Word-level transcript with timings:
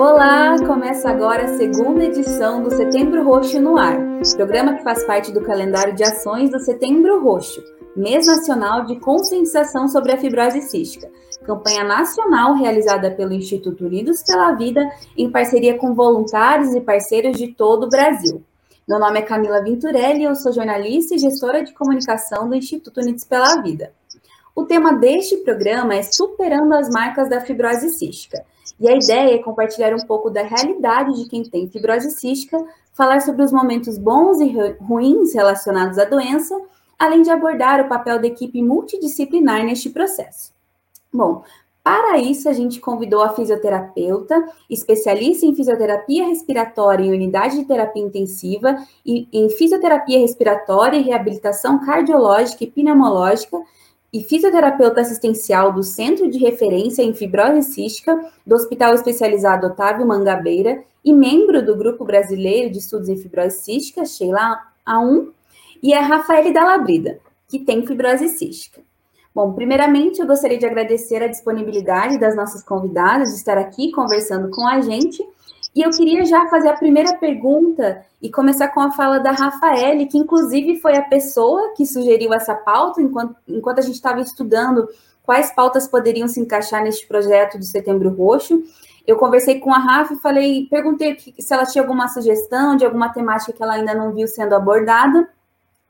Olá, 0.00 0.56
começa 0.66 1.10
agora 1.10 1.44
a 1.44 1.58
segunda 1.58 2.04
edição 2.04 2.62
do 2.62 2.70
Setembro 2.70 3.22
Roxo 3.22 3.60
no 3.60 3.76
Ar, 3.76 3.98
programa 4.34 4.76
que 4.76 4.82
faz 4.82 5.04
parte 5.04 5.30
do 5.30 5.42
calendário 5.42 5.94
de 5.94 6.02
ações 6.02 6.48
do 6.48 6.58
Setembro 6.58 7.22
Roxo, 7.22 7.62
mês 7.94 8.26
nacional 8.26 8.86
de 8.86 8.98
conscientização 8.98 9.88
sobre 9.88 10.12
a 10.12 10.16
fibrose 10.16 10.62
cística, 10.62 11.06
campanha 11.44 11.84
nacional 11.84 12.54
realizada 12.54 13.10
pelo 13.10 13.34
Instituto 13.34 13.84
Unidos 13.84 14.22
pela 14.22 14.52
Vida 14.52 14.90
em 15.18 15.30
parceria 15.30 15.76
com 15.76 15.92
voluntários 15.92 16.74
e 16.74 16.80
parceiros 16.80 17.36
de 17.36 17.48
todo 17.48 17.84
o 17.84 17.90
Brasil. 17.90 18.42
Meu 18.88 18.98
nome 18.98 19.18
é 19.18 19.22
Camila 19.22 19.62
Vinturelli, 19.62 20.24
eu 20.24 20.34
sou 20.34 20.50
jornalista 20.50 21.14
e 21.14 21.18
gestora 21.18 21.62
de 21.62 21.74
comunicação 21.74 22.48
do 22.48 22.54
Instituto 22.54 23.02
Unidos 23.02 23.24
pela 23.24 23.60
Vida. 23.60 23.92
O 24.56 24.64
tema 24.64 24.94
deste 24.94 25.36
programa 25.36 25.94
é 25.94 26.02
Superando 26.02 26.72
as 26.72 26.88
Marcas 26.88 27.28
da 27.28 27.42
Fibrose 27.42 27.90
Cística. 27.90 28.42
E 28.80 28.88
a 28.88 28.96
ideia 28.96 29.34
é 29.34 29.38
compartilhar 29.38 29.94
um 29.94 30.06
pouco 30.06 30.30
da 30.30 30.42
realidade 30.42 31.14
de 31.14 31.28
quem 31.28 31.42
tem 31.42 31.68
fibrose 31.68 32.10
cística, 32.12 32.58
falar 32.94 33.20
sobre 33.20 33.44
os 33.44 33.52
momentos 33.52 33.98
bons 33.98 34.40
e 34.40 34.50
ruins 34.80 35.34
relacionados 35.34 35.98
à 35.98 36.04
doença, 36.04 36.58
além 36.98 37.22
de 37.22 37.30
abordar 37.30 37.84
o 37.84 37.88
papel 37.88 38.18
da 38.18 38.26
equipe 38.26 38.62
multidisciplinar 38.62 39.64
neste 39.64 39.90
processo. 39.90 40.52
Bom, 41.12 41.42
para 41.82 42.18
isso, 42.18 42.48
a 42.48 42.52
gente 42.52 42.78
convidou 42.78 43.22
a 43.22 43.30
fisioterapeuta, 43.30 44.46
especialista 44.68 45.46
em 45.46 45.54
fisioterapia 45.54 46.26
respiratória 46.26 47.04
em 47.04 47.12
unidade 47.12 47.58
de 47.58 47.64
terapia 47.64 48.02
intensiva 48.02 48.76
e 49.04 49.26
em 49.32 49.48
fisioterapia 49.48 50.18
respiratória 50.18 50.98
e 50.98 51.02
reabilitação 51.02 51.84
cardiológica 51.84 52.64
e 52.64 52.70
pneumológica, 52.70 53.58
e 54.12 54.24
fisioterapeuta 54.24 55.00
assistencial 55.00 55.72
do 55.72 55.82
Centro 55.82 56.30
de 56.30 56.38
Referência 56.38 57.02
em 57.02 57.14
Fibrose 57.14 57.72
Cística 57.72 58.18
do 58.46 58.54
Hospital 58.54 58.94
Especializado 58.94 59.68
Otávio 59.68 60.06
Mangabeira 60.06 60.82
e 61.04 61.12
membro 61.12 61.64
do 61.64 61.76
Grupo 61.76 62.04
Brasileiro 62.04 62.70
de 62.70 62.78
Estudos 62.78 63.08
em 63.08 63.16
Fibrose 63.16 63.60
Cística, 63.62 64.04
Sheila 64.04 64.58
A1, 64.86 65.28
e 65.82 65.94
a 65.94 66.02
Rafaele 66.02 66.52
Dalabrida, 66.52 67.20
que 67.48 67.58
tem 67.58 67.86
fibrose 67.86 68.28
cística. 68.28 68.82
Bom, 69.34 69.52
primeiramente 69.52 70.20
eu 70.20 70.26
gostaria 70.26 70.58
de 70.58 70.66
agradecer 70.66 71.22
a 71.22 71.28
disponibilidade 71.28 72.18
das 72.18 72.36
nossas 72.36 72.62
convidadas 72.62 73.30
de 73.30 73.36
estar 73.36 73.56
aqui 73.56 73.90
conversando 73.92 74.50
com 74.50 74.66
a 74.66 74.80
gente 74.80 75.24
e 75.74 75.82
eu 75.82 75.90
queria 75.90 76.24
já 76.24 76.48
fazer 76.48 76.68
a 76.68 76.76
primeira 76.76 77.16
pergunta 77.16 78.04
e 78.20 78.30
começar 78.30 78.68
com 78.68 78.80
a 78.80 78.90
fala 78.90 79.18
da 79.18 79.30
Rafaele, 79.30 80.06
que 80.06 80.18
inclusive 80.18 80.80
foi 80.80 80.96
a 80.96 81.02
pessoa 81.02 81.72
que 81.76 81.86
sugeriu 81.86 82.34
essa 82.34 82.54
pauta 82.54 83.00
enquanto, 83.00 83.36
enquanto 83.46 83.78
a 83.78 83.82
gente 83.82 83.94
estava 83.94 84.20
estudando 84.20 84.88
quais 85.22 85.54
pautas 85.54 85.86
poderiam 85.86 86.26
se 86.26 86.40
encaixar 86.40 86.82
neste 86.82 87.06
projeto 87.06 87.56
do 87.56 87.64
Setembro 87.64 88.10
Roxo. 88.10 88.64
Eu 89.06 89.16
conversei 89.16 89.60
com 89.60 89.72
a 89.72 89.78
Rafa 89.78 90.14
e 90.14 90.18
falei, 90.18 90.66
perguntei 90.68 91.16
se 91.38 91.54
ela 91.54 91.64
tinha 91.64 91.82
alguma 91.82 92.08
sugestão 92.08 92.76
de 92.76 92.84
alguma 92.84 93.08
temática 93.10 93.52
que 93.52 93.62
ela 93.62 93.74
ainda 93.74 93.94
não 93.94 94.12
viu 94.12 94.26
sendo 94.26 94.54
abordada. 94.54 95.28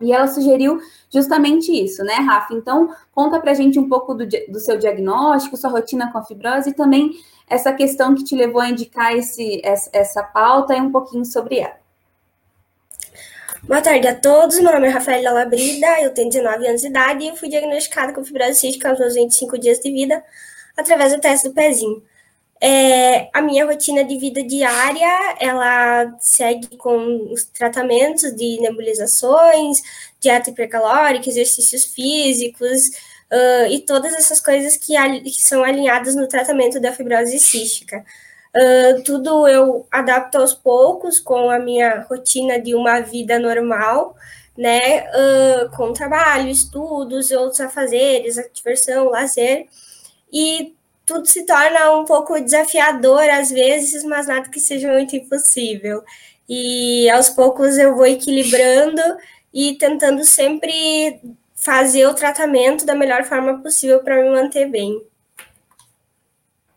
E 0.00 0.12
ela 0.12 0.26
sugeriu 0.26 0.78
justamente 1.10 1.70
isso, 1.72 2.02
né, 2.02 2.14
Rafa? 2.14 2.54
Então, 2.54 2.88
conta 3.12 3.38
pra 3.38 3.52
gente 3.52 3.78
um 3.78 3.88
pouco 3.88 4.14
do, 4.14 4.26
do 4.48 4.58
seu 4.58 4.78
diagnóstico, 4.78 5.56
sua 5.56 5.68
rotina 5.68 6.10
com 6.10 6.16
a 6.16 6.22
fibrose 6.22 6.70
e 6.70 6.74
também 6.74 7.12
essa 7.50 7.72
questão 7.72 8.14
que 8.14 8.22
te 8.22 8.36
levou 8.36 8.60
a 8.60 8.68
indicar 8.68 9.12
esse, 9.12 9.60
essa, 9.64 10.22
pauta 10.22 10.74
e 10.74 10.80
um 10.80 10.92
pouquinho 10.92 11.24
sobre 11.24 11.58
ela. 11.58 11.78
Boa 13.64 13.82
tarde 13.82 14.06
a 14.06 14.14
todos, 14.14 14.58
meu 14.60 14.72
nome 14.72 14.86
é 14.86 14.90
Rafaela 14.90 15.32
Labrida, 15.32 16.00
eu 16.00 16.14
tenho 16.14 16.30
19 16.30 16.66
anos 16.66 16.80
de 16.80 16.86
idade 16.86 17.24
e 17.24 17.36
fui 17.36 17.48
diagnosticada 17.48 18.12
com 18.12 18.24
fibrose 18.24 18.54
cística 18.54 18.88
aos 18.88 18.98
meus 18.98 19.14
25 19.14 19.58
dias 19.58 19.80
de 19.80 19.90
vida 19.90 20.24
através 20.76 21.12
do 21.12 21.20
teste 21.20 21.48
do 21.48 21.54
pezinho. 21.54 22.02
É, 22.62 23.28
a 23.32 23.42
minha 23.42 23.66
rotina 23.66 24.04
de 24.04 24.16
vida 24.18 24.42
diária, 24.42 25.36
ela 25.40 26.14
segue 26.20 26.76
com 26.76 27.32
os 27.32 27.44
tratamentos 27.44 28.34
de 28.34 28.60
nebulizações, 28.60 29.82
dieta 30.20 30.50
hipercalórica, 30.50 31.28
exercícios 31.28 31.84
físicos, 31.84 32.90
uh, 33.32 33.66
e 33.70 33.80
todas 33.80 34.12
essas 34.14 34.40
coisas 34.40 34.76
que, 34.76 34.94
que, 35.22 35.42
são 35.42 35.62
alinhadas 35.62 36.14
no 36.14 36.28
tratamento 36.28 36.80
da 36.80 36.92
fibrose 36.92 37.38
cística. 37.38 38.04
Uh, 38.56 39.02
tudo 39.04 39.46
eu 39.46 39.86
adapto 39.90 40.38
aos 40.38 40.52
poucos 40.52 41.18
com 41.18 41.48
a 41.48 41.58
minha 41.58 42.00
rotina 42.08 42.60
de 42.60 42.74
uma 42.74 43.00
vida 43.00 43.38
normal, 43.38 44.16
né? 44.58 45.04
Uh, 45.10 45.76
com 45.76 45.92
trabalho, 45.92 46.48
estudos, 46.48 47.30
outros 47.30 47.60
afazeres, 47.60 48.36
diversão, 48.52 49.08
lazer. 49.08 49.66
E 50.32 50.74
tudo 51.06 51.26
se 51.26 51.44
torna 51.44 51.92
um 51.92 52.04
pouco 52.04 52.40
desafiador 52.40 53.22
às 53.30 53.50
vezes, 53.50 54.04
mas 54.04 54.26
nada 54.26 54.48
que 54.48 54.60
seja 54.60 54.92
muito 54.92 55.14
impossível. 55.16 56.02
E 56.48 57.08
aos 57.10 57.28
poucos 57.28 57.78
eu 57.78 57.94
vou 57.94 58.06
equilibrando 58.06 59.00
e 59.54 59.74
tentando 59.76 60.24
sempre 60.24 61.20
fazer 61.60 62.06
o 62.06 62.14
tratamento 62.14 62.86
da 62.86 62.94
melhor 62.94 63.24
forma 63.24 63.58
possível 63.58 64.00
para 64.00 64.16
me 64.16 64.30
manter 64.30 64.66
bem. 64.68 65.02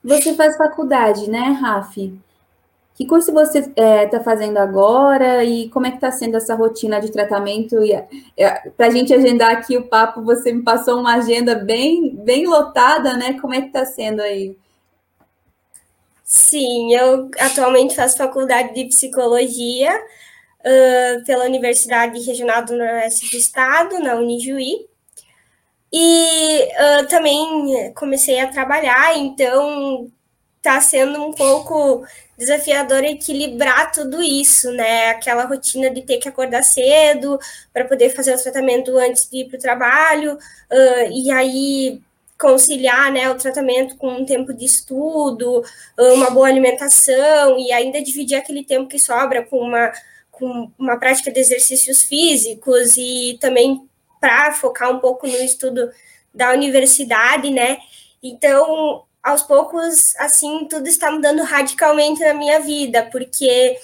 Você 0.04 0.34
faz 0.36 0.58
faculdade, 0.58 1.30
né, 1.30 1.58
Rafi? 1.62 2.14
Que 2.94 3.08
curso 3.08 3.32
você 3.32 3.60
está 3.60 3.82
é, 3.82 4.06
tá 4.06 4.20
fazendo 4.20 4.58
agora 4.58 5.44
e 5.44 5.70
como 5.70 5.88
é 5.88 5.90
que 5.90 5.96
está 5.96 6.12
sendo 6.12 6.38
essa 6.38 6.54
rotina 6.54 7.00
de 7.00 7.12
tratamento? 7.12 7.78
É, 8.38 8.70
para 8.78 8.88
a 8.88 8.90
gente 8.92 9.14
agendar 9.14 9.52
aqui 9.52 9.78
o 9.78 9.88
papo, 9.88 10.22
você 10.22 10.54
me 10.54 10.62
passou 10.62 11.00
uma 11.00 11.16
agenda 11.16 11.56
bem, 11.56 12.16
bem 12.18 12.46
lotada, 12.46 13.16
né? 13.18 13.40
Como 13.40 13.54
é 13.54 13.62
que 13.62 13.68
está 13.68 13.86
sendo 13.86 14.22
aí? 14.22 14.56
Sim, 16.24 16.94
eu 16.94 17.32
atualmente 17.40 17.96
faço 17.96 18.18
faculdade 18.18 18.76
de 18.76 18.86
psicologia 18.86 19.92
uh, 20.64 21.24
pela 21.26 21.46
Universidade 21.46 22.20
Regional 22.22 22.64
do 22.64 22.76
Noroeste 22.76 23.30
do 23.30 23.38
Estado, 23.38 24.00
na 24.00 24.16
Unijuí. 24.16 24.88
E 25.92 26.70
uh, 26.72 27.08
também 27.08 27.94
comecei 27.94 28.40
a 28.40 28.48
trabalhar, 28.48 29.16
então 29.18 30.10
está 30.58 30.80
sendo 30.82 31.22
um 31.22 31.34
pouco 31.34 32.06
desafiador 32.38 33.04
equilibrar 33.04 33.92
tudo 33.92 34.24
isso, 34.24 34.72
né? 34.72 35.10
Aquela 35.10 35.46
rotina 35.46 35.90
de 35.90 36.02
ter 36.02 36.18
que 36.18 36.28
acordar 36.28 36.64
cedo 36.64 37.38
para 37.72 37.86
poder 37.86 38.10
fazer 38.10 38.34
o 38.34 38.42
tratamento 38.42 38.98
antes 38.98 39.30
de 39.30 39.40
ir 39.40 39.50
para 39.50 39.58
o 39.58 39.62
trabalho, 39.62 40.34
uh, 40.36 41.12
e 41.12 41.30
aí 41.30 42.02
conciliar 42.40 43.10
né, 43.10 43.30
o 43.30 43.38
tratamento 43.38 43.96
com 43.96 44.10
um 44.10 44.26
tempo 44.26 44.54
de 44.54 44.66
estudo, 44.66 45.64
uma 45.98 46.30
boa 46.30 46.48
alimentação, 46.48 47.58
e 47.58 47.72
ainda 47.72 48.02
dividir 48.02 48.36
aquele 48.36 48.66
tempo 48.66 48.90
que 48.90 49.00
sobra 49.00 49.44
com 49.44 49.60
uma 49.60 49.94
com 50.34 50.72
uma 50.80 50.98
prática 50.98 51.32
de 51.32 51.40
exercícios 51.40 52.02
físicos 52.02 52.98
e 52.98 53.38
também 53.40 53.88
para 54.20 54.52
focar 54.54 54.92
um 54.92 55.00
pouco 55.00 55.28
no 55.28 55.38
estudo 55.38 55.92
da 56.34 56.52
universidade, 56.52 57.52
né? 57.52 57.78
Então, 58.22 59.04
aos 59.22 59.44
poucos, 59.44 60.16
assim, 60.18 60.68
tudo 60.68 60.88
está 60.88 61.12
mudando 61.12 61.44
radicalmente 61.44 62.20
na 62.22 62.34
minha 62.34 62.60
vida, 62.60 63.08
porque 63.12 63.78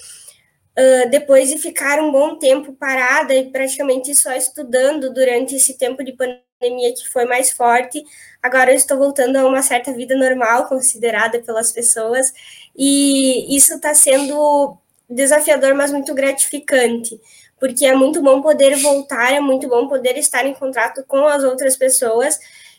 uh, 0.76 1.10
depois 1.10 1.48
de 1.48 1.58
ficar 1.58 2.00
um 2.00 2.10
bom 2.10 2.36
tempo 2.36 2.72
parada 2.72 3.32
e 3.32 3.48
praticamente 3.50 4.12
só 4.14 4.32
estudando 4.32 5.14
durante 5.14 5.54
esse 5.54 5.78
tempo 5.78 6.02
de 6.02 6.12
pandemia 6.12 6.92
que 6.94 7.08
foi 7.12 7.26
mais 7.26 7.52
forte, 7.52 8.02
agora 8.42 8.72
eu 8.72 8.76
estou 8.76 8.98
voltando 8.98 9.36
a 9.36 9.46
uma 9.46 9.62
certa 9.62 9.92
vida 9.92 10.16
normal, 10.16 10.66
considerada 10.66 11.38
pelas 11.40 11.70
pessoas, 11.70 12.32
e 12.76 13.56
isso 13.56 13.74
está 13.74 13.94
sendo 13.94 14.76
desafiador, 15.10 15.74
mas 15.74 15.90
muito 15.90 16.14
gratificante, 16.14 17.20
porque 17.58 17.84
é 17.84 17.94
muito 17.94 18.22
bom 18.22 18.40
poder 18.40 18.76
voltar, 18.76 19.32
é 19.32 19.40
muito 19.40 19.68
bom 19.68 19.88
poder 19.88 20.16
estar 20.16 20.46
em 20.46 20.54
contato 20.54 21.04
com 21.06 21.26
as 21.26 21.42
outras 21.42 21.76
pessoas 21.76 22.38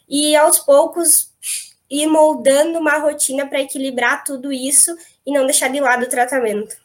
e 0.09 0.35
aos 0.35 0.59
poucos 0.59 1.29
ir 1.89 2.07
moldando 2.07 2.79
uma 2.79 2.97
rotina 2.97 3.45
para 3.45 3.61
equilibrar 3.61 4.23
tudo 4.23 4.51
isso 4.51 4.95
e 5.25 5.33
não 5.33 5.45
deixar 5.45 5.67
de 5.67 5.79
lado 5.79 6.03
o 6.03 6.09
tratamento. 6.09 6.77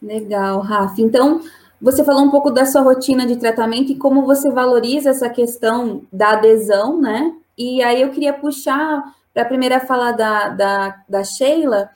Legal, 0.00 0.60
Rafa. 0.60 1.00
Então, 1.00 1.42
você 1.80 2.04
falou 2.04 2.22
um 2.22 2.30
pouco 2.30 2.50
da 2.50 2.64
sua 2.64 2.80
rotina 2.80 3.26
de 3.26 3.36
tratamento 3.36 3.90
e 3.90 3.96
como 3.96 4.24
você 4.24 4.50
valoriza 4.50 5.10
essa 5.10 5.28
questão 5.28 6.02
da 6.12 6.30
adesão, 6.30 7.00
né? 7.00 7.34
E 7.58 7.82
aí 7.82 8.00
eu 8.02 8.10
queria 8.10 8.32
puxar 8.32 9.02
para 9.34 9.42
a 9.42 9.46
primeira 9.46 9.80
fala 9.80 10.12
da, 10.12 10.48
da, 10.48 11.02
da 11.08 11.24
Sheila, 11.24 11.90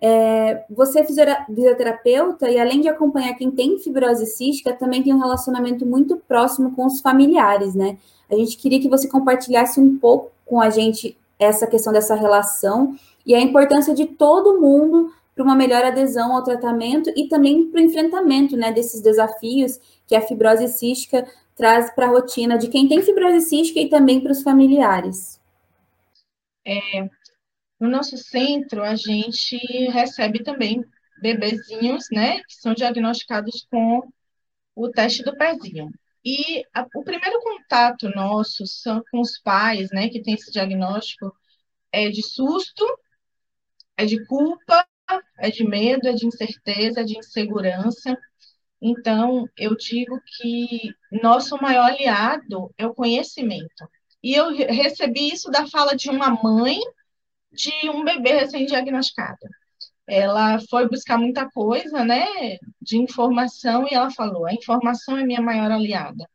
é, 0.00 0.64
você 0.68 1.00
é 1.00 1.04
fisioterapeuta 1.04 2.50
e 2.50 2.58
além 2.58 2.80
de 2.80 2.88
acompanhar 2.88 3.34
quem 3.34 3.50
tem 3.50 3.78
fibrose 3.78 4.26
cística, 4.26 4.72
também 4.74 5.02
tem 5.02 5.14
um 5.14 5.20
relacionamento 5.20 5.86
muito 5.86 6.16
próximo 6.16 6.72
com 6.74 6.86
os 6.86 7.00
familiares, 7.00 7.74
né? 7.74 7.96
A 8.30 8.34
gente 8.34 8.56
queria 8.56 8.80
que 8.80 8.88
você 8.88 9.08
compartilhasse 9.08 9.80
um 9.80 9.98
pouco 9.98 10.30
com 10.44 10.60
a 10.60 10.68
gente 10.70 11.16
essa 11.38 11.66
questão 11.66 11.92
dessa 11.92 12.14
relação 12.14 12.94
e 13.24 13.34
a 13.34 13.40
importância 13.40 13.94
de 13.94 14.06
todo 14.06 14.60
mundo 14.60 15.12
para 15.34 15.42
uma 15.42 15.56
melhor 15.56 15.84
adesão 15.84 16.34
ao 16.34 16.44
tratamento 16.44 17.10
e 17.16 17.26
também 17.28 17.64
para 17.64 17.80
o 17.80 17.84
enfrentamento, 17.84 18.56
né, 18.56 18.70
desses 18.72 19.00
desafios 19.00 19.80
que 20.06 20.14
a 20.14 20.20
fibrose 20.20 20.68
cística 20.68 21.26
traz 21.56 21.90
para 21.90 22.06
a 22.06 22.10
rotina 22.10 22.58
de 22.58 22.68
quem 22.68 22.88
tem 22.88 23.02
fibrose 23.02 23.40
cística 23.48 23.80
e 23.80 23.88
também 23.88 24.20
para 24.20 24.32
os 24.32 24.42
familiares. 24.42 25.40
É, 26.66 27.08
No 27.78 27.88
nosso 27.88 28.16
centro, 28.16 28.82
a 28.82 28.94
gente 28.94 29.56
recebe 29.90 30.42
também 30.42 30.84
bebezinhos, 31.20 32.06
né, 32.10 32.40
que 32.44 32.54
são 32.54 32.74
diagnosticados 32.74 33.66
com 33.70 34.02
o 34.74 34.88
teste 34.90 35.22
do 35.22 35.36
pezinho. 35.36 35.90
E 36.24 36.64
a, 36.72 36.86
o 36.94 37.04
primeiro 37.04 37.40
contato 37.40 38.08
nosso 38.10 38.66
são 38.66 39.02
com 39.10 39.20
os 39.20 39.38
pais, 39.38 39.90
né, 39.90 40.08
que 40.08 40.22
tem 40.22 40.34
esse 40.34 40.50
diagnóstico, 40.50 41.34
é 41.92 42.08
de 42.08 42.22
susto, 42.22 42.84
é 43.96 44.04
de 44.04 44.24
culpa, 44.26 44.86
é 45.38 45.50
de 45.50 45.64
medo, 45.64 46.08
é 46.08 46.12
de 46.12 46.26
incerteza, 46.26 47.00
é 47.00 47.04
de 47.04 47.18
insegurança. 47.18 48.16
Então, 48.80 49.48
eu 49.56 49.76
digo 49.76 50.20
que 50.38 50.94
nosso 51.10 51.56
maior 51.60 51.90
aliado 51.90 52.72
é 52.76 52.86
o 52.86 52.94
conhecimento. 52.94 53.88
E 54.22 54.34
eu 54.34 54.50
recebi 54.54 55.32
isso 55.32 55.50
da 55.50 55.66
fala 55.66 55.94
de 55.94 56.08
uma 56.10 56.30
mãe 56.30 56.80
de 57.54 57.90
um 57.90 58.04
bebê 58.04 58.32
recém-diagnosticado. 58.32 59.38
Ela 60.06 60.60
foi 60.68 60.88
buscar 60.88 61.18
muita 61.18 61.48
coisa, 61.50 62.04
né, 62.04 62.26
de 62.80 62.98
informação, 62.98 63.86
e 63.90 63.94
ela 63.94 64.10
falou: 64.10 64.46
a 64.46 64.52
informação 64.52 65.16
é 65.16 65.24
minha 65.24 65.40
maior 65.40 65.70
aliada. 65.70 66.28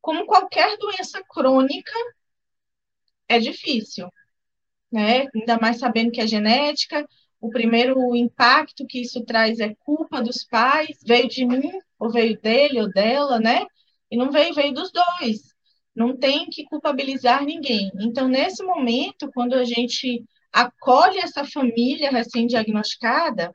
Como 0.00 0.26
qualquer 0.26 0.76
doença 0.78 1.22
crônica, 1.28 1.92
é 3.28 3.38
difícil, 3.38 4.08
né? 4.90 5.26
Ainda 5.34 5.58
mais 5.58 5.78
sabendo 5.78 6.10
que 6.12 6.20
é 6.20 6.26
genética, 6.26 7.06
o 7.40 7.50
primeiro 7.50 8.14
impacto 8.16 8.86
que 8.86 9.00
isso 9.00 9.24
traz 9.24 9.60
é 9.60 9.74
culpa 9.80 10.22
dos 10.22 10.44
pais, 10.44 10.98
veio 11.04 11.28
de 11.28 11.44
mim, 11.44 11.70
ou 11.98 12.10
veio 12.10 12.40
dele 12.40 12.80
ou 12.80 12.90
dela, 12.90 13.38
né? 13.38 13.64
E 14.10 14.16
não 14.16 14.30
veio, 14.30 14.54
veio 14.54 14.72
dos 14.72 14.90
dois. 14.92 15.54
Não 15.94 16.16
tem 16.16 16.46
que 16.46 16.64
culpabilizar 16.64 17.44
ninguém. 17.44 17.90
Então, 18.00 18.28
nesse 18.28 18.62
momento, 18.62 19.30
quando 19.32 19.54
a 19.54 19.64
gente 19.64 20.24
acolhe 20.56 21.18
essa 21.18 21.44
família 21.44 22.10
recém-diagnosticada, 22.10 23.52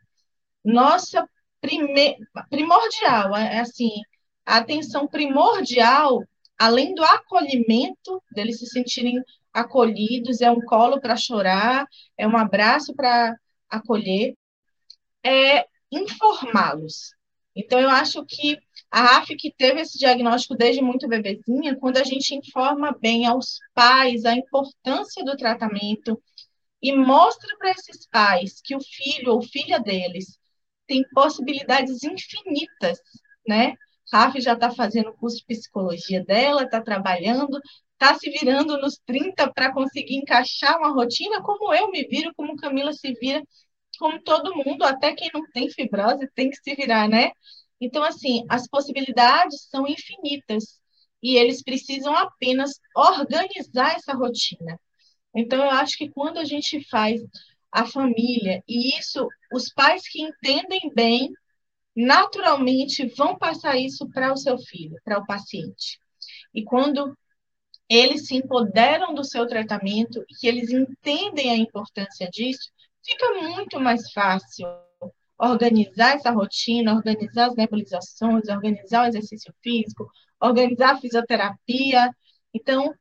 nossa 0.64 1.28
prime... 1.60 2.16
primordial, 2.48 3.36
é 3.36 3.60
assim, 3.60 3.90
a 4.46 4.58
atenção 4.58 5.08
primordial, 5.08 6.24
além 6.60 6.94
do 6.94 7.04
acolhimento, 7.04 8.22
deles 8.32 8.60
se 8.60 8.68
sentirem 8.68 9.20
acolhidos, 9.52 10.42
é 10.42 10.52
um 10.52 10.62
colo 10.62 11.02
para 11.02 11.16
chorar, 11.16 11.88
é 12.16 12.28
um 12.28 12.38
abraço 12.38 12.94
para 12.94 13.36
acolher, 13.68 14.36
é 15.24 15.66
informá-los. 15.92 17.16
Então, 17.56 17.80
eu 17.80 17.90
acho 17.90 18.24
que 18.26 18.60
a 18.92 19.02
RAF, 19.02 19.36
que 19.36 19.52
teve 19.52 19.82
esse 19.82 19.98
diagnóstico 19.98 20.56
desde 20.56 20.84
muito 20.84 21.08
bebezinha, 21.08 21.76
quando 21.76 21.98
a 21.98 22.04
gente 22.04 22.36
informa 22.36 22.96
bem 23.02 23.26
aos 23.26 23.58
pais 23.74 24.24
a 24.24 24.36
importância 24.36 25.26
do 25.26 25.36
tratamento, 25.36 26.22
e 26.82 26.94
mostra 26.96 27.56
para 27.58 27.72
esses 27.72 28.08
pais 28.08 28.62
que 28.64 28.76
o 28.76 28.82
filho 28.82 29.34
ou 29.34 29.42
filha 29.42 29.80
deles 29.80 30.40
tem 30.88 31.04
possibilidades 31.14 32.04
infinitas, 32.04 33.00
né? 33.48 33.76
Rafa 34.12 34.42
já 34.42 34.54
está 34.54 34.72
fazendo 34.72 35.10
o 35.10 35.14
curso 35.18 35.38
de 35.38 35.46
psicologia 35.46 36.24
dela, 36.24 36.64
está 36.64 36.82
trabalhando, 36.82 37.60
está 37.94 38.16
se 38.16 38.30
virando 38.30 38.78
nos 38.80 38.98
30 39.06 39.52
para 39.54 39.74
conseguir 39.74 40.16
encaixar 40.16 40.78
uma 40.78 40.90
rotina, 40.90 41.42
como 41.42 41.74
eu 41.74 41.90
me 41.92 42.04
viro, 42.08 42.34
como 42.36 42.58
Camila 42.58 42.92
se 42.94 43.14
vira, 43.14 43.42
como 44.00 44.22
todo 44.22 44.56
mundo, 44.56 44.84
até 44.84 45.14
quem 45.14 45.30
não 45.34 45.44
tem 45.52 45.70
fibrose 45.70 46.28
tem 46.36 46.50
que 46.50 46.58
se 46.58 46.76
virar, 46.76 47.08
né? 47.08 47.32
Então, 47.80 48.04
assim, 48.04 48.46
as 48.50 48.68
possibilidades 48.68 49.68
são 49.70 49.88
infinitas 49.88 50.80
e 51.22 51.36
eles 51.38 51.64
precisam 51.64 52.16
apenas 52.16 52.72
organizar 52.96 53.96
essa 53.96 54.14
rotina. 54.14 54.80
Então, 55.36 55.64
eu 55.64 55.72
acho 55.72 55.98
que 55.98 56.10
quando 56.10 56.38
a 56.38 56.46
gente 56.46 56.84
faz 56.90 57.22
a 57.72 57.86
família, 57.86 58.64
e 58.68 58.98
isso, 58.98 59.28
os 59.54 59.72
pais 59.72 60.08
que 60.08 60.22
entendem 60.22 60.92
bem, 60.94 61.32
naturalmente 61.96 63.08
vão 63.16 63.38
passar 63.38 63.78
isso 63.78 64.10
para 64.10 64.32
o 64.32 64.38
seu 64.38 64.58
filho, 64.58 64.98
para 65.04 65.20
o 65.20 65.26
paciente. 65.26 66.00
E 66.54 66.64
quando 66.64 67.18
eles 67.90 68.28
se 68.28 68.36
empoderam 68.36 69.14
do 69.14 69.24
seu 69.24 69.46
tratamento 69.46 70.24
e 70.30 70.36
que 70.36 70.48
eles 70.48 70.70
entendem 70.70 71.52
a 71.52 71.58
importância 71.58 72.30
disso, 72.30 72.72
fica 73.04 73.34
muito 73.42 73.80
mais 73.80 74.12
fácil 74.14 74.68
organizar 75.38 76.16
essa 76.16 76.32
rotina, 76.32 76.94
organizar 76.94 77.48
as 77.48 77.56
nebulizações, 77.56 78.48
organizar 78.48 79.04
o 79.04 79.08
exercício 79.08 79.54
físico, 79.62 80.10
organizar 80.40 80.92
a 80.92 80.98
fisioterapia. 80.98 82.10
Então, 82.54 82.94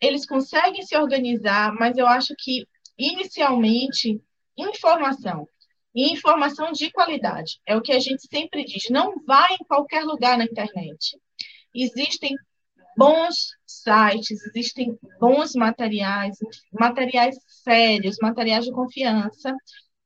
eles 0.00 0.26
conseguem 0.26 0.82
se 0.82 0.96
organizar, 0.96 1.72
mas 1.74 1.96
eu 1.96 2.06
acho 2.06 2.34
que, 2.38 2.66
inicialmente, 2.98 4.20
informação. 4.56 5.48
E 5.94 6.12
informação 6.12 6.72
de 6.72 6.90
qualidade. 6.90 7.58
É 7.66 7.74
o 7.74 7.80
que 7.80 7.92
a 7.92 7.98
gente 7.98 8.26
sempre 8.28 8.64
diz. 8.64 8.90
Não 8.90 9.14
vá 9.26 9.46
em 9.52 9.64
qualquer 9.64 10.04
lugar 10.04 10.36
na 10.36 10.44
internet. 10.44 11.18
Existem 11.74 12.34
bons 12.96 13.52
sites, 13.66 14.42
existem 14.46 14.98
bons 15.20 15.52
materiais, 15.54 16.36
materiais 16.72 17.36
sérios, 17.46 18.16
materiais 18.20 18.64
de 18.64 18.72
confiança. 18.72 19.54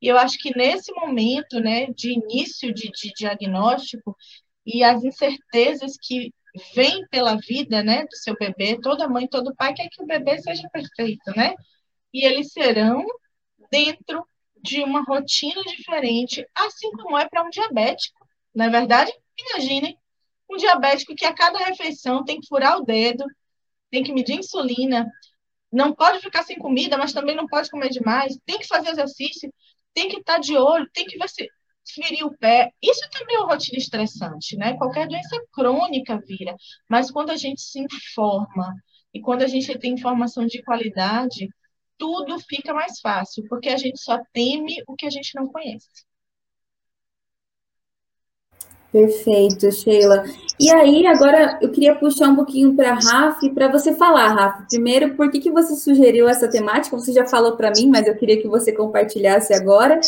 E 0.00 0.08
eu 0.08 0.16
acho 0.16 0.38
que 0.38 0.56
nesse 0.56 0.92
momento, 0.92 1.60
né, 1.60 1.86
de 1.86 2.12
início 2.12 2.72
de, 2.72 2.90
de 2.90 3.12
diagnóstico 3.16 4.16
e 4.64 4.82
as 4.82 5.02
incertezas 5.04 5.92
que 6.00 6.32
vem 6.74 7.06
pela 7.08 7.36
vida, 7.36 7.82
né, 7.82 8.04
do 8.04 8.16
seu 8.16 8.34
bebê, 8.34 8.78
toda 8.80 9.08
mãe, 9.08 9.26
todo 9.28 9.54
pai 9.54 9.74
quer 9.74 9.88
que 9.88 10.02
o 10.02 10.06
bebê 10.06 10.40
seja 10.40 10.68
perfeito, 10.70 11.30
né? 11.36 11.54
E 12.12 12.24
eles 12.24 12.52
serão 12.52 13.04
dentro 13.70 14.26
de 14.62 14.82
uma 14.82 15.02
rotina 15.02 15.62
diferente, 15.62 16.46
assim 16.54 16.90
como 16.92 17.16
é 17.16 17.28
para 17.28 17.44
um 17.44 17.50
diabético, 17.50 18.26
não 18.54 18.66
é 18.66 18.70
verdade? 18.70 19.12
Imaginem 19.38 19.96
um 20.50 20.56
diabético 20.56 21.14
que 21.14 21.24
a 21.24 21.32
cada 21.32 21.58
refeição 21.58 22.24
tem 22.24 22.40
que 22.40 22.48
furar 22.48 22.78
o 22.78 22.84
dedo, 22.84 23.24
tem 23.90 24.02
que 24.02 24.12
medir 24.12 24.38
insulina, 24.38 25.10
não 25.72 25.94
pode 25.94 26.20
ficar 26.20 26.42
sem 26.42 26.58
comida, 26.58 26.98
mas 26.98 27.12
também 27.12 27.36
não 27.36 27.46
pode 27.46 27.70
comer 27.70 27.90
demais, 27.90 28.36
tem 28.44 28.58
que 28.58 28.66
fazer 28.66 28.90
exercício, 28.90 29.52
tem 29.94 30.08
que 30.08 30.18
estar 30.18 30.38
de 30.38 30.56
olho, 30.56 30.88
tem 30.92 31.06
que 31.06 31.16
ver 31.16 31.28
se 31.28 31.48
ferir 31.92 32.24
o 32.24 32.36
pé. 32.36 32.72
Isso 32.82 33.08
também 33.10 33.36
é 33.36 33.40
uma 33.40 33.52
rotina 33.52 33.78
estressante, 33.78 34.56
né? 34.56 34.76
Qualquer 34.76 35.06
doença 35.08 35.36
crônica 35.52 36.18
vira. 36.26 36.54
Mas 36.88 37.10
quando 37.10 37.30
a 37.30 37.36
gente 37.36 37.60
se 37.60 37.80
informa 37.80 38.74
e 39.14 39.20
quando 39.20 39.42
a 39.42 39.46
gente 39.46 39.78
tem 39.78 39.94
informação 39.94 40.46
de 40.46 40.62
qualidade, 40.62 41.48
tudo 41.98 42.38
fica 42.40 42.72
mais 42.72 43.00
fácil, 43.00 43.44
porque 43.48 43.68
a 43.68 43.76
gente 43.76 44.00
só 44.00 44.18
teme 44.32 44.82
o 44.86 44.94
que 44.94 45.06
a 45.06 45.10
gente 45.10 45.34
não 45.34 45.46
conhece. 45.46 45.88
Perfeito, 48.92 49.70
Sheila. 49.70 50.24
E 50.58 50.68
aí, 50.68 51.06
agora 51.06 51.58
eu 51.62 51.70
queria 51.70 51.94
puxar 51.94 52.28
um 52.28 52.34
pouquinho 52.34 52.74
para 52.74 52.90
a 52.90 52.94
Rafa, 52.94 53.48
para 53.50 53.68
você 53.68 53.94
falar, 53.94 54.28
Rafa. 54.28 54.66
Primeiro, 54.68 55.14
por 55.14 55.30
que, 55.30 55.38
que 55.38 55.50
você 55.50 55.76
sugeriu 55.76 56.28
essa 56.28 56.48
temática? 56.50 56.98
Você 56.98 57.12
já 57.12 57.24
falou 57.26 57.56
para 57.56 57.70
mim, 57.70 57.88
mas 57.88 58.08
eu 58.08 58.16
queria 58.16 58.40
que 58.42 58.48
você 58.48 58.72
compartilhasse 58.72 59.54
agora. 59.54 60.00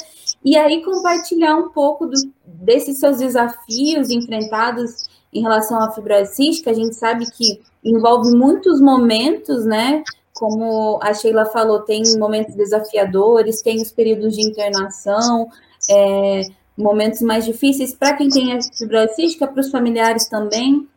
E 0.44 0.56
aí, 0.56 0.82
compartilhar 0.84 1.56
um 1.56 1.68
pouco 1.68 2.06
do, 2.06 2.16
desses 2.44 2.98
seus 2.98 3.18
desafios 3.18 4.10
enfrentados 4.10 5.08
em 5.32 5.40
relação 5.40 5.80
à 5.80 5.90
fibrose 5.92 6.34
cística. 6.34 6.70
A 6.70 6.74
gente 6.74 6.94
sabe 6.94 7.30
que 7.30 7.60
envolve 7.84 8.36
muitos 8.36 8.80
momentos, 8.80 9.64
né? 9.64 10.02
Como 10.34 10.98
a 11.02 11.14
Sheila 11.14 11.46
falou, 11.46 11.80
tem 11.80 12.02
momentos 12.18 12.54
desafiadores, 12.54 13.62
tem 13.62 13.80
os 13.80 13.92
períodos 13.92 14.34
de 14.34 14.42
internação. 14.42 15.48
É, 15.90 16.42
momentos 16.76 17.20
mais 17.20 17.44
difíceis 17.44 17.94
para 17.94 18.14
quem 18.14 18.28
tem 18.28 18.56
a 18.56 18.62
fibrose 18.62 19.14
cística, 19.14 19.46
para 19.46 19.60
os 19.60 19.70
familiares 19.70 20.26
também. 20.26 20.88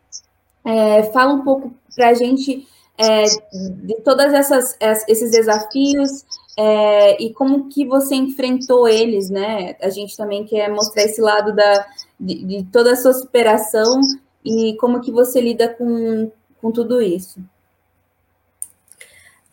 É, 0.64 1.04
fala 1.04 1.32
um 1.32 1.44
pouco 1.44 1.72
para 1.94 2.08
a 2.08 2.14
gente 2.14 2.66
é, 2.98 3.24
de 3.52 3.94
todas 4.02 4.32
essas 4.32 4.76
esses 5.06 5.30
desafios 5.30 6.24
é, 6.56 7.22
e 7.22 7.32
como 7.34 7.68
que 7.68 7.84
você 7.84 8.14
enfrentou 8.14 8.88
eles, 8.88 9.28
né? 9.28 9.76
A 9.80 9.90
gente 9.90 10.16
também 10.16 10.44
quer 10.44 10.70
mostrar 10.70 11.02
esse 11.04 11.20
lado 11.20 11.54
da, 11.54 11.86
de, 12.18 12.44
de, 12.44 12.64
toda 12.64 12.92
a 12.92 12.96
sua 12.96 13.12
superação 13.12 14.00
e 14.44 14.76
como 14.80 15.00
que 15.00 15.10
você 15.10 15.40
lida 15.40 15.68
com, 15.68 16.30
com 16.60 16.72
tudo 16.72 17.02
isso. 17.02 17.40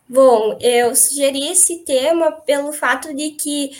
Bom, 0.08 0.56
eu 0.60 0.94
sugeri 0.94 1.48
esse 1.48 1.78
tema 1.84 2.32
pelo 2.32 2.72
fato 2.72 3.14
de 3.14 3.30
que 3.30 3.70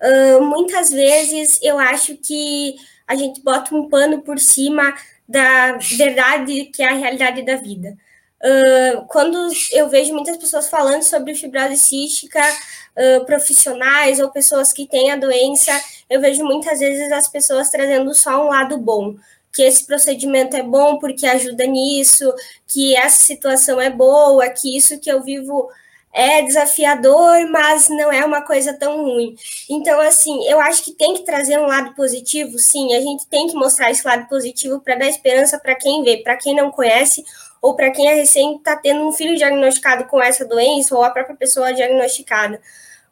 Uh, 0.00 0.42
muitas 0.42 0.88
vezes 0.88 1.60
eu 1.62 1.78
acho 1.78 2.16
que 2.16 2.76
a 3.06 3.14
gente 3.14 3.42
bota 3.42 3.74
um 3.74 3.86
pano 3.86 4.22
por 4.22 4.38
cima 4.38 4.94
da 5.28 5.76
verdade 5.76 6.64
que 6.66 6.82
é 6.82 6.88
a 6.88 6.94
realidade 6.94 7.42
da 7.42 7.56
vida. 7.56 7.96
Uh, 8.42 9.04
quando 9.06 9.50
eu 9.70 9.88
vejo 9.90 10.14
muitas 10.14 10.36
pessoas 10.38 10.68
falando 10.68 11.02
sobre 11.02 11.34
fibrose 11.34 11.76
cística, 11.76 12.40
uh, 12.40 13.24
profissionais 13.26 14.18
ou 14.18 14.30
pessoas 14.30 14.72
que 14.72 14.86
têm 14.86 15.10
a 15.10 15.16
doença, 15.16 15.72
eu 16.08 16.20
vejo 16.20 16.42
muitas 16.42 16.80
vezes 16.80 17.12
as 17.12 17.28
pessoas 17.28 17.68
trazendo 17.68 18.14
só 18.14 18.42
um 18.42 18.48
lado 18.48 18.78
bom, 18.78 19.14
que 19.52 19.62
esse 19.62 19.86
procedimento 19.86 20.56
é 20.56 20.62
bom 20.62 20.98
porque 20.98 21.26
ajuda 21.26 21.66
nisso, 21.66 22.32
que 22.66 22.96
essa 22.96 23.24
situação 23.24 23.80
é 23.80 23.90
boa, 23.90 24.48
que 24.48 24.74
isso 24.76 24.98
que 24.98 25.10
eu 25.10 25.22
vivo 25.22 25.68
é 26.12 26.42
desafiador, 26.42 27.48
mas 27.50 27.88
não 27.88 28.10
é 28.12 28.24
uma 28.24 28.42
coisa 28.42 28.72
tão 28.72 29.04
ruim. 29.04 29.36
Então, 29.68 30.00
assim, 30.00 30.44
eu 30.48 30.60
acho 30.60 30.82
que 30.82 30.92
tem 30.92 31.14
que 31.14 31.24
trazer 31.24 31.58
um 31.58 31.66
lado 31.66 31.94
positivo, 31.94 32.58
sim, 32.58 32.94
a 32.94 33.00
gente 33.00 33.26
tem 33.26 33.46
que 33.46 33.54
mostrar 33.54 33.90
esse 33.90 34.06
lado 34.06 34.26
positivo 34.28 34.80
para 34.80 34.96
dar 34.96 35.08
esperança 35.08 35.58
para 35.58 35.74
quem 35.74 36.02
vê, 36.02 36.16
para 36.18 36.36
quem 36.36 36.54
não 36.54 36.70
conhece, 36.70 37.24
ou 37.60 37.76
para 37.76 37.90
quem 37.90 38.08
é 38.08 38.14
recém 38.14 38.56
está 38.56 38.76
tendo 38.76 39.06
um 39.06 39.12
filho 39.12 39.36
diagnosticado 39.36 40.04
com 40.04 40.22
essa 40.22 40.44
doença, 40.44 40.94
ou 40.96 41.02
a 41.02 41.10
própria 41.10 41.36
pessoa 41.36 41.72
diagnosticada. 41.72 42.60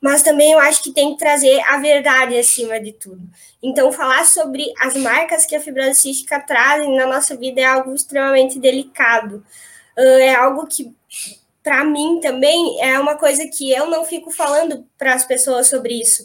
Mas 0.01 0.23
também 0.23 0.53
eu 0.53 0.59
acho 0.59 0.83
que 0.83 0.93
tem 0.93 1.13
que 1.13 1.19
trazer 1.19 1.61
a 1.67 1.79
verdade 1.79 2.39
acima 2.39 2.79
de 2.81 2.93
tudo. 2.93 3.21
Então, 3.63 3.91
falar 3.91 4.25
sobre 4.25 4.73
as 4.81 4.95
marcas 4.95 5.45
que 5.45 5.57
a 5.57 5.61
fibrose 5.61 6.01
cística 6.01 6.39
trazem 6.41 6.97
na 6.97 7.07
nossa 7.07 7.37
vida 7.37 7.61
é 7.61 7.65
algo 7.65 7.93
extremamente 7.93 8.59
delicado. 8.59 9.45
é 9.97 10.35
algo 10.35 10.67
que 10.67 10.95
para 11.63 11.85
mim 11.85 12.21
também 12.21 12.81
é 12.81 12.99
uma 12.99 13.17
coisa 13.17 13.47
que 13.47 13.71
eu 13.71 13.91
não 13.91 14.05
fico 14.05 14.31
falando 14.31 14.87
para 14.97 15.15
as 15.15 15.25
pessoas 15.25 15.69
sobre 15.69 16.01
isso. 16.01 16.25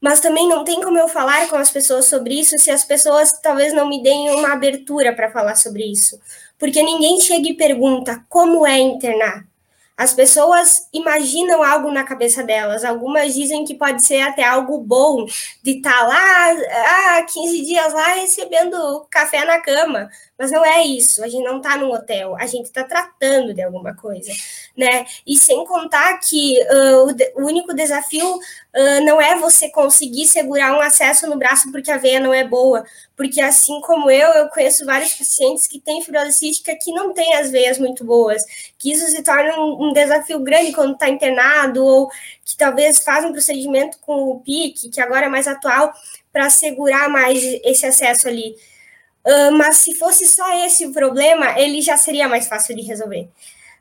Mas 0.00 0.20
também 0.20 0.48
não 0.48 0.64
tem 0.64 0.80
como 0.80 0.98
eu 0.98 1.08
falar 1.08 1.48
com 1.48 1.56
as 1.56 1.70
pessoas 1.70 2.06
sobre 2.06 2.40
isso 2.40 2.56
se 2.58 2.70
as 2.70 2.84
pessoas 2.84 3.32
talvez 3.42 3.72
não 3.72 3.88
me 3.88 4.02
deem 4.02 4.30
uma 4.30 4.52
abertura 4.52 5.14
para 5.14 5.30
falar 5.30 5.56
sobre 5.56 5.84
isso. 5.84 6.18
Porque 6.58 6.82
ninguém 6.82 7.20
chega 7.20 7.48
e 7.48 7.54
pergunta 7.54 8.24
como 8.28 8.66
é 8.66 8.78
internar. 8.78 9.44
As 10.00 10.14
pessoas 10.14 10.88
imaginam 10.94 11.62
algo 11.62 11.90
na 11.92 12.02
cabeça 12.02 12.42
delas. 12.42 12.86
Algumas 12.86 13.34
dizem 13.34 13.66
que 13.66 13.74
pode 13.74 14.02
ser 14.02 14.22
até 14.22 14.42
algo 14.42 14.78
bom 14.78 15.26
de 15.62 15.72
estar 15.72 15.92
tá 15.92 16.06
lá, 16.06 17.18
ah, 17.18 17.22
15 17.30 17.66
dias 17.66 17.92
lá 17.92 18.14
recebendo 18.14 19.06
café 19.10 19.44
na 19.44 19.60
cama. 19.60 20.08
Mas 20.38 20.50
não 20.50 20.64
é 20.64 20.82
isso. 20.82 21.22
A 21.22 21.28
gente 21.28 21.44
não 21.44 21.58
está 21.58 21.76
num 21.76 21.92
hotel. 21.92 22.34
A 22.38 22.46
gente 22.46 22.64
está 22.64 22.82
tratando 22.82 23.52
de 23.52 23.60
alguma 23.60 23.94
coisa, 23.94 24.32
né? 24.74 25.04
E 25.26 25.38
sem 25.38 25.66
contar 25.66 26.18
que 26.20 26.58
uh, 26.62 27.42
o, 27.42 27.44
único 27.44 27.74
desafio 27.74 28.38
uh, 28.74 29.04
não 29.04 29.20
é 29.20 29.36
você 29.36 29.68
conseguir 29.70 30.26
segurar 30.26 30.76
um 30.76 30.80
acesso 30.80 31.26
no 31.26 31.36
braço 31.36 31.70
porque 31.70 31.90
a 31.90 31.96
veia 31.96 32.20
não 32.20 32.32
é 32.32 32.44
boa. 32.44 32.84
Porque 33.16 33.40
assim 33.40 33.80
como 33.80 34.10
eu, 34.10 34.28
eu 34.32 34.48
conheço 34.48 34.84
vários 34.86 35.12
pacientes 35.14 35.66
que 35.66 35.80
têm 35.80 36.02
fibrose 36.02 36.32
cística 36.32 36.76
que 36.76 36.92
não 36.92 37.12
têm 37.12 37.34
as 37.34 37.50
veias 37.50 37.78
muito 37.78 38.04
boas. 38.04 38.42
Que 38.78 38.92
isso 38.92 39.06
se 39.06 39.22
torna 39.22 39.58
um, 39.58 39.88
um 39.88 39.92
desafio 39.92 40.40
grande 40.40 40.72
quando 40.72 40.94
está 40.94 41.08
internado 41.08 41.84
ou 41.84 42.08
que 42.44 42.56
talvez 42.56 42.98
faz 42.98 43.24
um 43.24 43.32
procedimento 43.32 43.98
com 44.00 44.30
o 44.30 44.40
PIC, 44.40 44.90
que 44.90 45.00
agora 45.00 45.26
é 45.26 45.28
mais 45.28 45.46
atual, 45.46 45.92
para 46.32 46.48
segurar 46.50 47.08
mais 47.08 47.42
esse 47.64 47.86
acesso 47.86 48.28
ali. 48.28 48.54
Uh, 49.26 49.52
mas 49.52 49.76
se 49.78 49.94
fosse 49.96 50.26
só 50.26 50.64
esse 50.64 50.86
o 50.86 50.92
problema, 50.92 51.58
ele 51.58 51.82
já 51.82 51.96
seria 51.96 52.28
mais 52.28 52.46
fácil 52.46 52.74
de 52.74 52.82
resolver. 52.82 53.28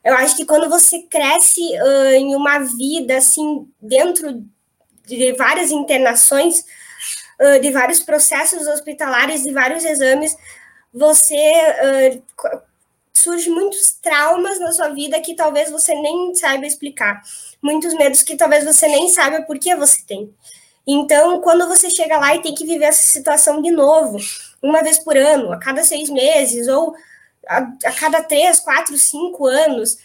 Eu 0.04 0.14
acho 0.16 0.36
que 0.36 0.46
quando 0.46 0.70
você 0.70 1.02
cresce 1.04 1.62
uh, 1.62 2.12
em 2.14 2.36
uma 2.36 2.60
vida 2.60 3.18
assim 3.18 3.68
dentro 3.82 4.44
de 5.10 5.34
várias 5.34 5.72
internações, 5.72 6.64
uh, 7.40 7.60
de 7.62 7.72
vários 7.72 8.00
processos 8.00 8.68
hospitalares, 8.68 9.44
de 9.44 9.52
vários 9.52 9.84
exames, 9.84 10.36
você 10.94 12.22
surge 13.14 13.50
muitos 13.50 13.92
traumas 13.92 14.60
na 14.60 14.72
sua 14.72 14.90
vida 14.90 15.20
que 15.20 15.36
talvez 15.36 15.70
você 15.70 15.94
nem 15.94 16.34
saiba 16.34 16.66
explicar, 16.66 17.22
muitos 17.62 17.94
medos 17.94 18.24
que 18.24 18.36
talvez 18.36 18.64
você 18.64 18.88
nem 18.88 19.10
saiba 19.10 19.42
por 19.42 19.60
que 19.60 19.76
você 19.76 20.02
tem. 20.06 20.34
Então, 20.88 21.40
quando 21.42 21.68
você 21.68 21.90
chega 21.90 22.18
lá 22.18 22.36
e 22.36 22.42
tem 22.42 22.56
que 22.56 22.66
viver 22.66 22.86
essa 22.86 23.12
situação 23.12 23.62
de 23.62 23.70
novo, 23.70 24.18
uma 24.62 24.82
vez 24.82 24.98
por 24.98 25.16
ano, 25.16 25.52
a 25.52 25.60
cada 25.60 25.84
seis 25.84 26.10
meses, 26.10 26.68
ou 26.68 26.96
a, 27.48 27.58
a 27.86 27.92
cada 27.92 28.24
três, 28.24 28.60
quatro, 28.60 28.98
cinco 28.98 29.46
anos, 29.46 29.98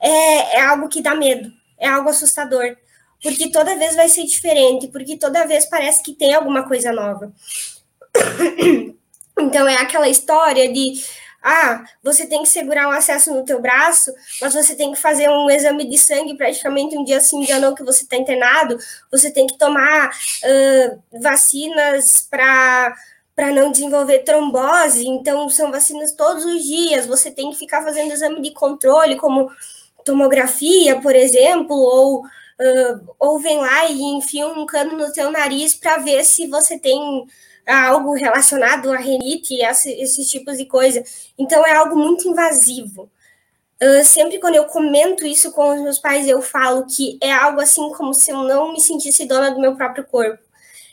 é, 0.00 0.56
é 0.56 0.60
algo 0.62 0.88
que 0.88 1.02
dá 1.02 1.14
medo, 1.14 1.52
é 1.78 1.86
algo 1.86 2.08
assustador, 2.08 2.76
porque 3.24 3.48
toda 3.50 3.74
vez 3.76 3.96
vai 3.96 4.06
ser 4.10 4.24
diferente, 4.24 4.88
porque 4.88 5.16
toda 5.16 5.46
vez 5.46 5.64
parece 5.64 6.02
que 6.02 6.12
tem 6.12 6.34
alguma 6.34 6.68
coisa 6.68 6.92
nova. 6.92 7.32
Então 9.36 9.66
é 9.66 9.74
aquela 9.74 10.08
história 10.08 10.72
de 10.72 10.92
ah, 11.42 11.82
você 12.04 12.24
tem 12.24 12.44
que 12.44 12.48
segurar 12.48 12.86
um 12.86 12.92
acesso 12.92 13.34
no 13.34 13.44
teu 13.44 13.60
braço, 13.60 14.12
mas 14.40 14.54
você 14.54 14.76
tem 14.76 14.92
que 14.92 15.00
fazer 15.00 15.28
um 15.28 15.50
exame 15.50 15.90
de 15.90 15.98
sangue 15.98 16.36
praticamente 16.36 16.96
um 16.96 17.02
dia 17.02 17.18
sim, 17.18 17.38
um 17.38 17.44
dia 17.44 17.58
não 17.58 17.74
que 17.74 17.82
você 17.82 18.04
está 18.04 18.16
internado, 18.16 18.78
você 19.10 19.32
tem 19.32 19.48
que 19.48 19.58
tomar 19.58 20.08
uh, 20.08 21.20
vacinas 21.20 22.28
para 22.30 22.94
para 23.34 23.50
não 23.50 23.72
desenvolver 23.72 24.20
trombose, 24.20 25.04
então 25.08 25.48
são 25.48 25.72
vacinas 25.72 26.12
todos 26.12 26.44
os 26.44 26.62
dias, 26.62 27.06
você 27.06 27.32
tem 27.32 27.50
que 27.50 27.58
ficar 27.58 27.82
fazendo 27.82 28.12
exame 28.12 28.40
de 28.40 28.52
controle, 28.52 29.16
como 29.16 29.50
tomografia, 30.04 31.00
por 31.00 31.16
exemplo, 31.16 31.74
ou, 31.74 32.22
uh, 32.60 33.14
ou 33.18 33.38
vem 33.38 33.58
lá 33.58 33.86
e 33.86 34.02
enfia 34.02 34.46
um 34.48 34.66
cano 34.66 34.96
no 34.96 35.12
teu 35.12 35.30
nariz 35.30 35.74
para 35.74 35.98
ver 35.98 36.24
se 36.24 36.46
você 36.46 36.78
tem 36.78 37.26
algo 37.66 38.12
relacionado 38.14 38.92
à 38.92 38.96
renite, 38.96 39.54
esse, 39.54 39.90
esses 39.92 40.28
tipos 40.28 40.58
de 40.58 40.66
coisa. 40.66 41.02
Então 41.38 41.66
é 41.66 41.74
algo 41.74 41.96
muito 41.96 42.28
invasivo. 42.28 43.10
Uh, 43.82 44.04
sempre 44.04 44.38
quando 44.38 44.54
eu 44.54 44.66
comento 44.66 45.26
isso 45.26 45.50
com 45.52 45.74
os 45.74 45.80
meus 45.80 45.98
pais, 45.98 46.28
eu 46.28 46.40
falo 46.40 46.86
que 46.86 47.18
é 47.20 47.32
algo 47.32 47.60
assim 47.60 47.90
como 47.92 48.14
se 48.14 48.30
eu 48.30 48.42
não 48.42 48.72
me 48.72 48.80
sentisse 48.80 49.26
dona 49.26 49.50
do 49.50 49.60
meu 49.60 49.76
próprio 49.76 50.04
corpo. 50.04 50.42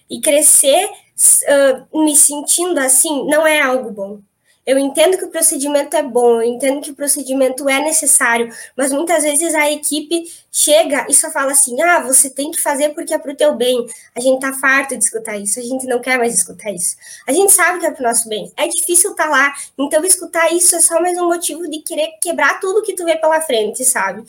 E 0.10 0.20
crescer 0.20 0.86
uh, 0.86 2.04
me 2.04 2.16
sentindo 2.16 2.80
assim 2.80 3.26
não 3.28 3.46
é 3.46 3.62
algo 3.62 3.92
bom. 3.92 4.20
Eu 4.66 4.78
entendo 4.78 5.18
que 5.18 5.26
o 5.26 5.32
procedimento 5.32 5.96
é 5.96 6.04
bom, 6.04 6.36
eu 6.36 6.44
entendo 6.44 6.82
que 6.82 6.92
o 6.92 6.96
procedimento 6.96 7.68
é 7.68 7.82
necessário, 7.82 8.54
mas 8.78 8.92
muitas 8.92 9.24
vezes 9.24 9.56
a 9.56 9.72
equipe 9.72 10.32
chega 10.52 11.08
e 11.10 11.14
só 11.16 11.32
fala 11.32 11.52
assim: 11.52 11.82
ah, 11.82 12.00
você 12.00 12.30
tem 12.30 12.52
que 12.52 12.62
fazer 12.62 12.90
porque 12.90 13.14
é 13.14 13.18
para 13.18 13.32
o 13.32 13.36
teu 13.36 13.56
bem. 13.56 13.88
A 14.16 14.22
gente 14.22 14.40
tá 14.40 14.54
farto 14.54 14.96
de 14.96 15.04
escutar 15.04 15.38
isso, 15.38 15.60
a 15.60 15.64
gente 15.64 15.88
não 15.88 16.00
quer 16.00 16.18
mais 16.18 16.36
escutar 16.36 16.72
isso. 16.72 16.96
A 17.28 17.34
gente 17.34 17.52
sabe 17.52 17.80
que 17.80 17.88
é 17.88 17.92
para 17.92 18.02
o 18.02 18.08
nosso 18.08 18.30
bem. 18.30 18.52
É 18.56 18.68
difícil 18.68 19.12
estar 19.12 19.26
tá 19.26 19.30
lá, 19.30 19.54
então 19.78 20.04
escutar 20.06 20.54
isso 20.54 20.76
é 20.76 20.82
só 20.82 21.02
mais 21.02 21.18
um 21.18 21.26
motivo 21.28 21.68
de 21.68 21.80
querer 21.80 22.12
quebrar 22.22 22.60
tudo 22.60 22.84
que 22.84 22.94
tu 22.94 23.04
vê 23.04 23.16
pela 23.16 23.42
frente, 23.42 23.84
sabe? 23.84 24.24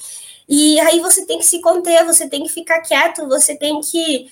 E 0.49 0.81
aí 0.81 1.01
você 1.01 1.27
tem 1.27 1.39
que 1.39 1.47
se 1.47 1.61
conter, 1.61 2.05
você 2.05 2.29
tem 2.29 2.43
que 2.43 2.49
ficar 2.49 2.81
quieto, 2.81 3.29
você 3.29 3.57
tem 3.57 3.81
que. 3.81 4.29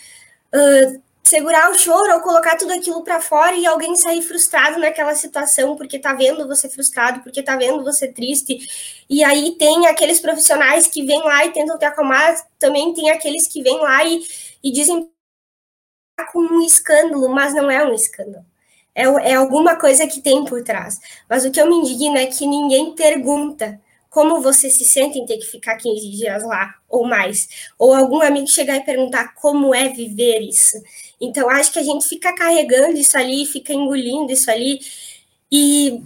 Uh, 0.54 1.09
segurar 1.22 1.70
o 1.70 1.74
choro 1.74 2.14
ou 2.14 2.20
colocar 2.20 2.56
tudo 2.56 2.72
aquilo 2.72 3.04
para 3.04 3.20
fora 3.20 3.54
e 3.54 3.66
alguém 3.66 3.94
sair 3.94 4.22
frustrado 4.22 4.78
naquela 4.80 5.14
situação 5.14 5.76
porque 5.76 5.98
tá 5.98 6.14
vendo 6.14 6.46
você 6.46 6.68
frustrado, 6.68 7.20
porque 7.22 7.42
tá 7.42 7.56
vendo 7.56 7.84
você 7.84 8.08
triste. 8.08 8.58
E 9.08 9.22
aí 9.22 9.52
tem 9.58 9.86
aqueles 9.86 10.20
profissionais 10.20 10.86
que 10.86 11.04
vêm 11.04 11.22
lá 11.22 11.44
e 11.44 11.52
tentam 11.52 11.78
te 11.78 11.84
acalmar, 11.84 12.36
também 12.58 12.92
tem 12.94 13.10
aqueles 13.10 13.46
que 13.46 13.62
vêm 13.62 13.78
lá 13.78 14.04
e, 14.04 14.20
e 14.62 14.72
dizem 14.72 15.08
com 16.32 16.40
um 16.40 16.60
escândalo, 16.64 17.28
mas 17.28 17.54
não 17.54 17.70
é 17.70 17.84
um 17.84 17.94
escândalo. 17.94 18.44
É, 18.94 19.04
é 19.04 19.34
alguma 19.34 19.76
coisa 19.76 20.06
que 20.06 20.20
tem 20.20 20.44
por 20.44 20.62
trás. 20.62 20.98
Mas 21.28 21.44
o 21.44 21.50
que 21.50 21.60
eu 21.60 21.66
me 21.66 21.76
indigno 21.76 22.16
é 22.16 22.26
que 22.26 22.46
ninguém 22.46 22.94
pergunta 22.94 23.80
como 24.10 24.40
você 24.40 24.68
se 24.68 24.84
sente 24.84 25.18
em 25.18 25.24
ter 25.24 25.38
que 25.38 25.46
ficar 25.46 25.76
15 25.76 26.10
dias 26.10 26.42
lá 26.42 26.74
ou 26.88 27.06
mais? 27.06 27.48
Ou 27.78 27.94
algum 27.94 28.20
amigo 28.20 28.48
chegar 28.48 28.76
e 28.76 28.84
perguntar 28.84 29.34
como 29.36 29.72
é 29.72 29.88
viver 29.88 30.40
isso? 30.40 30.76
Então, 31.20 31.48
acho 31.48 31.72
que 31.72 31.78
a 31.78 31.82
gente 31.82 32.08
fica 32.08 32.34
carregando 32.34 32.98
isso 32.98 33.16
ali, 33.16 33.46
fica 33.46 33.72
engolindo 33.72 34.32
isso 34.32 34.50
ali, 34.50 34.80
e, 35.50 36.02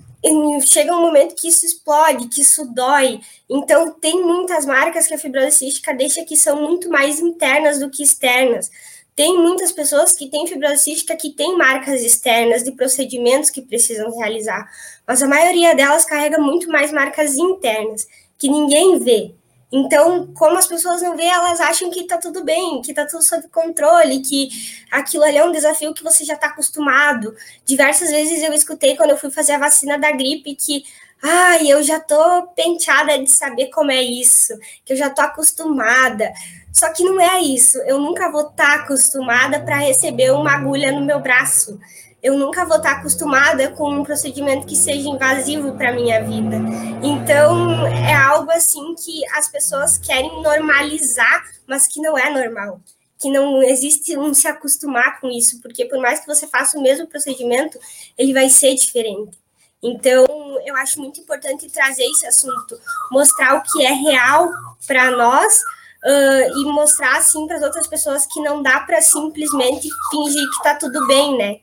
chega 0.66 0.94
um 0.94 1.00
momento 1.00 1.34
que 1.34 1.48
isso 1.48 1.64
explode, 1.64 2.28
que 2.28 2.42
isso 2.42 2.66
dói. 2.74 3.20
Então, 3.48 3.92
tem 3.92 4.22
muitas 4.22 4.66
marcas 4.66 5.06
que 5.06 5.14
a 5.14 5.18
fibrose 5.18 5.66
deixa 5.96 6.24
que 6.24 6.36
são 6.36 6.60
muito 6.60 6.90
mais 6.90 7.20
internas 7.20 7.78
do 7.78 7.90
que 7.90 8.02
externas. 8.02 8.70
Tem 9.16 9.38
muitas 9.38 9.70
pessoas 9.70 10.12
que 10.12 10.28
têm 10.28 10.46
fibrose 10.46 10.84
cística 10.84 11.16
que 11.16 11.30
têm 11.30 11.56
marcas 11.56 12.02
externas 12.02 12.64
de 12.64 12.72
procedimentos 12.72 13.48
que 13.48 13.62
precisam 13.62 14.16
realizar, 14.18 14.68
mas 15.06 15.22
a 15.22 15.28
maioria 15.28 15.74
delas 15.74 16.04
carrega 16.04 16.38
muito 16.38 16.68
mais 16.68 16.90
marcas 16.90 17.36
internas, 17.36 18.08
que 18.36 18.48
ninguém 18.48 18.98
vê. 18.98 19.32
Então, 19.70 20.28
como 20.34 20.56
as 20.56 20.68
pessoas 20.68 21.02
não 21.02 21.16
veem, 21.16 21.30
elas 21.30 21.60
acham 21.60 21.90
que 21.90 22.04
tá 22.04 22.16
tudo 22.16 22.44
bem, 22.44 22.80
que 22.80 22.94
tá 22.94 23.04
tudo 23.06 23.24
sob 23.24 23.48
controle, 23.48 24.20
que 24.20 24.48
aquilo 24.90 25.24
ali 25.24 25.36
é 25.36 25.44
um 25.44 25.50
desafio 25.50 25.92
que 25.92 26.04
você 26.04 26.24
já 26.24 26.34
está 26.34 26.46
acostumado. 26.46 27.34
Diversas 27.64 28.10
vezes 28.10 28.42
eu 28.42 28.52
escutei 28.52 28.96
quando 28.96 29.10
eu 29.10 29.18
fui 29.18 29.30
fazer 29.30 29.52
a 29.52 29.58
vacina 29.58 29.98
da 29.98 30.12
gripe 30.12 30.54
que 30.54 30.84
ai, 31.20 31.66
eu 31.66 31.82
já 31.82 31.98
tô 31.98 32.42
penteada 32.54 33.18
de 33.18 33.30
saber 33.30 33.68
como 33.70 33.90
é 33.90 34.02
isso, 34.02 34.56
que 34.84 34.92
eu 34.92 34.96
já 34.96 35.10
tô 35.10 35.22
acostumada. 35.22 36.32
Só 36.74 36.92
que 36.92 37.04
não 37.04 37.20
é 37.20 37.40
isso. 37.40 37.78
Eu 37.86 38.00
nunca 38.00 38.30
vou 38.32 38.48
estar 38.48 38.66
tá 38.66 38.74
acostumada 38.82 39.60
para 39.60 39.76
receber 39.76 40.32
uma 40.32 40.50
agulha 40.56 40.90
no 40.90 41.06
meu 41.06 41.20
braço. 41.20 41.78
Eu 42.20 42.36
nunca 42.36 42.66
vou 42.66 42.78
estar 42.78 42.94
tá 42.94 42.98
acostumada 42.98 43.70
com 43.70 43.88
um 43.88 44.02
procedimento 44.02 44.66
que 44.66 44.74
seja 44.74 45.08
invasivo 45.08 45.76
para 45.76 45.92
minha 45.92 46.24
vida. 46.24 46.56
Então, 47.00 47.86
é 47.86 48.12
algo 48.12 48.50
assim 48.50 48.92
que 48.96 49.24
as 49.36 49.48
pessoas 49.48 49.98
querem 49.98 50.42
normalizar, 50.42 51.44
mas 51.64 51.86
que 51.86 52.00
não 52.00 52.18
é 52.18 52.28
normal. 52.28 52.80
Que 53.20 53.30
não 53.30 53.62
existe 53.62 54.18
um 54.18 54.34
se 54.34 54.48
acostumar 54.48 55.20
com 55.20 55.30
isso, 55.30 55.60
porque 55.62 55.84
por 55.84 56.00
mais 56.00 56.20
que 56.20 56.26
você 56.26 56.48
faça 56.48 56.76
o 56.76 56.82
mesmo 56.82 57.06
procedimento, 57.06 57.78
ele 58.18 58.32
vai 58.32 58.48
ser 58.48 58.74
diferente. 58.74 59.38
Então, 59.80 60.26
eu 60.64 60.74
acho 60.76 60.98
muito 60.98 61.20
importante 61.20 61.70
trazer 61.70 62.04
esse 62.04 62.26
assunto, 62.26 62.76
mostrar 63.12 63.54
o 63.54 63.62
que 63.62 63.84
é 63.84 63.92
real 63.92 64.50
para 64.86 65.10
nós, 65.10 65.60
uh, 66.04 66.60
e 66.60 66.64
mostrar 66.72 67.16
assim 67.16 67.46
para 67.46 67.56
as 67.56 67.62
outras 67.62 67.86
pessoas 67.86 68.26
que 68.26 68.40
não 68.40 68.62
dá 68.62 68.80
para 68.80 69.00
simplesmente 69.00 69.88
fingir 70.10 70.48
que 70.50 70.56
está 70.56 70.74
tudo 70.74 71.06
bem, 71.06 71.36
né? 71.36 71.58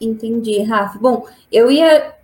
Entendi, 0.00 0.62
Rafa. 0.62 0.98
Bom, 0.98 1.26
eu 1.50 1.70
ia 1.70 2.14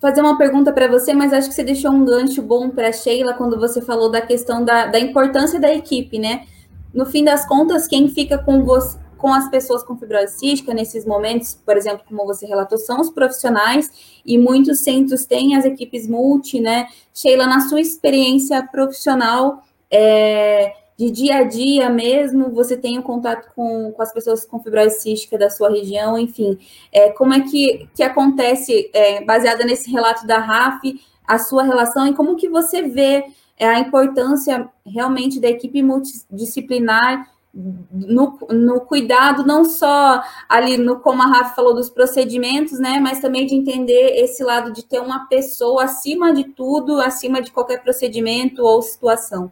fazer 0.00 0.20
uma 0.20 0.36
pergunta 0.36 0.72
para 0.72 0.88
você, 0.88 1.14
mas 1.14 1.32
acho 1.32 1.48
que 1.48 1.54
você 1.54 1.62
deixou 1.62 1.92
um 1.92 2.04
gancho 2.04 2.42
bom 2.42 2.70
para 2.70 2.92
Sheila 2.92 3.34
quando 3.34 3.58
você 3.58 3.80
falou 3.80 4.10
da 4.10 4.20
questão 4.20 4.64
da, 4.64 4.86
da 4.86 4.98
importância 4.98 5.60
da 5.60 5.72
equipe, 5.72 6.18
né? 6.18 6.46
No 6.92 7.06
fim 7.06 7.22
das 7.22 7.46
contas, 7.46 7.86
quem 7.86 8.08
fica 8.08 8.36
com 8.36 8.64
você, 8.64 8.98
com 9.16 9.32
as 9.32 9.48
pessoas 9.48 9.82
com 9.84 9.96
fibrose 9.96 10.38
cística 10.38 10.74
nesses 10.74 11.04
momentos, 11.04 11.54
por 11.54 11.76
exemplo, 11.76 12.04
como 12.08 12.26
você 12.26 12.46
relatou, 12.46 12.78
são 12.78 13.00
os 13.00 13.10
profissionais 13.10 14.20
e 14.24 14.38
muitos 14.38 14.80
centros 14.80 15.24
têm 15.26 15.54
as 15.54 15.64
equipes 15.64 16.08
multi, 16.08 16.58
né? 16.58 16.86
Sheila, 17.14 17.46
na 17.46 17.60
sua 17.68 17.80
experiência 17.80 18.66
profissional, 18.66 19.62
é, 19.90 20.74
de 21.00 21.10
dia 21.10 21.38
a 21.38 21.44
dia 21.44 21.88
mesmo, 21.88 22.50
você 22.50 22.76
tem 22.76 22.98
o 22.98 23.00
um 23.00 23.02
contato 23.02 23.50
com, 23.56 23.90
com 23.90 24.02
as 24.02 24.12
pessoas 24.12 24.44
com 24.44 24.62
fibrose 24.62 25.00
cística 25.00 25.38
da 25.38 25.48
sua 25.48 25.70
região, 25.70 26.18
enfim, 26.18 26.58
é, 26.92 27.08
como 27.08 27.32
é 27.32 27.40
que, 27.40 27.88
que 27.94 28.02
acontece, 28.02 28.90
é, 28.92 29.24
baseada 29.24 29.64
nesse 29.64 29.90
relato 29.90 30.26
da 30.26 30.38
RAF, 30.38 31.00
a 31.26 31.38
sua 31.38 31.62
relação 31.62 32.06
e 32.06 32.14
como 32.14 32.36
que 32.36 32.50
você 32.50 32.82
vê 32.82 33.24
é, 33.56 33.66
a 33.66 33.78
importância 33.78 34.68
realmente 34.84 35.40
da 35.40 35.48
equipe 35.48 35.82
multidisciplinar 35.82 37.30
no, 37.54 38.38
no 38.50 38.80
cuidado, 38.82 39.44
não 39.44 39.64
só 39.64 40.22
ali 40.48 40.76
no, 40.76 41.00
como 41.00 41.22
a 41.22 41.26
Rafa 41.26 41.54
falou, 41.54 41.74
dos 41.74 41.88
procedimentos, 41.88 42.78
né, 42.78 43.00
mas 43.00 43.20
também 43.20 43.46
de 43.46 43.54
entender 43.54 44.22
esse 44.22 44.44
lado 44.44 44.70
de 44.70 44.84
ter 44.84 45.00
uma 45.00 45.26
pessoa 45.28 45.84
acima 45.84 46.32
de 46.32 46.44
tudo, 46.44 47.00
acima 47.00 47.40
de 47.40 47.50
qualquer 47.50 47.82
procedimento 47.82 48.62
ou 48.62 48.82
situação 48.82 49.50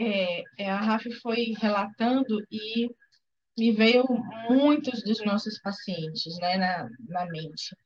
é, 0.00 0.42
é, 0.56 0.70
a 0.70 0.80
Rafa 0.80 1.10
foi 1.22 1.52
relatando 1.58 2.42
e 2.50 2.88
me 3.58 3.70
veio 3.72 4.04
muitos 4.48 5.02
dos 5.02 5.22
nossos 5.22 5.60
pacientes 5.60 6.38
né, 6.38 6.56
na, 6.56 6.88
na 7.06 7.26
mente. 7.26 7.76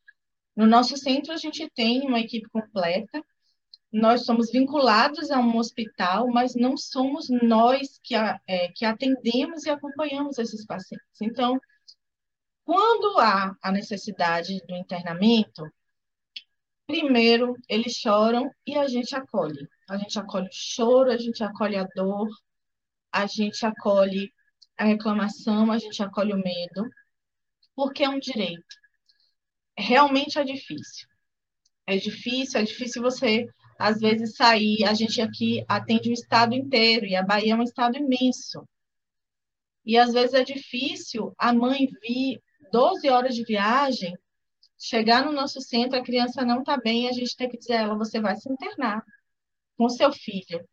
No 0.54 0.64
nosso 0.66 0.96
centro, 0.96 1.32
a 1.32 1.36
gente 1.36 1.68
tem 1.74 2.06
uma 2.06 2.20
equipe 2.20 2.48
completa, 2.50 3.20
nós 3.92 4.24
somos 4.24 4.52
vinculados 4.52 5.32
a 5.32 5.40
um 5.40 5.56
hospital, 5.56 6.28
mas 6.28 6.54
não 6.54 6.76
somos 6.76 7.28
nós 7.28 7.98
que, 8.02 8.14
é, 8.14 8.68
que 8.74 8.84
atendemos 8.84 9.64
e 9.64 9.70
acompanhamos 9.70 10.38
esses 10.38 10.64
pacientes. 10.64 11.20
Então, 11.20 11.58
quando 12.64 13.18
há 13.18 13.56
a 13.60 13.72
necessidade 13.72 14.60
do 14.68 14.76
internamento, 14.76 15.68
primeiro 16.86 17.56
eles 17.68 17.94
choram 17.94 18.50
e 18.66 18.76
a 18.76 18.86
gente 18.86 19.14
acolhe. 19.14 19.68
A 19.88 19.96
gente 19.96 20.18
acolhe 20.18 20.46
o 20.48 20.52
choro, 20.52 21.10
a 21.10 21.16
gente 21.16 21.42
acolhe 21.42 21.76
a 21.76 21.84
dor, 21.94 22.28
a 23.12 23.26
gente 23.26 23.64
acolhe 23.64 24.32
a 24.76 24.84
reclamação, 24.84 25.70
a 25.70 25.78
gente 25.78 26.02
acolhe 26.02 26.32
o 26.32 26.36
medo, 26.36 26.88
porque 27.74 28.02
é 28.04 28.08
um 28.08 28.18
direito. 28.18 28.76
Realmente 29.76 30.38
é 30.38 30.44
difícil. 30.44 31.08
É 31.86 31.96
difícil, 31.96 32.60
é 32.60 32.62
difícil 32.64 33.02
você, 33.02 33.46
às 33.78 34.00
vezes, 34.00 34.36
sair. 34.36 34.84
A 34.84 34.94
gente 34.94 35.20
aqui 35.20 35.64
atende 35.68 36.10
o 36.10 36.12
estado 36.12 36.54
inteiro, 36.54 37.06
e 37.06 37.14
a 37.14 37.22
Bahia 37.22 37.52
é 37.52 37.56
um 37.56 37.62
estado 37.62 37.96
imenso. 37.96 38.66
E 39.84 39.98
às 39.98 40.12
vezes 40.12 40.34
é 40.34 40.42
difícil 40.42 41.34
a 41.38 41.52
mãe 41.52 41.86
vir 42.02 42.40
12 42.72 43.08
horas 43.10 43.34
de 43.34 43.44
viagem, 43.44 44.16
chegar 44.78 45.24
no 45.24 45.32
nosso 45.32 45.60
centro, 45.60 45.98
a 45.98 46.02
criança 46.02 46.44
não 46.44 46.60
está 46.60 46.76
bem, 46.76 47.08
a 47.08 47.12
gente 47.12 47.36
tem 47.36 47.48
que 47.48 47.58
dizer 47.58 47.74
a 47.74 47.80
ela: 47.82 47.98
você 47.98 48.20
vai 48.20 48.36
se 48.36 48.50
internar 48.50 49.04
com 49.76 49.88
seu 49.88 50.12
filho. 50.12 50.66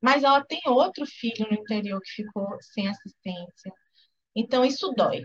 Mas 0.00 0.22
ela 0.22 0.44
tem 0.44 0.60
outro 0.66 1.06
filho 1.06 1.46
no 1.50 1.56
interior 1.56 2.00
que 2.00 2.22
ficou 2.22 2.56
sem 2.60 2.88
assistência. 2.88 3.72
Então, 4.34 4.64
isso 4.64 4.92
dói 4.92 5.22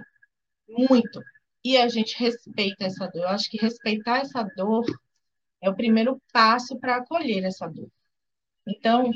muito. 0.68 1.22
E 1.64 1.78
a 1.78 1.88
gente 1.88 2.18
respeita 2.18 2.86
essa 2.86 3.08
dor. 3.08 3.24
Eu 3.24 3.28
acho 3.30 3.50
que 3.50 3.58
respeitar 3.58 4.20
essa 4.20 4.44
dor 4.56 4.86
é 5.62 5.70
o 5.70 5.76
primeiro 5.76 6.22
passo 6.34 6.80
para 6.80 6.98
acolher 6.98 7.44
essa 7.44 7.68
dor. 7.68 7.90
Então, 8.68 9.12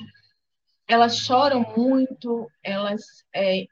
elas 0.88 1.18
choram 1.18 1.62
muito, 1.76 2.50
elas. 2.64 3.26
É, 3.34 3.66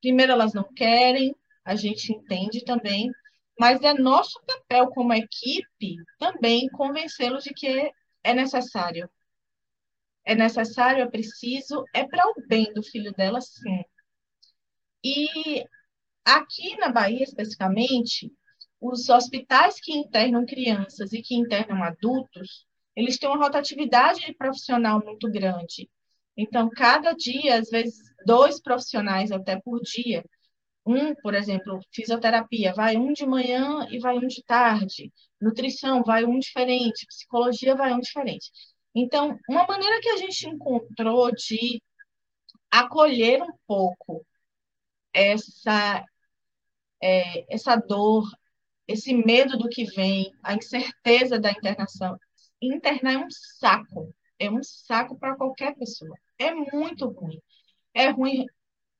primeiro, 0.00 0.32
elas 0.32 0.52
não 0.52 0.64
querem, 0.74 1.34
a 1.64 1.74
gente 1.74 2.12
entende 2.12 2.64
também, 2.64 3.10
mas 3.62 3.80
é 3.82 3.94
nosso 3.94 4.40
papel 4.44 4.88
como 4.88 5.14
equipe 5.14 5.94
também 6.18 6.68
convencê-los 6.70 7.44
de 7.44 7.54
que 7.54 7.92
é 8.24 8.34
necessário. 8.34 9.08
É 10.24 10.34
necessário, 10.34 11.04
é 11.04 11.08
preciso, 11.08 11.84
é 11.94 12.02
para 12.02 12.26
o 12.26 12.34
bem 12.48 12.72
do 12.74 12.82
filho 12.82 13.12
dela, 13.12 13.40
sim. 13.40 13.84
E 15.04 15.64
aqui 16.24 16.76
na 16.76 16.88
Bahia, 16.88 17.22
especificamente, 17.22 18.32
os 18.80 19.08
hospitais 19.08 19.78
que 19.80 19.92
internam 19.92 20.44
crianças 20.44 21.12
e 21.12 21.22
que 21.22 21.36
internam 21.36 21.84
adultos, 21.84 22.66
eles 22.96 23.16
têm 23.16 23.28
uma 23.28 23.44
rotatividade 23.44 24.34
profissional 24.34 25.00
muito 25.04 25.30
grande. 25.30 25.88
Então, 26.36 26.68
cada 26.68 27.12
dia, 27.12 27.60
às 27.60 27.70
vezes, 27.70 27.96
dois 28.26 28.60
profissionais 28.60 29.30
até 29.30 29.60
por 29.60 29.80
dia. 29.82 30.24
Um, 30.84 31.14
por 31.14 31.34
exemplo, 31.34 31.80
fisioterapia, 31.92 32.74
vai 32.74 32.96
um 32.96 33.12
de 33.12 33.24
manhã 33.24 33.86
e 33.90 33.98
vai 33.98 34.16
um 34.16 34.26
de 34.26 34.42
tarde. 34.44 35.12
Nutrição, 35.40 36.02
vai 36.02 36.24
um 36.24 36.38
diferente. 36.38 37.06
Psicologia, 37.06 37.76
vai 37.76 37.92
um 37.92 38.00
diferente. 38.00 38.50
Então, 38.94 39.38
uma 39.48 39.66
maneira 39.66 40.00
que 40.00 40.08
a 40.08 40.16
gente 40.16 40.48
encontrou 40.48 41.30
de 41.32 41.80
acolher 42.70 43.42
um 43.42 43.52
pouco 43.66 44.26
essa, 45.12 46.04
é, 47.02 47.54
essa 47.54 47.76
dor, 47.76 48.24
esse 48.88 49.14
medo 49.14 49.58
do 49.58 49.68
que 49.68 49.84
vem, 49.84 50.32
a 50.42 50.54
incerteza 50.54 51.38
da 51.38 51.50
internação. 51.50 52.18
Internar 52.60 53.14
é 53.14 53.18
um 53.18 53.30
saco, 53.30 54.14
é 54.38 54.50
um 54.50 54.62
saco 54.62 55.18
para 55.18 55.36
qualquer 55.36 55.74
pessoa. 55.76 56.16
É 56.38 56.52
muito 56.54 57.08
ruim. 57.08 57.40
É 57.94 58.08
ruim 58.10 58.46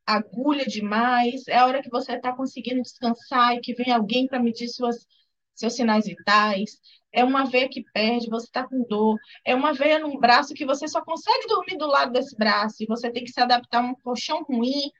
agulha 0.06 0.64
demais, 0.66 1.46
é 1.48 1.56
a 1.56 1.66
hora 1.66 1.82
que 1.82 1.90
você 1.90 2.14
está 2.14 2.34
conseguindo 2.34 2.82
descansar 2.82 3.54
e 3.54 3.60
que 3.60 3.74
vem 3.74 3.92
alguém 3.92 4.26
para 4.26 4.40
medir 4.40 4.68
suas, 4.68 5.06
seus 5.54 5.74
sinais 5.74 6.06
vitais, 6.06 6.80
é 7.12 7.22
uma 7.24 7.44
veia 7.44 7.68
que 7.68 7.84
perde, 7.92 8.28
você 8.28 8.46
está 8.46 8.66
com 8.66 8.82
dor, 8.84 9.18
é 9.44 9.54
uma 9.54 9.72
veia 9.74 9.98
num 9.98 10.18
braço 10.18 10.54
que 10.54 10.64
você 10.64 10.88
só 10.88 11.02
consegue 11.04 11.46
dormir 11.46 11.76
do 11.76 11.86
lado 11.86 12.12
desse 12.12 12.36
braço 12.36 12.82
e 12.82 12.86
você 12.86 13.10
tem 13.10 13.24
que 13.24 13.32
se 13.32 13.40
adaptar 13.40 13.82
a 13.82 13.86
um 13.86 13.94
colchão 13.94 14.42
ruim. 14.44 14.90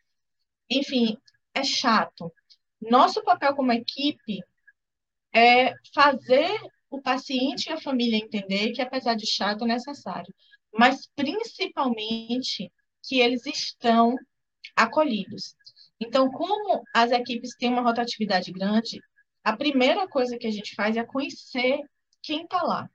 Enfim, 0.69 1.17
é 1.55 1.65
chato. 1.65 2.33
Nosso 2.81 3.23
papel 3.25 3.55
como 3.55 3.73
equipe 3.73 4.41
é 5.35 5.73
fazer 5.95 6.51
o 6.91 7.01
paciente 7.01 7.67
e 7.69 7.73
a 7.73 7.81
família 7.81 8.19
entender 8.19 8.73
que, 8.73 8.83
apesar 8.83 9.15
de 9.15 9.27
chato, 9.27 9.65
é 9.65 9.69
necessário, 9.69 10.33
mas 10.73 11.09
principalmente 11.17 12.71
que 13.03 13.19
eles 13.19 13.47
estão 13.47 14.17
acolhidos. 14.77 15.55
Então, 16.01 16.31
como 16.31 16.83
as 16.95 17.11
equipes 17.13 17.55
têm 17.57 17.71
uma 17.71 17.83
rotatividade 17.83 18.51
grande, 18.53 19.01
a 19.45 19.57
primeira 19.57 20.09
coisa 20.09 20.39
que 20.39 20.47
a 20.47 20.51
gente 20.51 20.75
faz 20.75 20.97
é 20.97 21.05
conhecer 21.05 21.79
quem 22.23 22.43
está 22.45 22.63
lá. 22.63 22.89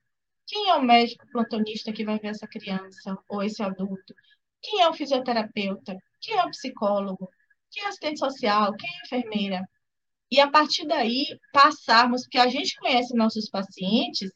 Quem 0.45 0.69
é 0.69 0.75
o 0.75 0.81
médico 0.81 1.27
plantonista 1.31 1.91
que 1.91 2.05
vai 2.05 2.17
ver 2.19 2.29
essa 2.29 2.47
criança 2.47 3.17
ou 3.27 3.43
esse 3.43 3.61
adulto? 3.61 4.13
Quem 4.61 4.81
é 4.81 4.89
o 4.89 4.93
fisioterapeuta? 4.93 5.97
Quem 6.21 6.37
é 6.37 6.45
o 6.45 6.49
psicólogo? 6.49 7.29
Quem 7.69 7.83
é 7.83 7.87
assistente 7.87 8.19
social? 8.19 8.73
Quem 8.75 8.89
é 8.89 9.05
enfermeira? 9.05 9.69
E 10.31 10.39
a 10.39 10.49
partir 10.49 10.85
daí 10.87 11.25
passarmos, 11.53 12.23
porque 12.23 12.37
a 12.37 12.47
gente 12.47 12.75
conhece 12.75 13.15
nossos 13.15 13.49
pacientes 13.49 14.29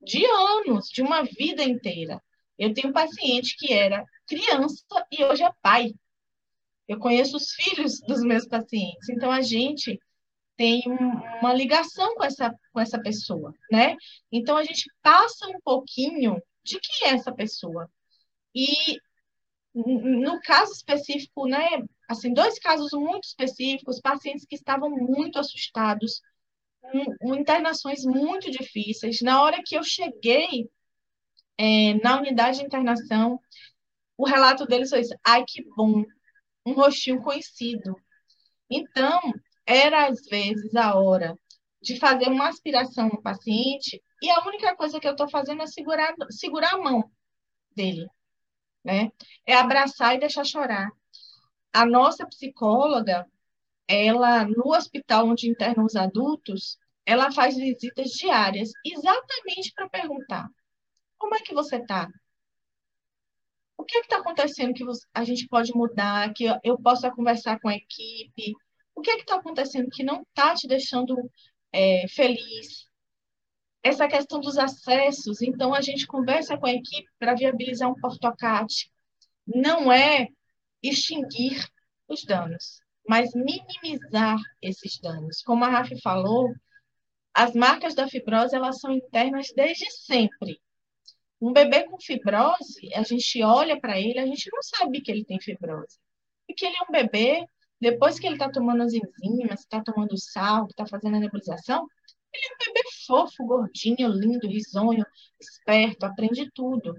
de 0.00 0.24
anos, 0.26 0.88
de 0.88 1.02
uma 1.02 1.22
vida 1.22 1.62
inteira. 1.62 2.20
Eu 2.58 2.74
tenho 2.74 2.88
um 2.88 2.92
paciente 2.92 3.56
que 3.58 3.72
era 3.72 4.04
criança 4.26 4.84
e 5.10 5.24
hoje 5.24 5.42
é 5.42 5.50
pai. 5.62 5.94
Eu 6.92 6.98
conheço 6.98 7.36
os 7.36 7.52
filhos 7.52 8.00
dos 8.00 8.22
meus 8.22 8.46
pacientes. 8.46 9.08
Então 9.08 9.30
a 9.30 9.40
gente 9.40 9.98
tem 10.56 10.82
uma 11.40 11.52
ligação 11.52 12.14
com 12.14 12.24
essa, 12.24 12.54
com 12.72 12.80
essa 12.80 13.00
pessoa, 13.00 13.54
né? 13.70 13.96
Então 14.30 14.56
a 14.56 14.62
gente 14.64 14.90
passa 15.02 15.48
um 15.48 15.60
pouquinho 15.64 16.40
de 16.62 16.78
quem 16.78 17.08
é 17.08 17.14
essa 17.14 17.32
pessoa. 17.32 17.90
E 18.54 18.98
no 19.74 20.38
caso 20.42 20.72
específico, 20.72 21.46
né, 21.46 21.66
assim, 22.06 22.34
dois 22.34 22.58
casos 22.58 22.92
muito 22.92 23.24
específicos, 23.24 24.00
pacientes 24.00 24.44
que 24.44 24.54
estavam 24.54 24.90
muito 24.90 25.38
assustados, 25.38 26.20
com, 27.20 27.34
internações 27.34 28.04
muito 28.04 28.50
difíceis. 28.50 29.22
Na 29.22 29.42
hora 29.42 29.62
que 29.64 29.74
eu 29.74 29.82
cheguei 29.82 30.68
é, 31.56 31.94
na 32.02 32.18
unidade 32.18 32.58
de 32.58 32.66
internação, 32.66 33.40
o 34.18 34.26
relato 34.26 34.66
deles 34.66 34.90
foi 34.90 35.00
isso, 35.00 35.14
ai 35.24 35.42
que 35.46 35.64
bom, 35.74 36.04
um 36.66 36.72
rostinho 36.74 37.22
conhecido. 37.22 37.96
Então, 38.70 39.20
era 39.66 40.08
às 40.08 40.24
vezes 40.26 40.74
a 40.74 40.94
hora 40.96 41.36
de 41.80 41.98
fazer 41.98 42.28
uma 42.28 42.48
aspiração 42.48 43.08
no 43.08 43.22
paciente 43.22 44.02
e 44.22 44.30
a 44.30 44.44
única 44.46 44.76
coisa 44.76 45.00
que 45.00 45.06
eu 45.06 45.12
estou 45.12 45.28
fazendo 45.28 45.62
é 45.62 45.66
segurar, 45.66 46.14
segurar 46.30 46.74
a 46.74 46.78
mão 46.78 47.10
dele. 47.76 48.08
né? 48.84 49.10
É 49.46 49.54
abraçar 49.54 50.14
e 50.14 50.20
deixar 50.20 50.44
chorar. 50.44 50.90
A 51.72 51.86
nossa 51.86 52.26
psicóloga, 52.26 53.26
ela 53.88 54.44
no 54.46 54.74
hospital 54.74 55.28
onde 55.28 55.48
internam 55.50 55.86
os 55.86 55.96
adultos, 55.96 56.78
ela 57.06 57.32
faz 57.32 57.56
visitas 57.56 58.10
diárias, 58.12 58.70
exatamente 58.84 59.72
para 59.74 59.88
perguntar: 59.88 60.48
como 61.18 61.34
é 61.34 61.40
que 61.40 61.54
você 61.54 61.76
está? 61.76 62.08
O 63.82 63.84
que 63.84 63.98
é 63.98 64.00
está 64.02 64.18
acontecendo 64.18 64.74
que 64.74 64.84
a 65.12 65.24
gente 65.24 65.48
pode 65.48 65.72
mudar, 65.74 66.32
que 66.32 66.44
eu 66.62 66.78
possa 66.78 67.10
conversar 67.10 67.58
com 67.58 67.68
a 67.68 67.74
equipe? 67.74 68.54
O 68.94 69.00
que 69.00 69.10
é 69.10 69.16
está 69.16 69.34
acontecendo 69.34 69.90
que 69.90 70.04
não 70.04 70.22
está 70.22 70.54
te 70.54 70.68
deixando 70.68 71.16
é, 71.72 72.06
feliz? 72.06 72.88
Essa 73.82 74.06
questão 74.06 74.38
dos 74.38 74.56
acessos, 74.56 75.42
então 75.42 75.74
a 75.74 75.80
gente 75.80 76.06
conversa 76.06 76.56
com 76.56 76.66
a 76.66 76.72
equipe 76.72 77.08
para 77.18 77.34
viabilizar 77.34 77.90
um 77.90 78.00
portocate. 78.00 78.88
Não 79.44 79.92
é 79.92 80.28
extinguir 80.80 81.66
os 82.06 82.24
danos, 82.24 82.80
mas 83.08 83.34
minimizar 83.34 84.38
esses 84.62 85.00
danos. 85.00 85.42
Como 85.42 85.64
a 85.64 85.68
Rafa 85.68 85.96
falou, 86.00 86.54
as 87.34 87.52
marcas 87.52 87.96
da 87.96 88.06
fibrose 88.06 88.54
elas 88.54 88.78
são 88.78 88.92
internas 88.92 89.48
desde 89.56 89.90
sempre. 89.90 90.60
Um 91.42 91.52
bebê 91.52 91.82
com 91.82 91.98
fibrose, 91.98 92.94
a 92.94 93.02
gente 93.02 93.42
olha 93.42 93.78
para 93.80 93.98
ele, 93.98 94.20
a 94.20 94.24
gente 94.24 94.48
não 94.52 94.62
sabe 94.62 95.00
que 95.00 95.10
ele 95.10 95.24
tem 95.24 95.40
fibrose. 95.40 95.98
Porque 96.46 96.64
ele 96.64 96.76
é 96.76 96.84
um 96.88 96.92
bebê, 96.92 97.44
depois 97.80 98.16
que 98.16 98.28
ele 98.28 98.36
está 98.36 98.48
tomando 98.48 98.84
as 98.84 98.92
enzimas, 98.92 99.58
está 99.58 99.82
tomando 99.82 100.16
sal, 100.16 100.66
está 100.66 100.86
fazendo 100.86 101.16
a 101.16 101.18
nebulização, 101.18 101.84
ele 102.32 102.46
é 102.46 102.54
um 102.54 102.72
bebê 102.72 102.82
fofo, 103.04 103.44
gordinho, 103.44 104.08
lindo, 104.10 104.46
risonho, 104.46 105.04
esperto, 105.40 106.06
aprende 106.06 106.48
tudo. 106.54 106.94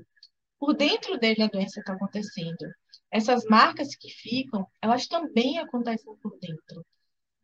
Por 0.59 0.73
dentro 0.73 1.17
dele 1.17 1.43
a 1.43 1.47
doença 1.47 1.79
está 1.79 1.93
acontecendo. 1.93 2.69
Essas 3.09 3.45
marcas 3.45 3.95
que 3.95 4.09
ficam, 4.09 4.67
elas 4.81 5.07
também 5.07 5.57
acontecem 5.57 6.13
por 6.17 6.37
dentro. 6.37 6.85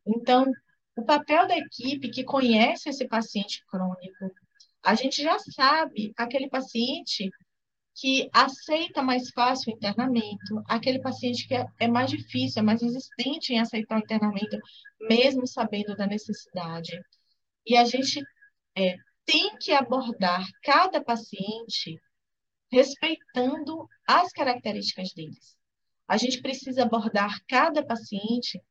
Então, 0.06 0.52
o 0.98 1.06
papel 1.06 1.48
da 1.48 1.58
equipe 1.58 2.10
que 2.10 2.26
conhece 2.26 2.90
esse 2.90 3.08
paciente 3.08 3.64
crônico, 3.68 4.36
a 4.84 4.96
gente 4.96 5.22
já 5.22 5.38
sabe 5.40 6.14
aquele 6.18 6.50
paciente 6.50 7.30
que 7.96 8.30
aceita 8.32 9.02
mais 9.02 9.30
fácil 9.32 9.74
o 9.74 9.76
internamento, 9.76 10.64
aquele 10.68 11.00
paciente 11.00 11.48
que 11.48 11.54
é, 11.54 11.66
é 11.80 11.88
mais 11.88 12.10
difícil, 12.10 12.62
é 12.62 12.64
mais 12.64 12.82
resistente 12.82 13.54
em 13.54 13.60
aceitar 13.60 13.98
o 13.98 14.04
internamento, 14.04 14.58
mesmo 15.02 15.46
sabendo 15.46 15.96
da 15.96 16.08
necessidade. 16.08 16.98
E 17.66 17.76
a 17.76 17.84
gente 17.84 18.24
é, 18.78 18.96
tem 19.26 19.58
que 19.58 19.74
abordar 19.74 20.46
cada 20.64 21.04
paciente 21.04 22.02
respeitando 22.72 23.88
as 24.08 24.32
características 24.32 25.14
deles. 25.14 25.58
A 26.08 26.18
gente 26.18 26.42
precisa 26.42 26.84
abordar 26.84 27.40
cada 27.48 27.86
paciente 27.86 28.62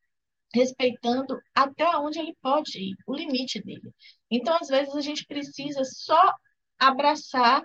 respeitando 0.54 1.40
até 1.54 1.84
onde 1.96 2.18
ele 2.18 2.37
pode 2.40 2.78
ir, 2.78 2.96
o 3.06 3.14
limite 3.14 3.62
dele. 3.62 3.92
Então, 4.30 4.56
às 4.61 4.68
vezes, 4.68 4.94
a 4.94 5.00
gente 5.00 5.26
precisa 5.26 5.84
só 5.84 6.34
abraçar 6.78 7.62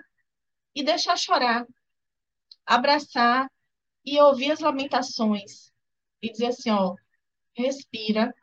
e 0.74 0.82
deixar 0.82 1.16
chorar. 1.16 1.66
Abraçar 2.66 3.50
e 4.04 4.20
ouvir 4.20 4.52
as 4.52 4.60
lamentações. 4.60 5.72
E 6.20 6.30
dizer 6.30 6.46
assim, 6.46 6.70
ó, 6.70 6.94
respira, 7.56 8.34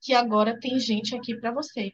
que 0.00 0.12
agora 0.12 0.58
tem 0.60 0.78
gente 0.78 1.16
aqui 1.16 1.34
para 1.36 1.52
você. 1.52 1.92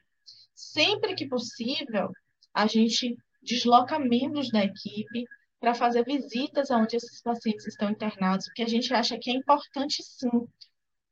Sempre 0.55 1.15
que 1.15 1.29
possível, 1.29 2.11
a 2.53 2.67
gente 2.67 3.17
desloca 3.43 3.99
membros 3.99 4.51
da 4.51 4.65
equipe 4.65 5.25
para 5.61 5.75
fazer 5.75 6.05
visitas 6.05 6.71
aonde 6.71 6.97
esses 6.97 7.23
pacientes 7.23 7.67
estão 7.67 7.91
internados, 7.91 8.47
porque 8.47 8.63
a 8.63 8.69
gente 8.69 8.93
acha 8.93 9.19
que 9.19 9.31
é 9.31 9.35
importante 9.35 10.03
sim 10.03 10.49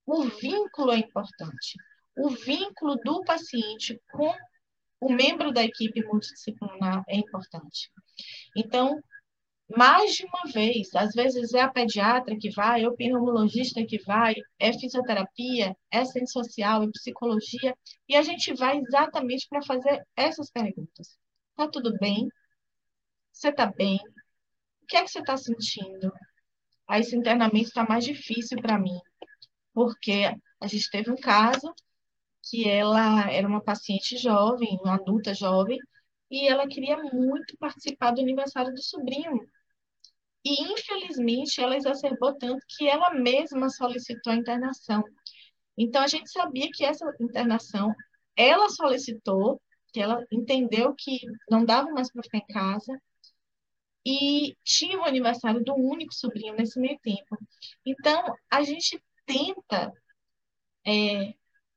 o 0.09 0.25
vínculo 0.25 0.91
é 0.93 0.99
importante. 0.99 1.77
O 2.17 2.31
vínculo 2.31 2.97
do 3.05 3.23
paciente 3.25 4.01
com 4.11 4.35
o 5.01 5.13
membro 5.13 5.53
da 5.53 5.63
equipe 5.63 6.03
multidisciplinar 6.03 7.05
é 7.07 7.17
importante. 7.17 7.91
Então, 8.57 9.03
mais 9.69 10.15
de 10.15 10.25
uma 10.25 10.51
vez, 10.51 10.95
às 10.95 11.13
vezes 11.15 11.53
é 11.53 11.61
a 11.61 11.69
pediatra 11.69 12.39
que 12.39 12.51
vai, 12.51 12.85
é 12.85 12.89
o 12.89 12.97
pneumologista 12.97 13.85
que 13.85 14.03
vai, 14.03 14.35
é 14.59 14.73
fisioterapia, 14.73 15.77
é 15.91 16.05
ciência 16.07 16.43
social, 16.43 16.83
é 16.83 16.91
psicologia, 16.91 17.77
e 18.09 18.17
a 18.17 18.23
gente 18.23 18.55
vai 18.55 18.79
exatamente 18.79 19.47
para 19.47 19.61
fazer 19.63 20.03
essas 20.17 20.51
perguntas. 20.51 21.19
Tá 21.55 21.69
tudo 21.69 21.95
bem? 21.99 22.29
Você 23.31 23.53
tá 23.53 23.67
bem? 23.67 24.01
O 24.83 24.87
que 24.87 24.97
é 24.97 25.05
que 25.05 25.11
você 25.11 25.19
está 25.19 25.37
sentindo? 25.37 26.11
Aí 26.89 27.03
esse 27.03 27.15
internamento 27.15 27.69
está 27.69 27.85
mais 27.85 28.07
difícil 28.07 28.59
para 28.63 28.79
mim 28.79 28.99
porque 29.79 30.25
a 30.61 30.67
gente 30.67 30.91
teve 30.91 31.09
um 31.09 31.15
caso 31.15 31.73
que 32.51 32.69
ela 32.69 33.31
era 33.31 33.47
uma 33.47 33.63
paciente 33.63 34.17
jovem, 34.17 34.77
uma 34.83 34.95
adulta 34.97 35.33
jovem, 35.33 35.79
e 36.29 36.49
ela 36.49 36.67
queria 36.67 36.97
muito 36.97 37.57
participar 37.59 38.11
do 38.11 38.21
aniversário 38.21 38.75
do 38.75 38.83
sobrinho. 38.83 39.49
E, 40.45 40.73
infelizmente, 40.73 41.61
ela 41.61 41.77
exacerbou 41.77 42.35
tanto 42.35 42.61
que 42.69 42.89
ela 42.89 43.15
mesma 43.15 43.71
solicitou 43.71 44.33
a 44.33 44.37
internação. 44.37 45.05
Então, 45.77 46.03
a 46.03 46.09
gente 46.09 46.29
sabia 46.29 46.69
que 46.73 46.85
essa 46.85 47.07
internação, 47.21 47.95
ela 48.35 48.69
solicitou, 48.71 49.63
que 49.93 50.01
ela 50.01 50.27
entendeu 50.33 50.93
que 50.93 51.21
não 51.49 51.65
dava 51.65 51.89
mais 51.93 52.11
para 52.11 52.25
ficar 52.25 52.39
em 52.39 52.47
casa, 52.53 53.01
e 54.05 54.57
tinha 54.65 54.99
o 54.99 55.05
aniversário 55.05 55.63
do 55.63 55.73
único 55.75 56.13
sobrinho 56.13 56.57
nesse 56.57 56.81
meio 56.81 56.99
tempo. 56.99 57.39
Então, 57.87 58.35
a 58.51 58.65
gente 58.65 59.01
tenta 59.29 59.93
é, 60.87 61.35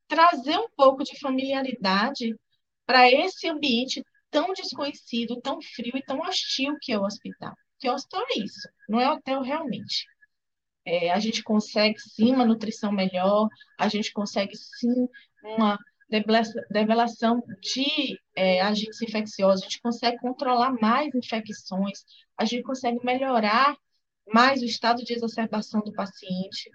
trazer 0.07 0.57
um 0.57 0.69
pouco 0.75 1.03
de 1.03 1.19
familiaridade 1.19 2.33
para 2.85 3.11
esse 3.11 3.47
ambiente 3.47 4.03
tão 4.31 4.53
desconhecido, 4.53 5.41
tão 5.41 5.61
frio 5.61 5.91
e 5.95 6.01
tão 6.01 6.21
hostil 6.21 6.77
que 6.81 6.93
é 6.93 6.97
o 6.97 7.03
hospital. 7.03 7.53
Que 7.77 7.89
hospital 7.89 8.25
é 8.29 8.39
isso, 8.39 8.69
não 8.87 8.99
é 8.99 9.11
hotel 9.11 9.41
realmente. 9.41 10.05
É, 10.85 11.11
a 11.11 11.19
gente 11.19 11.43
consegue 11.43 11.99
sim 11.99 12.33
uma 12.33 12.45
nutrição 12.45 12.91
melhor, 12.91 13.47
a 13.77 13.87
gente 13.87 14.11
consegue 14.11 14.55
sim 14.55 15.07
uma 15.43 15.77
develação 16.69 17.43
de 17.61 18.19
é, 18.35 18.61
agentes 18.61 19.01
infecciosos, 19.01 19.61
a 19.61 19.65
gente 19.65 19.81
consegue 19.81 20.17
controlar 20.19 20.71
mais 20.81 21.13
infecções, 21.13 22.03
a 22.37 22.45
gente 22.45 22.63
consegue 22.63 22.99
melhorar 23.05 23.75
mais 24.33 24.61
o 24.61 24.65
estado 24.65 25.03
de 25.03 25.13
exacerbação 25.13 25.81
do 25.81 25.93
paciente. 25.93 26.69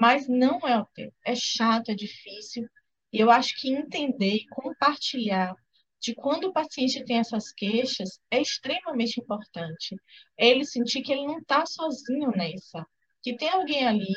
Mas 0.00 0.26
não 0.26 0.60
é 0.66 0.78
o 0.78 0.86
tempo. 0.86 1.14
É 1.24 1.34
chato, 1.34 1.90
é 1.90 1.94
difícil. 1.94 2.66
E 3.12 3.20
eu 3.20 3.30
acho 3.30 3.54
que 3.60 3.70
entender 3.70 4.36
e 4.36 4.46
compartilhar 4.48 5.54
de 6.00 6.14
quando 6.14 6.44
o 6.46 6.52
paciente 6.52 7.04
tem 7.04 7.18
essas 7.18 7.52
queixas 7.52 8.18
é 8.30 8.40
extremamente 8.40 9.20
importante. 9.20 9.96
Ele 10.38 10.64
sentir 10.64 11.02
que 11.02 11.12
ele 11.12 11.26
não 11.26 11.38
está 11.38 11.66
sozinho 11.66 12.30
nessa, 12.30 12.86
que 13.22 13.36
tem 13.36 13.50
alguém 13.50 13.86
ali 13.86 14.14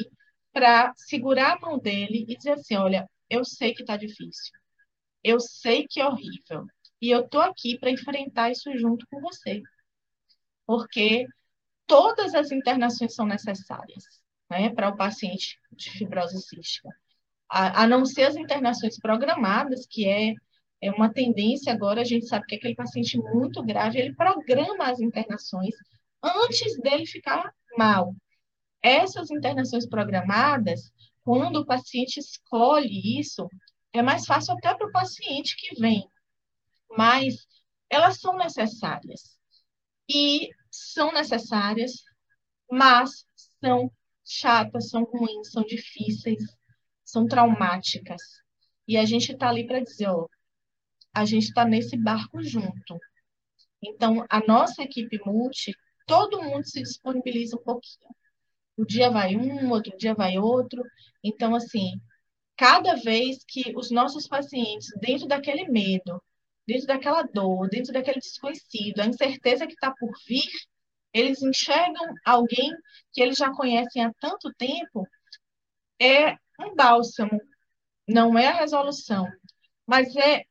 para 0.54 0.93
segurar 0.96 1.58
a 1.58 1.60
mão 1.60 1.78
dele 1.80 2.26
e 2.30 2.38
dizer 2.38 2.54
assim: 2.54 2.76
olha, 2.76 3.10
eu 3.30 3.43
sei 3.43 3.74
que 3.74 3.82
está 3.84 3.98
difícil, 3.98 4.54
eu 5.24 5.39
sei 5.39 5.86
que 5.88 6.00
é 6.00 6.08
horrível, 6.08 6.65
e 7.02 7.10
eu 7.10 7.22
estou 7.26 7.41
aqui 7.41 7.78
para 7.80 7.91
enfrentar 7.91 8.52
isso 8.52 8.72
junto 8.78 9.06
com 9.10 9.19
você. 9.22 9.62
Porque 10.65 11.26
todas 11.88 12.34
as 12.36 12.52
internações 12.52 13.13
são 13.15 13.26
necessárias 13.26 14.23
né, 14.54 14.70
para 14.70 14.89
o 14.89 14.98
paciente 14.98 15.60
de 15.72 15.89
fibrose 15.92 16.42
cística. 16.42 16.89
A, 17.50 17.84
a, 17.84 17.88
não 17.88 18.06
ser 18.06 18.24
as 18.24 18.36
internações 18.36 18.98
programadas, 19.00 19.86
que 19.86 20.08
é, 20.08 20.34
é 20.82 20.92
uma 20.92 21.12
tendência 21.12 21.74
agora, 21.74 22.02
a 22.02 22.06
gente 22.06 22.28
sabe 22.28 22.46
que 22.48 22.56
aquele 22.56 22.76
paciente 22.76 23.18
muito 23.18 23.63
grave, 23.63 24.00
ele 24.00 24.16
programa 24.16 24.89
as 24.89 25.00
internações 25.00 25.76
antes 26.22 26.80
dele 26.80 27.06
ficar 27.06 27.54
mal. 27.78 28.16
Essas 28.82 29.32
internações 29.32 29.88
programadas, 29.88 30.92
quando 31.24 31.58
o 31.58 31.66
paciente 31.66 32.20
escolhe 32.20 33.20
isso, 33.20 33.48
é 33.94 34.02
mais 34.02 34.26
fácil 34.26 34.54
até 34.54 34.74
para 34.74 34.88
o 34.88 34.92
paciente 34.92 35.56
que 35.58 35.80
vem, 35.80 36.08
mas 36.89 37.48
elas 37.89 38.20
são 38.20 38.36
necessárias. 38.38 39.38
E 40.10 40.50
são 40.70 41.13
necessárias, 41.13 42.04
mas 42.70 43.26
são 43.63 43.92
chatas, 44.34 44.89
são 44.89 45.04
ruins, 45.04 45.52
são 45.52 45.63
difíceis, 45.63 46.43
são 47.04 47.28
traumáticas. 47.28 48.22
E 48.88 48.98
a 48.98 49.06
gente 49.06 49.32
está 49.32 49.50
ali 49.50 49.65
para 49.65 49.80
dizer, 49.80 50.08
ó, 50.10 50.28
a 51.13 51.26
gente 51.26 51.46
está 51.46 51.63
nesse 51.65 51.96
barco 51.98 52.41
junto. 52.41 53.00
Então, 53.82 54.26
a 54.30 54.39
nossa 54.46 54.82
equipe 54.82 55.19
multi, 55.26 55.76
todo 56.08 56.41
mundo 56.41 56.65
se 56.65 56.82
disponibiliza 56.82 57.58
um 57.58 57.63
pouquinho. 57.63 58.10
O 58.76 58.86
dia 58.86 59.10
vai 59.12 59.36
um, 59.36 59.69
outro 59.69 59.96
dia 59.98 60.13
vai 60.15 60.38
outro. 60.38 60.84
Então, 61.24 61.56
assim, 61.56 62.02
cada 62.58 62.96
vez 62.96 63.43
que 63.48 63.74
os 63.76 63.91
nossos 63.91 64.28
pacientes, 64.28 64.89
dentro 65.00 65.28
daquele 65.28 65.67
medo, 65.67 66.22
dentro 66.65 66.88
daquela 66.88 67.24
dor, 67.24 67.69
dentro 67.69 67.93
daquele 67.93 68.19
desconhecido, 68.19 69.00
a 69.00 69.06
incerteza 69.06 69.67
que 69.67 69.74
está 69.74 69.91
por 69.91 70.12
vir, 70.28 70.50
eles 71.13 71.41
enxergam 71.41 72.13
alguém 72.26 72.71
que 73.12 73.21
eles 73.21 73.38
já 73.38 73.52
conhecem 73.52 74.04
há 74.04 74.12
tanto 74.19 74.52
tempo, 74.58 75.08
é 75.99 76.36
um 76.60 76.76
bálsamo, 76.76 77.39
não 78.08 78.38
é 78.38 78.47
a 78.47 78.60
resolução, 78.60 79.28
mas 79.86 80.15
é 80.15 80.43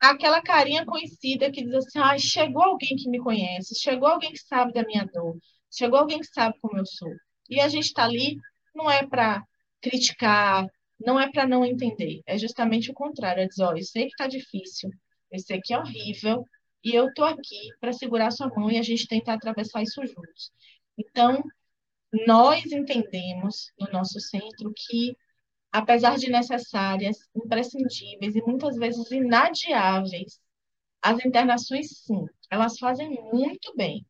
aquela 0.00 0.42
carinha 0.42 0.84
conhecida 0.84 1.50
que 1.50 1.64
diz 1.64 1.74
assim: 1.74 1.98
ah, 1.98 2.18
chegou 2.18 2.62
alguém 2.62 2.96
que 2.96 3.08
me 3.08 3.18
conhece, 3.18 3.74
chegou 3.80 4.08
alguém 4.08 4.32
que 4.32 4.38
sabe 4.38 4.72
da 4.72 4.84
minha 4.84 5.04
dor, 5.06 5.36
chegou 5.70 5.98
alguém 5.98 6.20
que 6.20 6.26
sabe 6.26 6.58
como 6.60 6.78
eu 6.78 6.86
sou. 6.86 7.10
E 7.48 7.60
a 7.60 7.68
gente 7.68 7.86
está 7.86 8.04
ali 8.04 8.36
não 8.74 8.90
é 8.90 9.06
para 9.06 9.42
criticar, 9.80 10.66
não 11.00 11.18
é 11.18 11.30
para 11.30 11.46
não 11.46 11.64
entender, 11.64 12.20
é 12.26 12.38
justamente 12.38 12.90
o 12.90 12.94
contrário, 12.94 13.42
é 13.42 13.46
dizer: 13.46 13.64
ó, 13.64 13.72
eu 13.72 13.82
sei 13.82 14.04
que 14.04 14.12
está 14.12 14.26
difícil, 14.26 14.90
eu 15.30 15.38
sei 15.40 15.60
que 15.62 15.74
é 15.74 15.78
horrível, 15.78 16.44
e 16.86 16.94
eu 16.94 17.08
estou 17.08 17.24
aqui 17.24 17.70
para 17.80 17.92
segurar 17.92 18.30
sua 18.30 18.48
mão 18.48 18.70
e 18.70 18.78
a 18.78 18.82
gente 18.82 19.08
tentar 19.08 19.34
atravessar 19.34 19.82
isso 19.82 20.00
juntos. 20.06 20.52
Então, 20.96 21.42
nós 22.26 22.64
entendemos 22.66 23.72
no 23.78 23.90
nosso 23.92 24.20
centro 24.20 24.72
que 24.74 25.16
apesar 25.72 26.16
de 26.16 26.30
necessárias, 26.30 27.18
imprescindíveis 27.34 28.36
e 28.36 28.42
muitas 28.42 28.76
vezes 28.76 29.10
inadiáveis, 29.10 30.40
as 31.02 31.24
internações, 31.24 31.88
sim, 32.04 32.24
elas 32.50 32.78
fazem 32.78 33.10
muito 33.10 33.74
bem. 33.76 34.06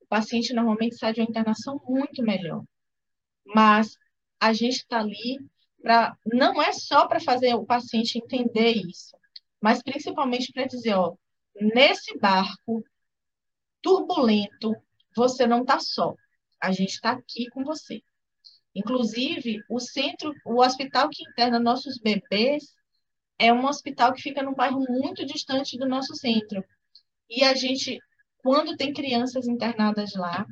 O 0.00 0.06
paciente 0.06 0.52
normalmente 0.54 0.96
sai 0.96 1.12
de 1.12 1.20
uma 1.20 1.28
internação 1.28 1.80
muito 1.86 2.22
melhor. 2.22 2.64
Mas 3.44 3.96
a 4.40 4.52
gente 4.52 4.78
está 4.78 5.00
ali 5.00 5.38
para. 5.82 6.16
Não 6.26 6.62
é 6.62 6.72
só 6.72 7.06
para 7.06 7.20
fazer 7.20 7.54
o 7.54 7.66
paciente 7.66 8.18
entender 8.18 8.72
isso, 8.72 9.16
mas 9.60 9.82
principalmente 9.82 10.52
para 10.52 10.66
dizer: 10.66 10.94
ó, 10.94 11.14
nesse 11.54 12.18
barco 12.18 12.84
turbulento, 13.82 14.74
você 15.14 15.46
não 15.46 15.62
está 15.62 15.78
só. 15.78 16.14
A 16.60 16.72
gente 16.72 16.90
está 16.90 17.12
aqui 17.12 17.48
com 17.50 17.64
você. 17.64 18.02
Inclusive, 18.74 19.62
o 19.68 19.80
centro, 19.80 20.32
o 20.44 20.62
hospital 20.62 21.08
que 21.10 21.22
interna 21.28 21.58
nossos 21.58 21.98
bebês 21.98 22.74
é 23.38 23.52
um 23.52 23.66
hospital 23.66 24.12
que 24.12 24.22
fica 24.22 24.42
num 24.42 24.54
bairro 24.54 24.84
muito 24.88 25.24
distante 25.24 25.78
do 25.78 25.88
nosso 25.88 26.14
centro. 26.14 26.62
E 27.28 27.42
a 27.42 27.54
gente, 27.54 27.98
quando 28.38 28.76
tem 28.76 28.92
crianças 28.92 29.48
internadas 29.48 30.12
lá, 30.14 30.46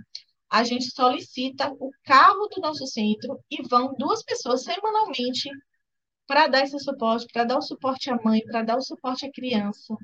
a 0.51 0.65
gente 0.65 0.91
solicita 0.91 1.71
o 1.79 1.91
carro 2.03 2.49
do 2.49 2.61
nosso 2.61 2.87
centro 2.87 3.39
e 3.51 3.63
vão 3.69 3.95
duas 3.99 4.23
pessoas 4.23 4.65
semanalmente 4.65 5.51
para 6.27 6.49
dar 6.49 6.65
esse 6.65 6.79
suporte, 6.79 7.27
para 7.33 7.45
dar 7.45 7.59
o 7.59 7.63
suporte 7.63 8.11
à 8.11 8.17
mãe, 8.23 8.43
para 8.45 8.63
dar 8.63 8.77
o 8.77 8.83
suporte 8.83 9.27
à 9.27 9.31
criança 9.31 9.95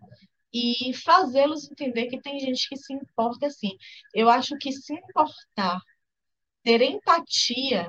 e 0.54 0.94
fazê-los 0.94 1.68
entender 1.68 2.06
que 2.06 2.20
tem 2.20 2.38
gente 2.38 2.68
que 2.68 2.76
se 2.76 2.94
importa 2.94 3.48
assim. 3.48 3.76
Eu 4.14 4.30
acho 4.30 4.56
que 4.58 4.72
se 4.72 4.94
importar, 4.94 5.80
ter 6.62 6.80
empatia 6.82 7.88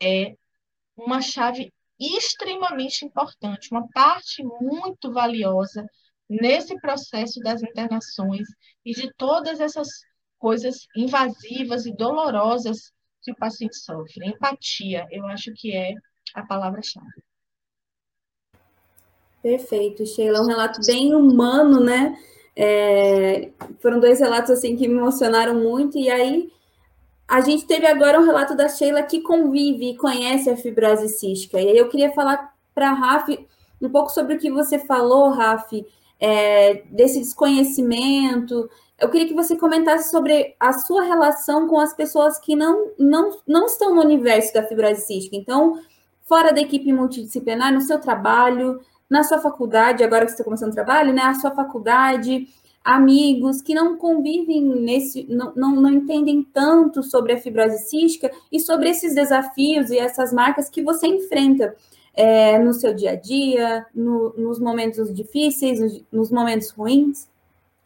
é 0.00 0.34
uma 0.96 1.20
chave 1.20 1.72
extremamente 1.98 3.04
importante, 3.04 3.70
uma 3.72 3.88
parte 3.88 4.44
muito 4.60 5.12
valiosa 5.12 5.84
nesse 6.28 6.78
processo 6.80 7.40
das 7.40 7.62
internações 7.62 8.46
e 8.84 8.92
de 8.92 9.12
todas 9.14 9.60
essas 9.60 9.88
coisas 10.38 10.86
invasivas 10.96 11.86
e 11.86 11.94
dolorosas 11.94 12.92
que 13.22 13.32
o 13.32 13.36
paciente 13.36 13.76
sofre. 13.76 14.26
Empatia, 14.26 15.06
eu 15.10 15.26
acho 15.26 15.52
que 15.54 15.74
é 15.74 15.94
a 16.34 16.44
palavra-chave. 16.46 17.22
Perfeito, 19.42 20.06
Sheila. 20.06 20.40
Um 20.40 20.46
relato 20.46 20.80
bem 20.86 21.14
humano, 21.14 21.80
né? 21.80 22.16
É, 22.54 23.50
foram 23.80 23.98
dois 23.98 24.20
relatos 24.20 24.50
assim 24.50 24.76
que 24.76 24.86
me 24.86 24.96
emocionaram 24.96 25.54
muito. 25.54 25.98
E 25.98 26.08
aí 26.08 26.52
a 27.26 27.40
gente 27.40 27.66
teve 27.66 27.86
agora 27.86 28.20
um 28.20 28.24
relato 28.24 28.54
da 28.54 28.68
Sheila 28.68 29.02
que 29.02 29.20
convive 29.20 29.90
e 29.90 29.96
conhece 29.96 30.48
a 30.48 30.56
fibrose 30.56 31.08
cística. 31.08 31.60
E 31.60 31.70
aí 31.70 31.76
eu 31.76 31.88
queria 31.88 32.12
falar 32.12 32.54
para 32.74 32.90
a 32.90 32.94
Raf 32.94 33.28
um 33.80 33.88
pouco 33.90 34.10
sobre 34.10 34.34
o 34.34 34.38
que 34.38 34.50
você 34.50 34.78
falou, 34.78 35.30
Raf, 35.30 35.84
é, 36.20 36.84
desse 36.90 37.18
desconhecimento. 37.18 38.70
Eu 38.96 39.10
queria 39.10 39.26
que 39.26 39.34
você 39.34 39.56
comentasse 39.56 40.08
sobre 40.10 40.54
a 40.60 40.72
sua 40.72 41.02
relação 41.02 41.66
com 41.66 41.80
as 41.80 41.92
pessoas 41.92 42.38
que 42.38 42.54
não, 42.54 42.92
não, 42.96 43.40
não 43.44 43.66
estão 43.66 43.92
no 43.92 44.02
universo 44.02 44.54
da 44.54 44.62
fibrose 44.62 45.00
cística. 45.00 45.34
Então, 45.34 45.80
fora 46.22 46.52
da 46.52 46.60
equipe 46.60 46.92
multidisciplinar, 46.92 47.72
no 47.72 47.80
seu 47.80 48.00
trabalho, 48.00 48.80
na 49.12 49.22
sua 49.22 49.38
faculdade, 49.38 50.02
agora 50.02 50.24
que 50.24 50.30
você 50.30 50.36
está 50.36 50.44
começando 50.44 50.70
o 50.70 50.74
trabalho, 50.74 51.12
né? 51.12 51.20
A 51.20 51.34
sua 51.34 51.50
faculdade, 51.50 52.48
amigos 52.82 53.60
que 53.60 53.74
não 53.74 53.98
convivem 53.98 54.62
nesse, 54.62 55.26
não, 55.28 55.52
não, 55.54 55.76
não, 55.76 55.90
entendem 55.90 56.42
tanto 56.42 57.02
sobre 57.02 57.34
a 57.34 57.36
fibrose 57.36 57.76
cística 57.90 58.32
e 58.50 58.58
sobre 58.58 58.88
esses 58.88 59.14
desafios 59.14 59.90
e 59.90 59.98
essas 59.98 60.32
marcas 60.32 60.70
que 60.70 60.82
você 60.82 61.06
enfrenta 61.06 61.76
é, 62.14 62.58
no 62.58 62.72
seu 62.72 62.94
dia 62.94 63.10
a 63.10 63.14
dia, 63.14 63.84
no, 63.94 64.32
nos 64.34 64.58
momentos 64.58 65.12
difíceis, 65.12 65.78
nos, 65.78 66.02
nos, 66.10 66.30
momentos 66.30 66.70
ruins. 66.70 67.28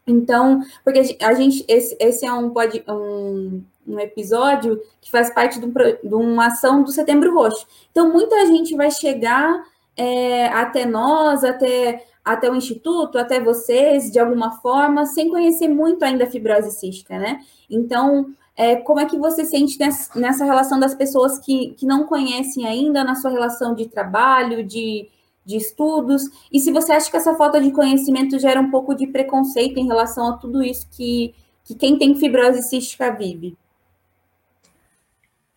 Então, 0.07 0.61
porque 0.85 1.17
a 1.21 1.35
gente, 1.35 1.65
esse, 1.67 1.97
esse 1.99 2.25
é 2.25 2.33
um, 2.33 2.51
pode, 2.51 2.85
um, 2.89 3.65
um 3.85 3.99
episódio 3.99 4.81
que 5.01 5.11
faz 5.11 5.29
parte 5.35 5.59
de, 5.59 5.67
um, 5.67 5.73
de 5.73 6.15
uma 6.15 6.47
ação 6.47 6.85
do 6.85 6.93
Setembro 6.93 7.35
Roxo. 7.35 7.67
Então, 7.91 8.13
muita 8.13 8.47
gente 8.47 8.77
vai 8.77 8.93
chegar 8.93 9.65
é, 9.97 10.47
até 10.49 10.85
nós, 10.85 11.43
até 11.45 12.05
até 12.27 12.51
o 12.51 12.57
instituto, 12.57 13.19
até 13.19 13.41
vocês, 13.41 14.11
de 14.11 14.19
alguma 14.19 14.51
forma, 14.61 15.07
sem 15.07 15.31
conhecer 15.31 15.69
muito 15.69 16.05
ainda 16.05 16.25
a 16.25 16.27
fibrose 16.27 16.73
cística, 16.73 17.17
né? 17.17 17.39
Então, 17.71 18.35
é, 18.57 18.75
como 18.75 18.99
é 18.99 19.07
que 19.07 19.17
você 19.17 19.45
sente 19.45 19.79
nessa, 19.79 20.19
nessa 20.19 20.45
relação 20.45 20.81
das 20.81 20.93
pessoas 20.93 21.39
que, 21.39 21.75
que 21.75 21.87
não 21.87 22.05
conhecem 22.05 22.67
ainda, 22.67 23.05
na 23.05 23.15
sua 23.15 23.31
relação 23.31 23.77
de 23.77 23.87
trabalho, 23.87 24.65
de, 24.65 25.09
de 25.45 25.57
estudos, 25.57 26.25
e 26.53 26.59
se 26.59 26.73
você 26.73 26.93
acha 26.93 27.09
que 27.09 27.17
essa 27.17 27.37
falta 27.37 27.61
de 27.61 27.71
conhecimento 27.71 28.37
gera 28.41 28.61
um 28.61 28.73
pouco 28.73 28.93
de 28.93 29.07
preconceito 29.07 29.79
em 29.79 29.87
relação 29.87 30.27
a 30.27 30.37
tudo 30.37 30.65
isso 30.65 30.89
que, 30.91 31.33
que 31.63 31.77
quem 31.77 31.97
tem 31.97 32.17
fibrose 32.17 32.63
cística 32.63 33.09
vive? 33.13 33.57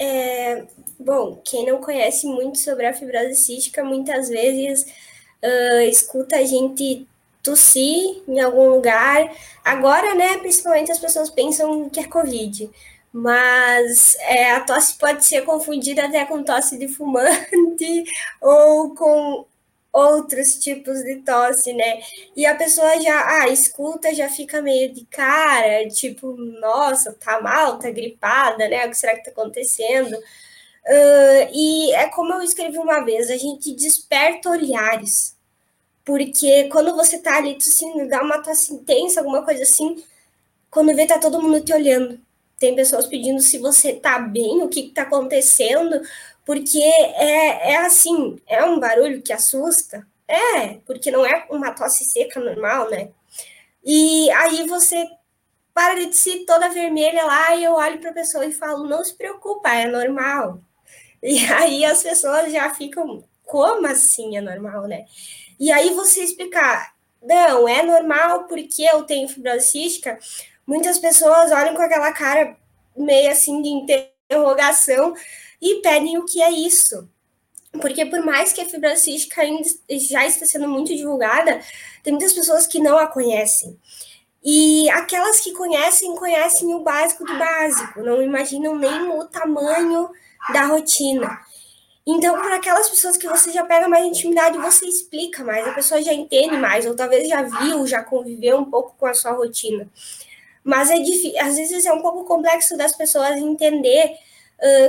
É, 0.02 0.66
bom, 0.98 1.42
quem 1.44 1.66
não 1.66 1.82
conhece 1.82 2.26
muito 2.26 2.58
sobre 2.58 2.86
a 2.86 2.94
fibrose 2.94 3.36
cística, 3.36 3.84
muitas 3.84 4.30
vezes 4.30 4.84
uh, 5.44 5.82
escuta 5.90 6.38
a 6.38 6.46
gente 6.46 7.06
tossir 7.44 8.22
em 8.28 8.40
algum 8.40 8.70
lugar. 8.70 9.34
Agora, 9.64 10.16
né, 10.16 10.38
principalmente 10.38 10.92
as 10.92 11.00
pessoas 11.00 11.30
pensam 11.30 11.90
que 11.90 12.00
é 12.00 12.08
Covid, 12.08 12.70
mas 13.12 14.16
é, 14.22 14.52
a 14.52 14.62
tosse 14.62 14.98
pode 14.98 15.26
ser 15.26 15.44
confundida 15.44 16.06
até 16.06 16.26
com 16.26 16.44
tosse 16.44 16.78
de 16.78 16.88
fumante 16.88 18.04
ou 18.42 18.96
com 18.96 19.46
outros 20.00 20.56
tipos 20.56 21.04
de 21.04 21.18
tosse, 21.18 21.74
né? 21.74 22.02
E 22.36 22.46
a 22.46 22.56
pessoa 22.56 23.00
já, 23.02 23.42
ah, 23.42 23.48
escuta, 23.50 24.14
já 24.14 24.30
fica 24.30 24.62
meio 24.62 24.94
de 24.94 25.06
cara, 25.06 25.88
tipo, 25.90 26.36
nossa, 26.62 27.14
tá 27.14 27.42
mal, 27.42 27.80
tá 27.80 27.90
gripada, 27.92 28.68
né? 28.68 28.86
O 28.86 28.90
que 28.90 28.98
será 28.98 29.16
que 29.16 29.26
tá 29.26 29.32
acontecendo? 29.32 30.16
Uh, 30.16 31.50
e 31.54 31.94
é 31.94 32.08
como 32.10 32.34
eu 32.34 32.42
escrevi 32.42 32.78
uma 32.78 33.02
vez, 33.02 33.30
a 33.30 33.38
gente 33.38 33.76
desperta 33.76 34.50
olhares. 34.50 35.38
Porque 36.06 36.70
quando 36.70 36.96
você 36.96 37.20
tá 37.20 37.38
ali 37.38 37.56
tossindo, 37.56 38.08
dá 38.08 38.24
uma 38.24 38.42
tosse 38.42 38.74
intensa, 38.74 39.20
alguma 39.20 39.44
coisa 39.46 39.64
assim, 39.64 40.04
quando 40.72 40.96
vê, 40.96 41.06
tá 41.06 41.20
todo 41.20 41.42
mundo 41.42 41.62
te 41.62 41.74
olhando. 41.74 42.20
Tem 42.58 42.76
pessoas 42.76 43.08
pedindo 43.08 43.42
se 43.42 43.58
você 43.58 43.94
tá 43.94 44.20
bem, 44.20 44.62
o 44.64 44.68
que, 44.68 44.84
que 44.84 44.90
tá 44.94 45.04
acontecendo, 45.04 46.02
porque 46.50 46.80
é, 46.80 47.74
é 47.74 47.78
assim, 47.86 48.42
é 48.48 48.66
um 48.66 48.80
barulho 48.80 49.22
que 49.22 49.32
assusta. 49.32 50.08
É, 50.28 50.80
porque 50.84 51.12
não 51.12 51.24
é 51.24 51.46
uma 51.48 51.74
tosse 51.74 52.06
seca 52.06 52.40
normal, 52.40 52.90
né? 52.90 53.10
E 53.86 54.32
aí 54.32 54.68
você 54.68 55.08
para 55.76 55.94
de 55.94 56.12
se 56.18 56.48
toda 56.48 56.70
vermelha 56.70 57.24
lá 57.24 57.56
e 57.56 57.64
eu 57.64 57.74
olho 57.74 58.00
para 58.00 58.10
a 58.10 58.16
pessoa 58.16 58.44
e 58.48 58.52
falo: 58.52 58.88
não 58.88 59.06
se 59.06 59.14
preocupa, 59.14 59.70
é 59.76 59.86
normal. 59.86 60.60
E 61.22 61.38
aí 61.54 61.86
as 61.86 62.02
pessoas 62.02 62.52
já 62.52 62.74
ficam, 62.74 63.24
como 63.46 63.86
assim 63.86 64.36
é 64.36 64.42
normal, 64.42 64.88
né? 64.88 65.06
E 65.60 65.72
aí 65.72 65.94
você 65.94 66.24
explicar, 66.24 66.96
não, 67.22 67.70
é 67.70 67.84
normal 67.84 68.46
porque 68.46 68.82
eu 68.82 69.04
tenho 69.04 69.30
fibrose 69.30 69.68
cística, 69.68 70.18
muitas 70.66 70.98
pessoas 70.98 71.52
olham 71.52 71.76
com 71.76 71.84
aquela 71.84 72.12
cara 72.12 72.58
meio 72.98 73.30
assim 73.32 73.62
de 73.62 73.70
interrogação 73.70 75.14
e 75.62 75.82
pedem 75.82 76.18
o 76.18 76.26
que 76.26 76.42
é 76.42 76.52
isso. 76.52 77.10
Porque 77.72 78.06
por 78.06 78.24
mais 78.26 78.52
que 78.52 78.62
a 78.62 78.66
fibrose 78.66 79.02
cística 79.02 79.42
ainda 79.42 79.68
já 79.90 80.26
está 80.26 80.46
sendo 80.46 80.68
muito 80.68 80.96
divulgada, 80.96 81.62
tem 82.04 82.14
muitas 82.14 82.34
pessoas 82.34 82.66
que 82.66 82.80
não 82.80 82.98
a 82.98 83.08
conhecem. 83.08 83.78
E 84.44 84.90
aquelas 84.92 85.40
que 85.42 85.52
conhecem, 85.52 86.16
conhecem 86.16 86.74
o 86.74 86.80
básico 86.80 87.26
do 87.26 87.38
básico, 87.38 88.02
não 88.02 88.22
imaginam 88.22 88.76
nem 88.76 89.10
o 89.10 89.26
tamanho 89.26 90.10
da 90.54 90.66
rotina. 90.66 91.40
Então, 92.08 92.34
para 92.42 92.56
aquelas 92.56 92.90
pessoas 92.90 93.18
que 93.18 93.28
você 93.28 93.52
já 93.52 93.64
pega 93.66 93.88
mais 93.88 94.06
intimidade, 94.06 94.58
você 94.58 94.86
explica 94.88 95.44
mais, 95.44 95.68
a 95.68 95.74
pessoa 95.74 96.02
já 96.02 96.14
entende 96.14 96.58
mais, 96.58 96.86
ou 96.88 96.96
talvez 96.96 97.28
já 97.28 97.44
viu, 97.44 97.86
já 97.86 98.04
conviveu 98.04 98.58
um 98.58 98.66
pouco 98.66 98.96
com 98.98 99.06
a 99.06 99.14
sua 99.14 99.32
rotina. 99.34 99.88
Mas 100.64 100.90
é 100.90 100.98
difícil, 100.98 101.40
às 101.40 101.56
vezes 101.56 101.86
é 101.86 101.94
um 101.94 102.02
pouco 102.02 102.24
complexo 102.24 102.76
das 102.78 102.96
pessoas 102.96 103.38
entender 103.38 104.18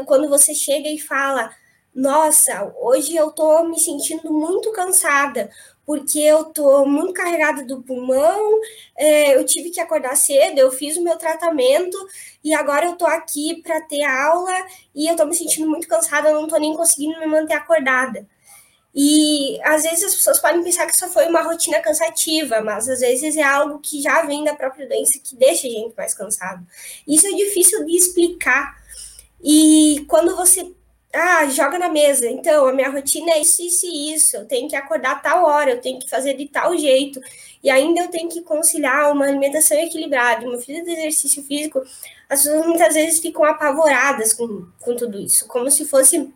quando 0.06 0.28
você 0.28 0.54
chega 0.54 0.88
e 0.88 0.98
fala: 0.98 1.50
Nossa, 1.94 2.72
hoje 2.80 3.14
eu 3.16 3.30
tô 3.30 3.64
me 3.64 3.78
sentindo 3.78 4.32
muito 4.32 4.72
cansada, 4.72 5.50
porque 5.86 6.20
eu 6.20 6.44
tô 6.44 6.86
muito 6.86 7.12
carregada 7.12 7.64
do 7.64 7.82
pulmão, 7.82 8.60
é, 8.96 9.36
eu 9.36 9.44
tive 9.44 9.70
que 9.70 9.80
acordar 9.80 10.16
cedo, 10.16 10.58
eu 10.58 10.70
fiz 10.70 10.96
o 10.96 11.02
meu 11.02 11.16
tratamento 11.18 11.96
e 12.44 12.54
agora 12.54 12.86
eu 12.86 12.96
tô 12.96 13.06
aqui 13.06 13.60
para 13.62 13.80
ter 13.82 14.02
aula 14.04 14.52
e 14.94 15.08
eu 15.08 15.16
tô 15.16 15.24
me 15.26 15.34
sentindo 15.34 15.68
muito 15.68 15.88
cansada, 15.88 16.30
eu 16.30 16.40
não 16.40 16.48
tô 16.48 16.56
nem 16.58 16.74
conseguindo 16.76 17.18
me 17.18 17.26
manter 17.26 17.54
acordada. 17.54 18.26
E 18.94 19.60
às 19.62 19.82
vezes 19.82 20.04
as 20.04 20.14
pessoas 20.16 20.40
podem 20.40 20.62
pensar 20.64 20.86
que 20.86 20.96
só 20.96 21.08
foi 21.08 21.26
uma 21.26 21.42
rotina 21.42 21.80
cansativa, 21.80 22.60
mas 22.60 22.88
às 22.88 23.00
vezes 23.00 23.36
é 23.36 23.42
algo 23.42 23.78
que 23.78 24.00
já 24.02 24.22
vem 24.22 24.42
da 24.44 24.54
própria 24.54 24.88
doença 24.88 25.18
que 25.22 25.36
deixa 25.36 25.68
a 25.68 25.70
gente 25.70 25.94
mais 25.96 26.12
cansado. 26.12 26.66
Isso 27.06 27.26
é 27.26 27.30
difícil 27.30 27.84
de 27.84 27.96
explicar. 27.96 28.78
E 29.42 30.04
quando 30.08 30.36
você 30.36 30.72
ah, 31.12 31.46
joga 31.46 31.78
na 31.78 31.88
mesa, 31.88 32.28
então 32.28 32.66
a 32.66 32.72
minha 32.72 32.90
rotina 32.90 33.32
é 33.32 33.40
isso, 33.40 33.62
isso 33.62 33.86
e 33.86 34.14
isso, 34.14 34.36
eu 34.36 34.46
tenho 34.46 34.68
que 34.68 34.76
acordar 34.76 35.20
tal 35.22 35.44
hora, 35.44 35.70
eu 35.70 35.80
tenho 35.80 35.98
que 35.98 36.08
fazer 36.08 36.34
de 36.34 36.46
tal 36.46 36.76
jeito, 36.76 37.20
e 37.62 37.68
ainda 37.68 38.02
eu 38.02 38.08
tenho 38.08 38.28
que 38.28 38.42
conciliar 38.42 39.12
uma 39.12 39.26
alimentação 39.26 39.76
equilibrada, 39.76 40.46
uma 40.46 40.56
vida 40.56 40.84
de 40.84 40.92
exercício 40.92 41.42
físico, 41.42 41.82
as 42.28 42.42
pessoas 42.42 42.64
muitas 42.64 42.94
vezes 42.94 43.18
ficam 43.18 43.44
apavoradas 43.44 44.32
com, 44.32 44.66
com 44.78 44.94
tudo 44.94 45.18
isso, 45.20 45.48
como 45.48 45.70
se 45.70 45.84
fosse 45.84 46.32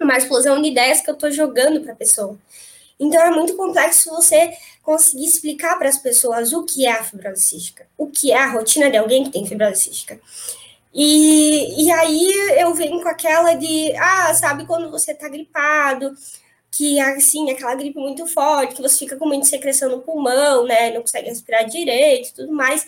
uma 0.00 0.16
explosão 0.16 0.60
de 0.62 0.68
ideias 0.68 1.00
que 1.00 1.10
eu 1.10 1.14
estou 1.14 1.30
jogando 1.30 1.80
para 1.82 1.92
a 1.92 1.96
pessoa. 1.96 2.38
Então 2.98 3.20
é 3.20 3.30
muito 3.30 3.54
complexo 3.54 4.10
você 4.10 4.52
conseguir 4.82 5.26
explicar 5.26 5.76
para 5.76 5.88
as 5.88 5.98
pessoas 5.98 6.52
o 6.52 6.64
que 6.64 6.86
é 6.86 6.92
a 6.92 7.04
fibrose 7.04 7.42
cística, 7.42 7.86
o 7.98 8.06
que 8.06 8.32
é 8.32 8.38
a 8.38 8.50
rotina 8.50 8.90
de 8.90 8.96
alguém 8.96 9.24
que 9.24 9.30
tem 9.30 9.46
fibrose 9.46 9.82
cística. 9.84 10.18
E, 10.98 11.84
e 11.84 11.92
aí 11.92 12.32
eu 12.58 12.72
venho 12.72 13.02
com 13.02 13.08
aquela 13.08 13.52
de, 13.52 13.94
ah, 13.98 14.32
sabe 14.32 14.64
quando 14.66 14.90
você 14.90 15.12
está 15.12 15.28
gripado, 15.28 16.14
que 16.70 16.98
assim, 16.98 17.50
aquela 17.50 17.74
gripe 17.74 17.98
muito 17.98 18.26
forte, 18.26 18.76
que 18.76 18.80
você 18.80 19.00
fica 19.00 19.16
com 19.16 19.26
muita 19.26 19.44
secreção 19.46 19.90
no 19.90 20.00
pulmão, 20.00 20.64
né, 20.64 20.90
não 20.92 21.02
consegue 21.02 21.28
respirar 21.28 21.66
direito 21.66 22.34
tudo 22.34 22.50
mais. 22.50 22.86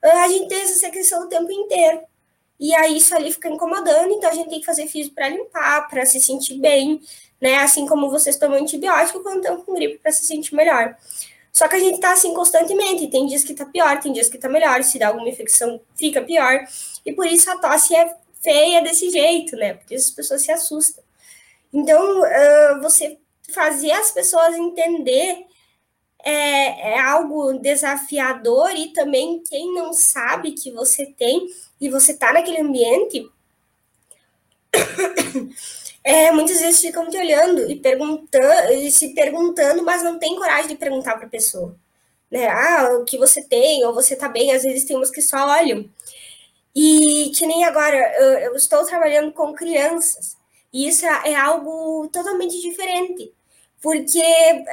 A 0.00 0.28
gente 0.28 0.48
tem 0.48 0.60
essa 0.62 0.78
secreção 0.78 1.24
o 1.24 1.28
tempo 1.28 1.50
inteiro. 1.50 2.02
E 2.60 2.72
aí 2.72 2.98
isso 2.98 3.12
ali 3.16 3.32
fica 3.32 3.48
incomodando, 3.48 4.12
então 4.12 4.30
a 4.30 4.34
gente 4.34 4.48
tem 4.48 4.60
que 4.60 4.66
fazer 4.66 4.86
físico 4.86 5.16
para 5.16 5.28
limpar, 5.28 5.88
para 5.88 6.06
se 6.06 6.20
sentir 6.20 6.54
bem, 6.60 7.00
né? 7.40 7.56
Assim 7.56 7.84
como 7.84 8.10
vocês 8.10 8.36
tomam 8.36 8.60
antibiótico 8.60 9.22
quando 9.24 9.38
estão 9.38 9.60
com 9.60 9.74
gripe 9.74 9.98
para 9.98 10.12
se 10.12 10.24
sentir 10.24 10.54
melhor. 10.54 10.96
Só 11.52 11.66
que 11.68 11.76
a 11.76 11.78
gente 11.80 11.98
tá 12.00 12.12
assim 12.12 12.32
constantemente, 12.32 13.08
tem 13.08 13.26
dias 13.26 13.42
que 13.44 13.54
tá 13.54 13.66
pior, 13.66 14.00
tem 14.00 14.12
dias 14.12 14.28
que 14.28 14.38
tá 14.38 14.48
melhor, 14.48 14.82
se 14.84 14.98
dá 14.98 15.08
alguma 15.08 15.28
infecção 15.28 15.80
fica 15.96 16.22
pior. 16.22 16.64
E 17.04 17.12
por 17.12 17.26
isso 17.26 17.50
a 17.50 17.58
tosse 17.58 17.94
é 17.94 18.14
feia 18.42 18.82
desse 18.82 19.10
jeito, 19.10 19.56
né? 19.56 19.74
Porque 19.74 19.94
as 19.94 20.10
pessoas 20.10 20.42
se 20.42 20.52
assustam. 20.52 21.02
Então, 21.72 22.20
uh, 22.20 22.80
você 22.80 23.18
fazer 23.52 23.90
as 23.92 24.10
pessoas 24.10 24.54
entender 24.54 25.44
é, 26.24 26.92
é, 26.92 27.00
algo 27.00 27.52
desafiador 27.58 28.70
e 28.70 28.92
também 28.92 29.42
quem 29.42 29.74
não 29.74 29.92
sabe 29.92 30.52
que 30.52 30.70
você 30.70 31.06
tem 31.06 31.46
e 31.80 31.90
você 31.90 32.12
está 32.12 32.32
naquele 32.32 32.60
ambiente, 32.60 33.28
é, 36.02 36.32
muitas 36.32 36.60
vezes 36.60 36.80
ficam 36.80 37.10
te 37.10 37.18
olhando 37.18 37.70
e 37.70 37.76
perguntando, 37.76 38.72
e 38.72 38.90
se 38.90 39.14
perguntando, 39.14 39.84
mas 39.84 40.02
não 40.02 40.18
tem 40.18 40.34
coragem 40.36 40.68
de 40.68 40.76
perguntar 40.76 41.16
para 41.16 41.26
a 41.26 41.30
pessoa. 41.30 41.76
Né? 42.30 42.48
Ah, 42.48 42.96
o 43.00 43.04
que 43.04 43.18
você 43.18 43.42
tem, 43.42 43.84
ou 43.84 43.92
você 43.92 44.14
está 44.14 44.28
bem, 44.28 44.52
às 44.52 44.62
vezes 44.62 44.84
tem 44.84 44.96
uns 44.96 45.10
que 45.10 45.20
só 45.20 45.46
olham. 45.46 45.88
E 46.74 47.30
que 47.36 47.46
nem 47.46 47.64
agora, 47.64 47.96
eu, 48.18 48.38
eu 48.38 48.56
estou 48.56 48.84
trabalhando 48.84 49.32
com 49.32 49.54
crianças, 49.54 50.36
e 50.72 50.88
isso 50.88 51.06
é, 51.06 51.32
é 51.32 51.36
algo 51.36 52.08
totalmente 52.08 52.60
diferente. 52.60 53.32
Porque 53.80 54.22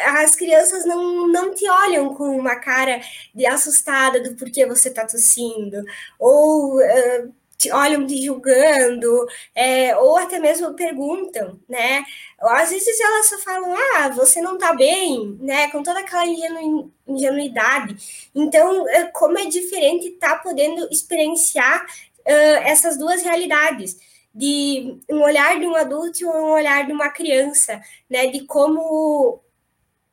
as 0.06 0.36
crianças 0.36 0.86
não, 0.86 1.28
não 1.28 1.54
te 1.54 1.70
olham 1.70 2.16
com 2.16 2.30
uma 2.38 2.56
cara 2.56 3.02
de 3.36 3.46
assustada 3.46 4.22
do 4.24 4.36
porquê 4.36 4.66
você 4.66 4.90
está 4.90 5.06
tossindo, 5.06 5.84
ou 6.18 6.78
uh, 6.80 7.34
olham 7.70 8.08
te 8.08 8.24
julgando, 8.24 9.28
é, 9.54 9.96
ou 9.98 10.18
até 10.18 10.40
mesmo 10.40 10.74
perguntam, 10.74 11.60
né? 11.68 12.04
Às 12.40 12.70
vezes 12.70 13.00
elas 13.00 13.28
só 13.28 13.38
falam, 13.40 13.76
ah, 13.76 14.10
você 14.10 14.42
não 14.42 14.54
está 14.56 14.74
bem, 14.74 15.38
né? 15.42 15.70
Com 15.70 15.84
toda 15.84 16.00
aquela 16.00 16.26
ingenu 16.26 16.92
ingenuidade. 17.08 18.30
Então, 18.34 18.88
é, 18.88 19.04
como 19.06 19.38
é 19.38 19.46
diferente 19.46 20.08
estar 20.08 20.38
tá 20.38 20.40
podendo 20.42 20.88
experienciar 20.90 21.84
uh, 21.84 22.62
essas 22.64 22.98
duas 22.98 23.22
realidades 23.22 23.98
de 24.34 24.98
um 25.10 25.22
olhar 25.22 25.60
de 25.60 25.68
um 25.68 25.76
adulto 25.76 26.22
e 26.22 26.26
um 26.26 26.52
olhar 26.52 26.86
de 26.86 26.94
uma 26.94 27.10
criança, 27.10 27.82
né? 28.10 28.28
De 28.28 28.46
como 28.46 29.42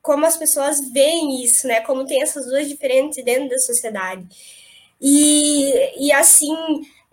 como 0.02 0.24
as 0.24 0.36
pessoas 0.36 0.80
veem 0.90 1.44
isso, 1.44 1.66
né? 1.66 1.80
Como 1.82 2.06
tem 2.06 2.22
essas 2.22 2.46
duas 2.46 2.68
diferentes 2.68 3.22
dentro 3.24 3.50
da 3.50 3.58
sociedade. 3.58 4.26
E, 5.00 6.06
e 6.06 6.12
assim, 6.12 6.56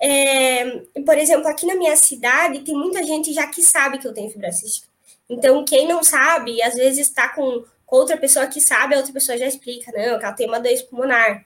é, 0.02 0.82
por 1.06 1.18
exemplo, 1.18 1.48
aqui 1.48 1.66
na 1.66 1.76
minha 1.76 1.96
cidade 1.96 2.60
tem 2.60 2.76
muita 2.76 3.04
gente 3.04 3.34
já 3.34 3.48
que 3.48 3.62
sabe 3.62 3.98
que 3.98 4.08
eu 4.08 4.14
tenho 4.14 4.30
fibra 4.30 4.52
cística. 4.52 4.88
Então, 5.30 5.66
quem 5.66 5.88
não 5.88 6.04
sabe, 6.04 6.62
às 6.62 6.76
vezes 6.76 7.08
está 7.08 7.30
com, 7.30 7.64
com 7.86 7.96
outra 7.96 8.18
pessoa 8.18 8.48
que 8.48 8.62
sabe, 8.62 8.94
a 8.94 8.98
outra 8.98 9.14
pessoa 9.14 9.38
já 9.38 9.48
explica, 9.48 9.92
não, 9.92 10.20
que 10.20 10.26
ela 10.26 10.34
tem 10.34 10.48
uma 10.48 10.60
doença 10.60 10.84
pulmonar 10.86 11.46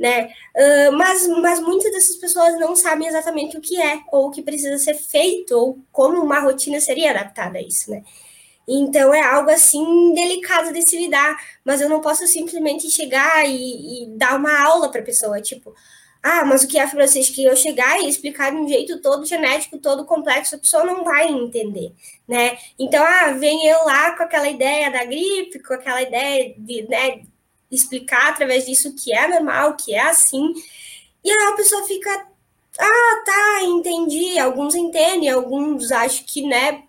né? 0.00 0.32
Uh, 0.56 0.92
mas, 0.96 1.28
mas 1.28 1.60
muitas 1.60 1.92
dessas 1.92 2.16
pessoas 2.16 2.58
não 2.58 2.74
sabem 2.74 3.06
exatamente 3.06 3.58
o 3.58 3.60
que 3.60 3.78
é, 3.80 4.00
ou 4.10 4.28
o 4.28 4.30
que 4.30 4.40
precisa 4.40 4.78
ser 4.78 4.94
feito, 4.94 5.52
ou 5.52 5.78
como 5.92 6.22
uma 6.22 6.40
rotina 6.40 6.80
seria 6.80 7.10
adaptada 7.10 7.58
a 7.58 7.62
isso, 7.62 7.90
né? 7.90 8.02
Então 8.66 9.12
é 9.12 9.20
algo 9.20 9.50
assim 9.50 10.14
delicado 10.14 10.72
de 10.72 10.88
se 10.88 10.96
lidar, 10.96 11.36
mas 11.62 11.82
eu 11.82 11.88
não 11.88 12.00
posso 12.00 12.26
simplesmente 12.26 12.90
chegar 12.90 13.46
e, 13.46 14.04
e 14.04 14.06
dar 14.16 14.38
uma 14.38 14.58
aula 14.62 14.88
para 14.90 15.02
a 15.02 15.04
pessoa, 15.04 15.38
tipo, 15.40 15.74
ah, 16.22 16.44
mas 16.44 16.62
o 16.62 16.68
que 16.68 16.78
é 16.78 16.86
fibrocística? 16.86 17.36
Que 17.36 17.44
eu 17.44 17.56
chegar 17.56 17.98
e 18.00 18.08
explicar 18.08 18.50
de 18.50 18.58
um 18.58 18.68
jeito 18.68 19.00
todo 19.00 19.24
genético, 19.24 19.78
todo 19.78 20.04
complexo, 20.04 20.54
a 20.54 20.58
pessoa 20.58 20.84
não 20.84 21.02
vai 21.02 21.28
entender, 21.28 21.92
né? 22.28 22.58
Então, 22.78 23.02
ah, 23.02 23.32
vem 23.32 23.66
eu 23.66 23.84
lá 23.84 24.16
com 24.16 24.22
aquela 24.22 24.48
ideia 24.48 24.90
da 24.90 25.04
gripe, 25.04 25.60
com 25.60 25.72
aquela 25.74 26.02
ideia 26.02 26.54
de, 26.58 26.82
né, 26.88 27.22
explicar 27.70 28.30
através 28.30 28.66
disso 28.66 28.94
que 28.94 29.14
é 29.14 29.28
normal, 29.28 29.76
que 29.76 29.94
é 29.94 30.00
assim. 30.02 30.52
E 31.24 31.30
aí 31.30 31.48
a 31.48 31.56
pessoa 31.56 31.86
fica, 31.86 32.10
ah, 32.78 33.22
tá, 33.24 33.62
entendi. 33.64 34.38
Alguns 34.38 34.74
entendem, 34.74 35.30
alguns 35.30 35.90
acham 35.90 36.24
que, 36.26 36.42
né, 36.42 36.84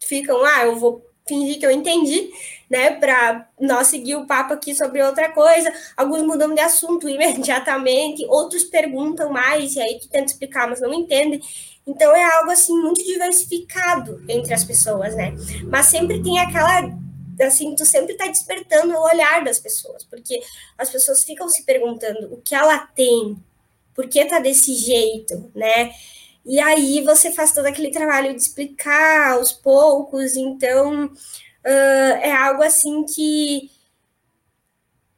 ficam, 0.00 0.44
ah, 0.44 0.64
eu 0.64 0.76
vou 0.76 1.04
fingir 1.28 1.60
que 1.60 1.66
eu 1.66 1.70
entendi, 1.70 2.30
né, 2.70 2.92
para 2.92 3.48
nós 3.60 3.88
seguir 3.88 4.14
o 4.14 4.26
papo 4.26 4.54
aqui 4.54 4.76
sobre 4.76 5.02
outra 5.02 5.32
coisa. 5.32 5.72
Alguns 5.96 6.22
mudam 6.22 6.54
de 6.54 6.60
assunto 6.60 7.08
imediatamente, 7.10 8.24
outros 8.26 8.62
perguntam 8.62 9.32
mais, 9.32 9.74
e 9.74 9.80
aí 9.80 9.98
tu 9.98 10.08
tenta 10.08 10.26
explicar, 10.26 10.68
mas 10.68 10.80
não 10.80 10.94
entendem. 10.94 11.40
Então 11.84 12.14
é 12.14 12.22
algo 12.22 12.50
assim 12.52 12.78
muito 12.80 13.04
diversificado 13.04 14.22
entre 14.28 14.54
as 14.54 14.62
pessoas, 14.62 15.16
né? 15.16 15.34
Mas 15.64 15.86
sempre 15.86 16.22
tem 16.22 16.38
aquela 16.38 16.88
assim, 17.42 17.74
tu 17.74 17.86
sempre 17.86 18.14
tá 18.14 18.26
despertando 18.26 18.92
o 18.92 19.02
olhar 19.02 19.42
das 19.42 19.58
pessoas, 19.58 20.04
porque 20.04 20.42
as 20.76 20.90
pessoas 20.90 21.24
ficam 21.24 21.48
se 21.48 21.64
perguntando 21.64 22.34
o 22.34 22.36
que 22.36 22.54
ela 22.54 22.78
tem, 22.78 23.34
por 23.94 24.06
que 24.06 24.26
tá 24.26 24.38
desse 24.38 24.74
jeito, 24.74 25.50
né? 25.54 25.90
E 26.44 26.60
aí 26.60 27.02
você 27.02 27.32
faz 27.32 27.52
todo 27.52 27.64
aquele 27.64 27.90
trabalho 27.90 28.34
de 28.34 28.42
explicar 28.42 29.32
aos 29.32 29.52
poucos, 29.52 30.36
então 30.36 31.10
uh, 31.64 32.16
é 32.22 32.32
algo 32.32 32.62
assim 32.62 33.04
que, 33.04 33.70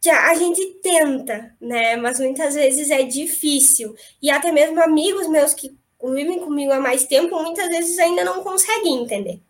que 0.01 0.11
a 0.11 0.35
gente 0.35 0.65
tenta, 0.83 1.55
né? 1.61 1.97
Mas 1.97 2.19
muitas 2.21 2.55
vezes 2.55 2.91
é 2.91 3.03
difícil. 3.03 3.95
E 4.21 4.31
até 4.31 4.53
mesmo 4.53 4.83
amigos 4.83 5.29
meus 5.29 5.55
que 5.55 5.77
vivem 6.03 6.41
comigo 6.41 6.73
há 6.73 6.81
mais 6.81 7.07
tempo, 7.07 7.41
muitas 7.43 7.69
vezes 7.69 7.99
ainda 7.99 8.25
não 8.25 8.43
conseguem 8.43 9.03
entender 9.03 9.41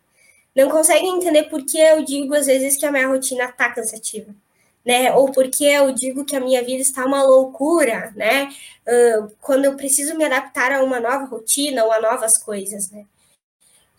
não 0.55 0.69
conseguem 0.69 1.17
entender 1.17 1.43
por 1.43 1.65
que 1.65 1.77
eu 1.77 2.03
digo 2.03 2.33
às 2.35 2.45
vezes 2.45 2.77
que 2.77 2.85
a 2.85 2.91
minha 2.91 3.07
rotina 3.07 3.45
está 3.45 3.69
cansativa, 3.71 4.33
né? 4.85 5.13
Ou 5.13 5.31
porque 5.31 5.63
eu 5.65 5.91
digo 5.93 6.25
que 6.25 6.35
a 6.35 6.39
minha 6.39 6.63
vida 6.63 6.81
está 6.81 7.05
uma 7.05 7.23
loucura, 7.23 8.13
né? 8.15 8.53
Uh, 8.87 9.31
quando 9.41 9.65
eu 9.65 9.75
preciso 9.75 10.15
me 10.15 10.25
adaptar 10.25 10.71
a 10.71 10.83
uma 10.83 10.99
nova 10.99 11.25
rotina 11.25 11.83
ou 11.83 11.91
a 11.91 12.01
novas 12.01 12.37
coisas, 12.37 12.91
né? 12.91 13.05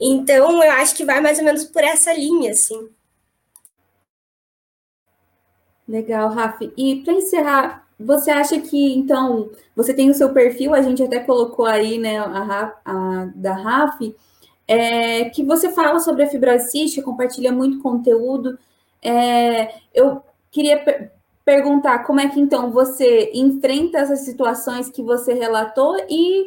Então, 0.07 0.63
eu 0.63 0.71
acho 0.73 0.95
que 0.95 1.05
vai 1.05 1.19
mais 1.23 1.39
ou 1.39 1.45
menos 1.45 1.65
por 1.65 1.83
essa 1.83 2.13
linha, 2.13 2.53
assim. 2.53 2.91
Legal, 5.89 6.29
Rafa. 6.29 6.71
E 6.77 6.97
para 7.03 7.15
encerrar, 7.15 7.89
você 7.99 8.31
acha 8.31 8.61
que, 8.61 8.95
então, 8.95 9.51
você 9.75 9.95
tem 9.95 10.11
o 10.11 10.15
seu 10.15 10.31
perfil, 10.35 10.75
a 10.75 10.83
gente 10.83 11.03
até 11.03 11.21
colocou 11.21 11.65
aí, 11.65 11.99
né, 11.99 12.19
a, 12.19 12.75
a 12.85 13.31
da 13.35 13.55
Rafa, 13.55 14.13
é, 14.69 15.31
que 15.31 15.43
você 15.43 15.73
fala 15.73 15.99
sobre 16.01 16.25
a 16.25 16.29
fibrose 16.29 16.71
cística, 16.71 17.03
compartilha 17.03 17.51
muito 17.51 17.81
conteúdo. 17.81 18.59
É, 19.01 19.75
eu 19.95 20.23
queria 20.51 21.11
perguntar 21.47 22.01
como 22.01 22.21
é 22.21 22.29
que 22.29 22.41
então 22.41 22.71
você 22.71 23.31
enfrenta 23.35 23.99
essas 23.99 24.21
situações 24.21 24.91
que 24.91 25.03
você 25.03 25.35
relatou 25.35 25.97
e 26.09 26.47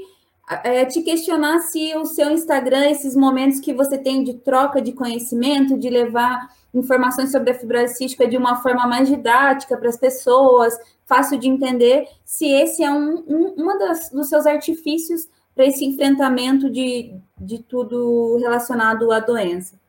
é, 0.64 0.86
te 0.86 1.02
questionar 1.02 1.60
se 1.60 1.96
o 1.96 2.06
seu 2.06 2.32
Instagram, 2.32 2.90
esses 2.90 3.16
momentos 3.16 3.60
que 3.60 3.74
você 3.74 3.98
tem 3.98 4.24
de 4.24 4.36
troca 4.36 4.82
de 4.82 4.94
conhecimento, 4.94 5.78
de 5.78 5.90
levar 5.90 6.56
informações 6.74 7.32
sobre 7.32 7.52
a 7.52 7.60
fibrose 7.60 7.96
cística 7.96 8.28
de 8.28 8.38
uma 8.38 8.62
forma 8.62 8.88
mais 8.88 9.10
didática 9.10 9.78
para 9.78 9.90
as 9.90 9.98
pessoas, 9.98 10.78
fácil 11.06 11.38
de 11.38 11.48
entender, 11.48 12.08
se 12.24 12.48
esse 12.48 12.84
é 12.84 12.92
um, 12.92 13.24
um 13.28 13.54
uma 13.58 13.78
das, 13.78 14.10
dos 14.10 14.30
seus 14.30 14.46
artifícios 14.46 15.28
para 15.56 15.66
esse 15.66 15.84
enfrentamento 15.84 16.70
de, 16.70 17.16
de 17.38 17.60
tudo 17.60 18.38
relacionado 18.38 19.12
à 19.12 19.20
doença. 19.20 19.80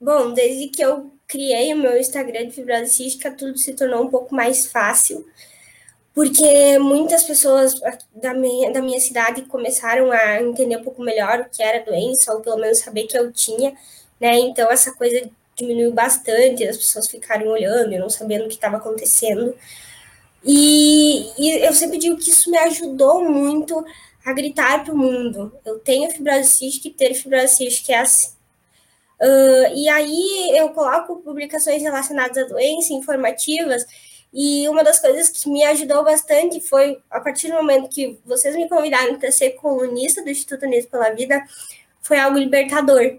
Bom, 0.00 0.32
desde 0.32 0.68
que 0.68 0.84
eu 0.84 1.12
criei 1.26 1.72
o 1.72 1.78
meu 1.78 1.96
Instagram 1.96 2.46
de 2.46 2.52
fibrose 2.52 2.90
cística, 2.90 3.30
tudo 3.30 3.56
se 3.56 3.72
tornou 3.72 4.04
um 4.04 4.10
pouco 4.10 4.34
mais 4.34 4.66
fácil, 4.66 5.26
porque 6.14 6.78
muitas 6.78 7.22
pessoas 7.22 7.74
da 8.14 8.34
minha, 8.34 8.70
da 8.72 8.82
minha 8.82 9.00
cidade 9.00 9.42
começaram 9.42 10.12
a 10.12 10.42
entender 10.42 10.76
um 10.76 10.84
pouco 10.84 11.02
melhor 11.02 11.40
o 11.40 11.48
que 11.48 11.62
era 11.62 11.78
a 11.78 11.84
doença, 11.84 12.34
ou 12.34 12.40
pelo 12.40 12.58
menos 12.58 12.78
saber 12.78 13.04
que 13.04 13.16
eu 13.16 13.32
tinha, 13.32 13.72
né? 14.20 14.38
Então, 14.38 14.70
essa 14.70 14.92
coisa 14.92 15.30
diminuiu 15.56 15.92
bastante, 15.92 16.66
as 16.66 16.76
pessoas 16.76 17.06
ficaram 17.08 17.48
olhando 17.48 17.98
não 17.98 18.10
sabendo 18.10 18.44
o 18.44 18.48
que 18.48 18.54
estava 18.54 18.76
acontecendo. 18.76 19.54
E, 20.44 21.30
e, 21.38 21.66
eu 21.66 21.72
sempre 21.72 21.98
digo 21.98 22.16
que 22.16 22.30
isso 22.30 22.50
me 22.50 22.58
ajudou 22.58 23.24
muito 23.24 23.84
a 24.24 24.32
gritar 24.32 24.84
para 24.84 24.92
o 24.92 24.98
mundo. 24.98 25.52
Eu 25.64 25.78
tenho 25.78 26.10
fibrose 26.10 26.50
cística 26.50 26.88
e 26.88 26.90
ter 26.90 27.14
fibrose 27.14 27.56
cística 27.56 27.92
é 27.92 27.98
assim. 27.98 28.32
Uh, 29.20 29.74
e 29.76 29.88
aí 29.88 30.58
eu 30.58 30.70
coloco 30.70 31.16
publicações 31.22 31.80
relacionadas 31.80 32.36
à 32.36 32.44
doença, 32.44 32.92
informativas, 32.92 33.86
e 34.32 34.66
uma 34.68 34.82
das 34.82 34.98
coisas 34.98 35.28
que 35.28 35.48
me 35.50 35.62
ajudou 35.64 36.02
bastante 36.02 36.60
foi, 36.60 37.02
a 37.10 37.20
partir 37.20 37.48
do 37.48 37.54
momento 37.54 37.90
que 37.90 38.18
vocês 38.24 38.56
me 38.56 38.68
convidaram 38.68 39.18
para 39.18 39.30
ser 39.30 39.50
colunista 39.50 40.22
do 40.22 40.30
Instituto 40.30 40.64
Unidos 40.64 40.86
pela 40.86 41.10
Vida, 41.10 41.44
foi 42.00 42.18
algo 42.18 42.38
libertador. 42.38 43.18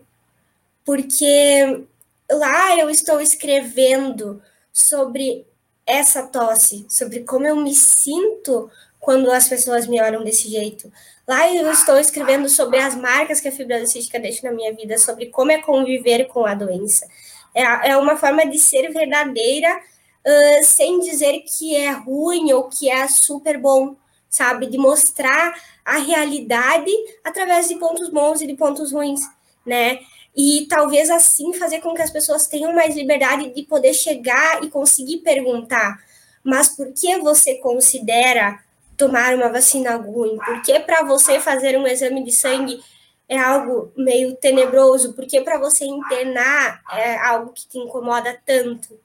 Porque 0.84 1.86
lá 2.32 2.78
eu 2.78 2.90
estou 2.90 3.22
escrevendo 3.22 4.42
sobre 4.72 5.46
essa 5.86 6.24
tosse, 6.24 6.86
sobre 6.90 7.22
como 7.22 7.46
eu 7.46 7.56
me 7.58 7.76
sinto 7.76 8.72
quando 9.00 9.30
as 9.32 9.48
pessoas 9.48 9.86
me 9.86 10.02
olham 10.02 10.24
desse 10.24 10.50
jeito. 10.50 10.92
Lá 11.28 11.48
eu 11.54 11.72
estou 11.72 11.98
escrevendo 12.00 12.50
sobre 12.50 12.80
as 12.80 12.96
marcas 12.96 13.40
que 13.40 13.48
a 13.48 13.52
fibrose 13.52 13.88
cística 13.88 14.20
deixa 14.20 14.48
na 14.48 14.56
minha 14.56 14.74
vida, 14.74 14.98
sobre 14.98 15.28
como 15.28 15.52
é 15.52 15.62
conviver 15.62 16.26
com 16.26 16.46
a 16.46 16.56
doença. 16.56 17.08
É, 17.54 17.92
é 17.92 17.98
uma 17.98 18.18
forma 18.18 18.46
de 18.46 18.58
ser 18.58 18.92
verdadeira, 18.92 19.80
uh, 20.26 20.64
sem 20.64 21.00
dizer 21.00 21.42
que 21.42 21.76
é 21.76 21.92
ruim 21.92 22.52
ou 22.54 22.70
que 22.70 22.90
é 22.90 23.08
super 23.08 23.58
bom, 23.58 23.96
sabe? 24.30 24.68
De 24.68 24.78
mostrar 24.78 25.54
a 25.86 25.98
realidade 25.98 26.92
através 27.24 27.68
de 27.68 27.76
pontos 27.76 28.10
bons 28.10 28.42
e 28.42 28.48
de 28.48 28.56
pontos 28.56 28.92
ruins, 28.92 29.22
né? 29.66 30.00
E 30.36 30.66
talvez 30.68 31.10
assim 31.10 31.54
fazer 31.54 31.80
com 31.80 31.94
que 31.94 32.02
as 32.02 32.10
pessoas 32.10 32.48
tenham 32.48 32.74
mais 32.74 32.96
liberdade 32.96 33.54
de 33.54 33.64
poder 33.64 33.94
chegar 33.94 34.64
e 34.64 34.70
conseguir 34.70 35.18
perguntar, 35.20 36.04
mas 36.44 36.70
por 36.70 36.92
que 36.92 37.18
você 37.20 37.56
considera 37.56 38.60
tomar 38.98 39.36
uma 39.36 39.50
vacina 39.50 39.96
ruim? 39.96 40.38
Porque 40.38 40.80
para 40.80 41.04
você 41.04 41.40
fazer 41.40 41.78
um 41.78 41.86
exame 41.86 42.24
de 42.24 42.32
sangue 42.32 42.82
é 43.30 43.38
algo 43.38 43.92
meio 43.96 44.36
tenebroso? 44.36 45.14
Porque 45.14 45.42
para 45.42 45.60
você 45.60 45.86
internar 45.86 46.82
é 46.92 47.16
algo 47.18 47.54
que 47.54 47.68
te 47.68 47.78
incomoda 47.78 48.38
tanto? 48.46 49.00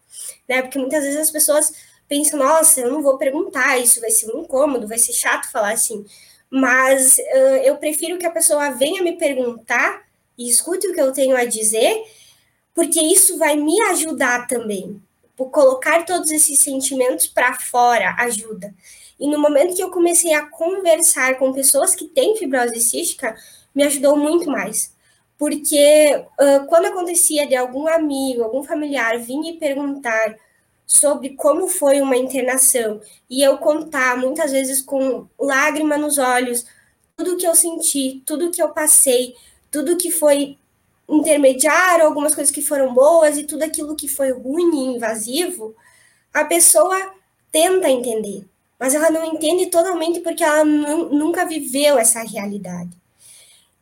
Né? 0.48 0.62
Porque 0.62 0.78
muitas 0.78 1.04
vezes 1.04 1.20
as 1.20 1.30
pessoas 1.30 1.72
pensam, 2.08 2.38
nossa, 2.38 2.80
eu 2.80 2.90
não 2.90 3.02
vou 3.02 3.18
perguntar, 3.18 3.78
isso 3.78 4.00
vai 4.00 4.10
ser 4.10 4.34
um 4.34 4.40
incômodo, 4.40 4.88
vai 4.88 4.98
ser 4.98 5.12
chato 5.12 5.50
falar 5.50 5.72
assim. 5.72 6.04
Mas 6.50 7.18
uh, 7.18 7.56
eu 7.62 7.76
prefiro 7.76 8.18
que 8.18 8.26
a 8.26 8.30
pessoa 8.30 8.70
venha 8.70 9.02
me 9.02 9.16
perguntar 9.18 10.02
e 10.36 10.48
escute 10.48 10.86
o 10.86 10.94
que 10.94 11.00
eu 11.00 11.12
tenho 11.12 11.36
a 11.36 11.44
dizer, 11.44 12.02
porque 12.74 13.00
isso 13.00 13.36
vai 13.36 13.56
me 13.56 13.80
ajudar 13.82 14.46
também. 14.46 15.02
Por 15.36 15.50
colocar 15.50 16.04
todos 16.04 16.30
esses 16.30 16.58
sentimentos 16.58 17.26
para 17.26 17.54
fora 17.54 18.14
ajuda. 18.18 18.74
E 19.20 19.28
no 19.28 19.38
momento 19.38 19.74
que 19.74 19.82
eu 19.82 19.90
comecei 19.90 20.32
a 20.32 20.46
conversar 20.46 21.36
com 21.38 21.52
pessoas 21.52 21.94
que 21.94 22.06
têm 22.06 22.36
fibrose 22.36 22.80
cística, 22.80 23.36
me 23.74 23.82
ajudou 23.84 24.16
muito 24.16 24.50
mais. 24.50 24.92
Porque 25.38 26.24
uh, 26.40 26.66
quando 26.66 26.86
acontecia 26.86 27.46
de 27.46 27.54
algum 27.54 27.86
amigo, 27.86 28.42
algum 28.42 28.64
familiar 28.64 29.18
vir 29.18 29.38
me 29.38 29.58
perguntar 29.58 30.36
sobre 30.86 31.30
como 31.30 31.68
foi 31.68 32.00
uma 32.00 32.16
internação 32.16 33.00
e 33.30 33.42
eu 33.42 33.58
contar, 33.58 34.16
muitas 34.16 34.50
vezes 34.52 34.82
com 34.82 35.26
lágrima 35.38 35.96
nos 35.96 36.18
olhos, 36.18 36.66
tudo 37.16 37.36
que 37.36 37.46
eu 37.46 37.54
senti, 37.54 38.22
tudo 38.26 38.50
que 38.50 38.62
eu 38.62 38.70
passei, 38.70 39.34
tudo 39.70 39.96
que 39.96 40.10
foi 40.10 40.58
intermediário, 41.08 42.04
algumas 42.04 42.34
coisas 42.34 42.52
que 42.52 42.62
foram 42.62 42.92
boas 42.92 43.38
e 43.38 43.44
tudo 43.44 43.62
aquilo 43.62 43.96
que 43.96 44.08
foi 44.08 44.32
ruim 44.32 44.70
e 44.74 44.96
invasivo, 44.96 45.74
a 46.34 46.44
pessoa 46.44 47.14
tenta 47.52 47.88
entender 47.88 48.44
mas 48.78 48.94
ela 48.94 49.10
não 49.10 49.24
entende 49.24 49.66
totalmente 49.66 50.20
porque 50.20 50.44
ela 50.44 50.64
nunca 50.64 51.44
viveu 51.44 51.98
essa 51.98 52.22
realidade. 52.22 52.90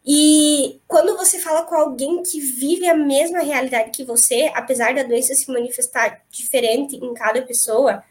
E 0.07 0.81
quando 0.87 1.17
você 1.17 1.39
fala 1.41 1.65
com 1.65 1.75
alguém 1.75 2.23
que 2.23 2.39
vive 2.41 2.87
a 2.87 2.95
mesma 2.97 3.41
realidade 3.41 3.91
que 3.91 4.05
você, 4.05 4.51
apesar 4.55 4.95
da 4.95 5.03
doença 5.03 5.35
se 5.35 5.51
manifestar 5.51 6.23
diferente 6.31 6.97
em 6.97 7.15
cada 7.15 7.43
pessoa, 7.43 8.05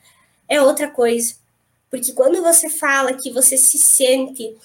é 0.50 0.62
outra 0.62 0.90
coisa. 0.90 1.36
Porque 1.90 2.12
quando 2.12 2.42
você 2.42 2.70
fala 2.70 3.14
que 3.14 3.32
você 3.32 3.58
se 3.58 3.78
sente 3.78 4.58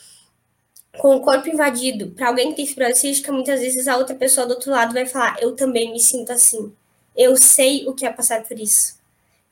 com 0.99 1.17
o 1.17 1.21
corpo 1.21 1.49
invadido, 1.49 2.11
para 2.11 2.29
alguém 2.29 2.51
que 2.51 2.57
tem 2.57 2.67
fibrose 2.67 3.01
cística, 3.01 3.31
muitas 3.31 3.61
vezes 3.61 3.87
a 3.87 3.97
outra 3.97 4.17
pessoa 4.17 4.47
do 4.47 4.55
outro 4.55 4.73
lado 4.73 4.93
vai 4.93 5.07
falar: 5.07 5.37
Eu 5.41 5.55
também 5.55 5.93
me 5.93 6.01
sinto 6.01 6.33
assim. 6.33 6.73
Eu 7.17 7.37
sei 7.37 7.87
o 7.87 7.95
que 7.95 8.05
é 8.05 8.13
passar 8.13 8.43
por 8.43 8.59
isso 8.59 9.01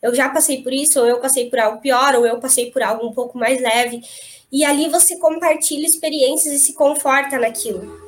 eu 0.00 0.14
já 0.14 0.28
passei 0.28 0.62
por 0.62 0.72
isso, 0.72 1.00
ou 1.00 1.06
eu 1.06 1.20
passei 1.20 1.50
por 1.50 1.58
algo 1.58 1.80
pior, 1.80 2.14
ou 2.14 2.26
eu 2.26 2.38
passei 2.38 2.70
por 2.70 2.82
algo 2.82 3.06
um 3.06 3.12
pouco 3.12 3.36
mais 3.36 3.60
leve. 3.60 4.00
E 4.50 4.64
ali 4.64 4.88
você 4.88 5.16
compartilha 5.16 5.86
experiências 5.86 6.54
e 6.54 6.58
se 6.58 6.72
conforta 6.72 7.38
naquilo. 7.38 7.98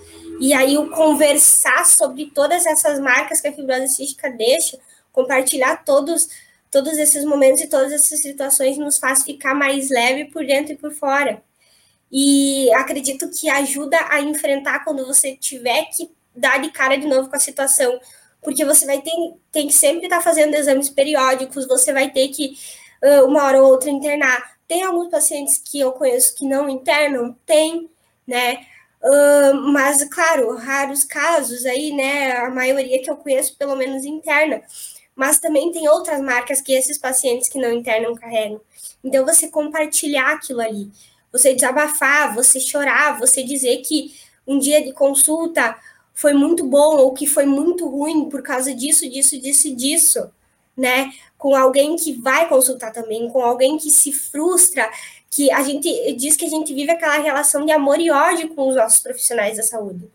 E 0.41 0.55
aí 0.55 0.79
o 0.79 0.89
conversar 0.91 1.85
sobre 1.85 2.31
todas 2.35 2.65
essas 2.65 2.99
marcas 2.99 3.41
que 3.41 3.49
a 3.49 3.53
fibrose 3.53 3.89
cística 3.89 4.31
deixa, 4.31 4.79
compartilhar 5.13 5.85
todos 5.85 6.29
todos 6.71 6.97
esses 6.99 7.25
momentos 7.25 7.61
e 7.63 7.67
todas 7.67 7.93
essas 7.93 8.21
situações 8.21 8.79
nos 8.79 8.97
faz 8.97 9.25
ficar 9.25 9.55
mais 9.55 9.91
leve 9.91 10.27
por 10.27 10.47
dentro 10.47 10.73
e 10.73 10.77
por 10.77 10.93
fora. 10.93 11.43
E 12.13 12.73
acredito 12.75 13.29
que 13.29 13.49
ajuda 13.49 13.99
a 14.09 14.21
enfrentar 14.21 14.85
quando 14.85 15.05
você 15.05 15.37
tiver 15.37 15.87
que 15.87 16.09
dar 16.35 16.59
de 16.59 16.71
cara 16.71 16.97
de 16.97 17.09
novo 17.09 17.29
com 17.29 17.35
a 17.35 17.41
situação 17.41 17.99
porque 18.43 18.65
você 18.65 18.87
vai 18.87 19.01
ter 19.01 19.11
tem 19.53 19.67
que 19.67 19.73
sempre 19.73 20.05
estar 20.05 20.19
tá 20.19 20.23
fazendo 20.23 20.55
exames 20.55 20.89
periódicos, 20.89 21.67
você 21.67 21.93
vai 21.93 22.11
ter 22.11 22.29
que, 22.29 22.55
uma 23.25 23.45
hora 23.45 23.63
ou 23.63 23.71
outra, 23.71 23.91
internar. 23.91 24.60
Tem 24.71 24.85
alguns 24.85 25.09
pacientes 25.09 25.59
que 25.59 25.81
eu 25.81 25.91
conheço 25.91 26.33
que 26.37 26.47
não 26.47 26.71
internam? 26.71 27.35
Tem, 27.45 27.91
né? 28.25 28.65
Uh, 29.03 29.73
mas, 29.73 30.05
claro, 30.05 30.55
raros 30.55 31.03
casos 31.03 31.67
aí, 31.67 31.91
né? 31.93 32.37
A 32.37 32.49
maioria 32.51 33.03
que 33.03 33.11
eu 33.11 33.17
conheço, 33.17 33.57
pelo 33.57 33.75
menos, 33.75 34.05
interna. 34.05 34.63
Mas 35.13 35.41
também 35.41 35.73
tem 35.73 35.89
outras 35.89 36.21
marcas 36.21 36.61
que 36.61 36.73
esses 36.73 36.97
pacientes 36.99 37.49
que 37.49 37.59
não 37.59 37.73
internam 37.73 38.15
carregam. 38.15 38.61
Então, 39.03 39.27
você 39.27 39.49
compartilhar 39.49 40.35
aquilo 40.35 40.61
ali, 40.61 40.89
você 41.33 41.53
desabafar, 41.53 42.33
você 42.33 42.61
chorar, 42.61 43.19
você 43.19 43.43
dizer 43.43 43.79
que 43.79 44.15
um 44.47 44.57
dia 44.57 44.81
de 44.81 44.93
consulta 44.93 45.77
foi 46.15 46.33
muito 46.33 46.65
bom 46.65 46.97
ou 46.97 47.13
que 47.13 47.27
foi 47.27 47.45
muito 47.45 47.89
ruim 47.89 48.29
por 48.29 48.41
causa 48.41 48.73
disso, 48.73 49.11
disso, 49.11 49.37
disso, 49.37 49.75
disso, 49.75 50.31
né? 50.77 51.13
Com 51.41 51.57
alguém 51.57 51.97
que 51.97 52.13
vai 52.13 52.49
consultar 52.49 52.93
também, 52.93 53.29
com 53.29 53.43
alguém 53.43 53.77
que 53.79 53.91
se 53.91 54.13
frustra, 54.13 54.89
que 55.29 55.51
a 55.51 55.63
gente 55.63 56.13
diz 56.15 56.37
que 56.37 56.45
a 56.45 56.49
gente 56.49 56.73
vive 56.73 56.93
aquela 56.93 57.19
relação 57.19 57.67
de 57.67 57.73
amor 57.73 57.99
e 57.99 58.11
ódio 58.11 58.55
com 58.55 58.69
os 58.69 58.77
nossos 58.77 59.01
profissionais 59.01 59.57
da 59.57 59.65
saúde. 59.65 60.09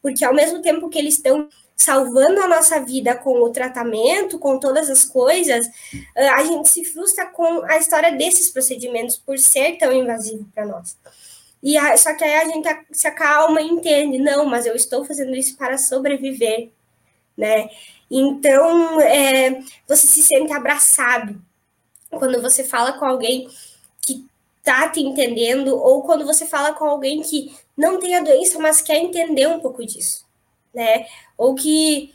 Porque 0.00 0.24
ao 0.24 0.32
mesmo 0.32 0.62
tempo 0.62 0.88
que 0.88 0.98
eles 0.98 1.14
estão 1.14 1.48
salvando 1.76 2.40
a 2.40 2.48
nossa 2.48 2.80
vida 2.80 3.14
com 3.14 3.40
o 3.40 3.50
tratamento, 3.50 4.38
com 4.38 4.58
todas 4.58 4.90
as 4.90 5.04
coisas, 5.04 5.66
a 6.16 6.42
gente 6.42 6.68
se 6.68 6.84
frustra 6.84 7.26
com 7.26 7.62
a 7.64 7.76
história 7.78 8.12
desses 8.12 8.50
procedimentos 8.50 9.16
por 9.16 9.38
ser 9.38 9.78
tão 9.78 9.92
invasivo 9.92 10.44
para 10.54 10.66
nós. 10.66 10.96
E 11.62 11.76
a, 11.76 11.96
só 11.96 12.14
que 12.14 12.24
aí 12.24 12.34
a 12.34 12.44
gente 12.44 12.68
se 12.92 13.06
acalma 13.06 13.60
e 13.60 13.68
entende, 13.68 14.18
não, 14.18 14.44
mas 14.44 14.66
eu 14.66 14.74
estou 14.74 15.04
fazendo 15.04 15.34
isso 15.34 15.56
para 15.56 15.78
sobreviver, 15.78 16.70
né? 17.36 17.68
Então, 18.10 19.00
é, 19.00 19.60
você 19.86 20.06
se 20.06 20.22
sente 20.22 20.52
abraçado 20.52 21.40
quando 22.10 22.40
você 22.40 22.64
fala 22.64 22.94
com 22.94 23.04
alguém 23.04 23.48
que 24.00 24.26
tá 24.62 24.88
te 24.88 25.00
entendendo, 25.00 25.76
ou 25.76 26.02
quando 26.02 26.24
você 26.24 26.46
fala 26.46 26.72
com 26.72 26.84
alguém 26.84 27.20
que 27.22 27.54
não 27.76 27.98
tem 27.98 28.14
a 28.16 28.22
doença, 28.22 28.58
mas 28.58 28.80
quer 28.80 28.96
entender 28.96 29.46
um 29.46 29.60
pouco 29.60 29.84
disso, 29.84 30.26
né? 30.74 31.06
Ou 31.36 31.54
que 31.54 32.14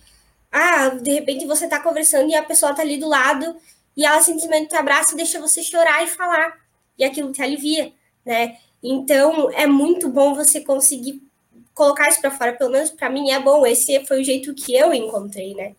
ah, 0.52 0.90
de 0.90 1.12
repente 1.12 1.46
você 1.46 1.66
está 1.66 1.80
conversando 1.80 2.30
e 2.30 2.36
a 2.36 2.44
pessoa 2.44 2.72
está 2.72 2.84
ali 2.84 2.98
do 2.98 3.08
lado 3.08 3.56
e 3.96 4.06
ela 4.06 4.22
simplesmente 4.22 4.70
te 4.70 4.76
abraça 4.76 5.14
e 5.14 5.18
deixa 5.18 5.40
você 5.40 5.64
chorar 5.64 6.04
e 6.04 6.08
falar. 6.08 6.60
E 6.98 7.04
aquilo 7.04 7.32
te 7.32 7.42
alivia, 7.42 7.92
né? 8.26 8.58
Então, 8.82 9.50
é 9.52 9.66
muito 9.66 10.10
bom 10.10 10.36
você 10.36 10.62
conseguir 10.62 11.24
colocar 11.74 12.10
isso 12.10 12.22
para 12.22 12.32
fora, 12.32 12.54
pelo 12.54 12.72
menos 12.72 12.92
para 12.92 13.10
mim 13.10 13.32
é 13.32 13.40
bom. 13.40 13.66
Esse 13.66 14.06
foi 14.06 14.22
o 14.22 14.24
jeito 14.24 14.54
que 14.54 14.76
eu 14.76 14.94
encontrei, 14.94 15.54
né? 15.54 15.76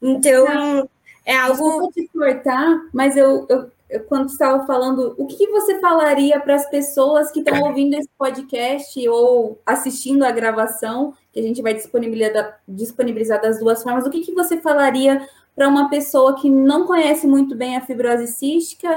Então, 0.00 0.88
é 1.24 1.36
algo. 1.36 1.80
Vou 1.80 1.92
te 1.92 2.08
cortar, 2.08 2.80
mas 2.92 3.16
eu, 3.16 3.46
eu, 3.48 3.70
eu 3.90 4.04
quando 4.04 4.28
estava 4.28 4.66
falando, 4.66 5.14
o 5.18 5.26
que 5.26 5.46
você 5.48 5.80
falaria 5.80 6.40
para 6.40 6.54
as 6.54 6.68
pessoas 6.68 7.30
que 7.30 7.40
estão 7.40 7.60
ouvindo 7.62 7.94
esse 7.94 8.08
podcast 8.16 9.08
ou 9.08 9.60
assistindo 9.64 10.24
a 10.24 10.30
gravação, 10.30 11.14
que 11.32 11.40
a 11.40 11.42
gente 11.42 11.62
vai 11.62 11.74
disponibilizar, 11.74 12.60
disponibilizar 12.66 13.40
das 13.40 13.58
duas 13.58 13.82
formas, 13.82 14.06
o 14.06 14.10
que, 14.10 14.20
que 14.20 14.32
você 14.32 14.60
falaria 14.60 15.26
para 15.54 15.68
uma 15.68 15.90
pessoa 15.90 16.36
que 16.40 16.48
não 16.48 16.86
conhece 16.86 17.26
muito 17.26 17.54
bem 17.54 17.76
a 17.76 17.80
fibrose 17.80 18.28
cística 18.28 18.88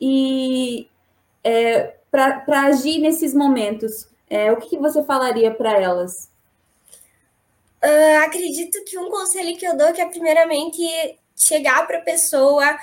e 0.00 0.86
é, 1.42 1.96
para 2.10 2.66
agir 2.66 2.98
nesses 2.98 3.34
momentos? 3.34 4.13
É, 4.34 4.50
o 4.50 4.56
que, 4.56 4.70
que 4.70 4.78
você 4.78 5.00
falaria 5.04 5.54
para 5.54 5.80
elas? 5.80 6.28
Uh, 7.80 8.24
acredito 8.24 8.84
que 8.84 8.98
um 8.98 9.08
conselho 9.08 9.56
que 9.56 9.64
eu 9.64 9.76
dou 9.76 9.86
é 9.86 9.92
que 9.92 10.00
é 10.00 10.08
primeiramente 10.08 10.82
chegar 11.36 11.86
para 11.86 11.98
a 11.98 12.02
pessoa 12.02 12.76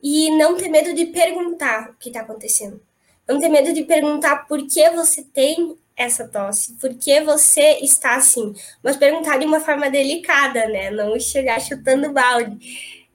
e 0.00 0.30
não 0.36 0.56
ter 0.56 0.68
medo 0.68 0.94
de 0.94 1.06
perguntar 1.06 1.90
o 1.90 1.94
que 1.94 2.08
está 2.08 2.20
acontecendo. 2.20 2.80
Não 3.26 3.40
ter 3.40 3.48
medo 3.48 3.72
de 3.72 3.82
perguntar 3.82 4.46
por 4.46 4.64
que 4.64 4.90
você 4.90 5.24
tem 5.24 5.76
essa 5.96 6.28
tosse, 6.28 6.74
por 6.74 6.94
que 6.94 7.20
você 7.22 7.80
está 7.80 8.14
assim. 8.14 8.54
Mas 8.80 8.96
perguntar 8.96 9.38
de 9.38 9.44
uma 9.44 9.58
forma 9.58 9.90
delicada, 9.90 10.68
né? 10.68 10.92
Não 10.92 11.18
chegar 11.18 11.60
chutando 11.60 12.12
balde. 12.12 12.56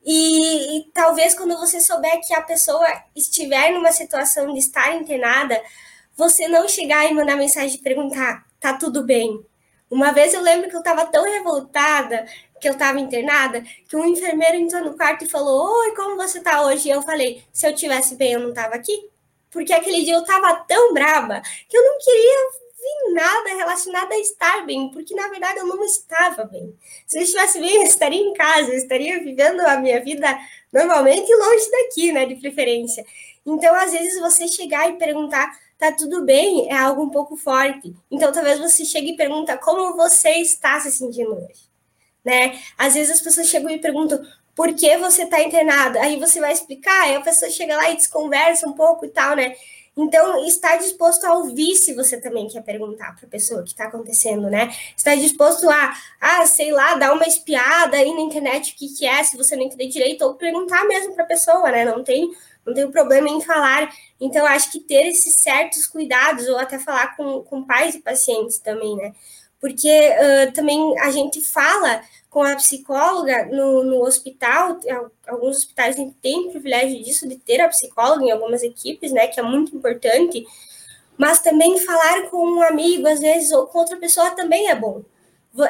E, 0.06 0.78
e, 0.78 0.84
talvez 0.94 1.34
quando 1.34 1.58
você 1.58 1.80
souber 1.80 2.20
que 2.26 2.34
a 2.34 2.42
pessoa 2.42 2.86
estiver 3.16 3.72
numa 3.72 3.94
situação 3.94 4.52
de 4.52 4.60
estar 4.60 4.94
internada, 4.94 5.62
você 6.18 6.48
não 6.48 6.68
chegar 6.68 7.10
e 7.10 7.14
mandar 7.14 7.38
mensagem 7.38 7.78
e 7.78 7.84
perguntar, 7.84 8.46
tá 8.60 8.74
tudo 8.74 9.04
bem? 9.04 9.46
Uma 9.90 10.12
vez 10.12 10.34
eu 10.34 10.42
lembro 10.42 10.70
que 10.70 10.76
eu 10.76 10.80
estava 10.80 11.06
tão 11.06 11.24
revoltada 11.24 12.26
que 12.60 12.68
eu 12.68 12.74
estava 12.74 13.00
internada, 13.00 13.64
que 13.88 13.96
um 13.96 14.06
enfermeiro 14.06 14.58
entrou 14.58 14.84
no 14.84 14.98
quarto 14.98 15.24
e 15.24 15.30
falou: 15.30 15.80
Oi, 15.80 15.96
como 15.96 16.18
você 16.18 16.42
tá 16.42 16.66
hoje? 16.66 16.90
E 16.90 16.92
eu 16.92 17.02
falei: 17.04 17.44
Se 17.54 17.68
eu 17.68 17.74
tivesse 17.74 18.16
bem, 18.16 18.34
eu 18.34 18.40
não 18.40 18.50
estava 18.50 18.76
aqui. 18.76 19.10
Porque 19.50 19.72
aquele 19.72 20.04
dia 20.04 20.16
eu 20.16 20.22
estava 20.22 20.56
tão 20.68 20.94
braba 20.94 21.42
que 21.70 21.78
eu 21.78 21.84
não 21.84 21.98
queria 22.00 22.50
vir 22.78 23.14
nada 23.14 23.50
relacionado 23.56 24.12
a 24.12 24.20
estar 24.20 24.66
bem, 24.66 24.90
porque 24.92 25.16
na 25.16 25.28
verdade 25.30 25.60
eu 25.60 25.66
não 25.66 25.82
estava 25.84 26.44
bem. 26.44 26.76
Se 27.06 27.20
eu 27.20 27.24
estivesse 27.24 27.60
bem, 27.60 27.76
eu 27.76 27.84
estaria 27.84 28.22
em 28.22 28.34
casa, 28.34 28.72
eu 28.72 28.78
estaria 28.78 29.24
vivendo 29.24 29.62
a 29.62 29.78
minha 29.78 30.04
vida 30.04 30.28
normalmente 30.74 31.34
longe 31.34 31.72
daqui, 31.72 32.12
né, 32.12 32.26
de 32.26 32.36
preferência. 32.36 33.06
Então, 33.46 33.74
às 33.74 33.92
vezes, 33.92 34.20
você 34.20 34.46
chegar 34.48 34.90
e 34.90 34.98
perguntar 34.98 35.50
tá 35.78 35.92
tudo 35.92 36.26
bem, 36.26 36.70
é 36.70 36.76
algo 36.76 37.04
um 37.04 37.10
pouco 37.10 37.38
forte. 37.38 37.96
Então, 38.10 38.32
talvez 38.32 38.60
você 38.60 38.84
chegue 38.84 39.12
e 39.12 39.18
pergunta 39.18 39.58
como 39.58 39.96
você 39.96 40.30
está 40.40 40.80
se 40.80 40.92
sentindo 40.92 41.34
hoje, 41.34 41.70
né? 42.26 42.60
Às 42.78 42.96
vezes 42.96 43.12
as 43.12 43.22
pessoas 43.22 43.48
chegam 43.48 43.70
e 43.70 43.80
perguntam 43.80 44.22
por 44.56 44.74
que 44.74 44.98
você 44.98 45.24
está 45.24 45.42
internado. 45.42 46.00
Aí 46.00 46.20
você 46.20 46.40
vai 46.40 46.52
explicar, 46.52 47.04
aí 47.04 47.16
a 47.16 47.22
pessoa 47.22 47.52
chega 47.52 47.76
lá 47.76 47.92
e 47.92 47.96
desconversa 47.96 48.68
um 48.68 48.74
pouco 48.74 49.06
e 49.06 49.10
tal, 49.10 49.36
né? 49.36 49.56
Então, 49.96 50.46
está 50.46 50.78
disposto 50.78 51.26
a 51.26 51.34
ouvir 51.34 51.76
se 51.76 51.94
você 51.96 52.22
também 52.22 52.48
quer 52.48 52.62
perguntar 52.62 53.16
para 53.16 53.26
a 53.26 53.30
pessoa 53.30 53.62
o 53.62 53.64
que 53.64 53.72
está 53.72 53.86
acontecendo, 53.86 54.48
né? 54.48 54.72
Está 54.96 55.16
disposto 55.16 55.68
a, 55.68 55.94
ah, 56.22 56.46
sei 56.46 56.72
lá, 56.72 56.96
dar 56.96 57.14
uma 57.14 57.26
espiada 57.26 57.98
aí 57.98 58.14
na 58.14 58.22
internet 58.22 58.74
o 58.74 58.76
que, 58.76 58.90
que 58.96 59.08
é, 59.08 59.24
se 59.24 59.36
você 59.36 59.56
não 59.56 59.64
entender 59.64 59.88
direito, 59.88 60.22
ou 60.24 60.36
perguntar 60.36 60.86
mesmo 60.86 61.16
para 61.16 61.24
a 61.24 61.28
pessoa, 61.28 61.72
né? 61.72 61.84
Não 61.84 62.04
tem 62.04 62.32
não 62.68 62.74
tenho 62.74 62.92
problema 62.92 63.30
em 63.30 63.42
falar. 63.42 63.90
Então, 64.20 64.46
acho 64.46 64.72
que 64.72 64.80
ter 64.80 65.08
esses 65.08 65.34
certos 65.36 65.88
cuidados, 65.88 66.48
ou 66.48 66.58
até 66.58 66.78
falar 66.78 67.16
com, 67.16 67.42
com 67.42 67.64
pais 67.64 67.96
e 67.96 68.00
pacientes 68.00 68.60
também, 68.60 68.96
né? 68.96 69.14
Porque 69.60 69.90
uh, 69.90 70.52
também 70.54 71.00
a 71.00 71.10
gente 71.10 71.42
fala 71.42 72.02
com 72.30 72.44
a 72.44 72.56
psicóloga 72.56 73.46
no, 73.46 73.84
no 73.84 74.04
hospital, 74.04 74.80
alguns 75.28 75.58
hospitais 75.58 75.96
têm 76.22 76.52
privilégio 76.52 77.04
disso, 77.04 77.28
de 77.28 77.38
ter 77.38 77.60
a 77.62 77.70
psicóloga 77.70 78.24
em 78.24 78.32
algumas 78.32 78.62
equipes, 78.62 79.12
né? 79.12 79.28
Que 79.28 79.40
é 79.40 79.44
muito 79.44 79.76
importante. 79.76 80.46
Mas 81.18 81.40
também 81.40 81.80
falar 81.80 82.30
com 82.30 82.38
um 82.38 82.62
amigo, 82.62 83.08
às 83.08 83.20
vezes, 83.20 83.52
ou 83.52 83.66
com 83.66 83.80
outra 83.80 83.98
pessoa 83.98 84.32
também 84.32 84.70
é 84.70 84.76
bom 84.76 85.02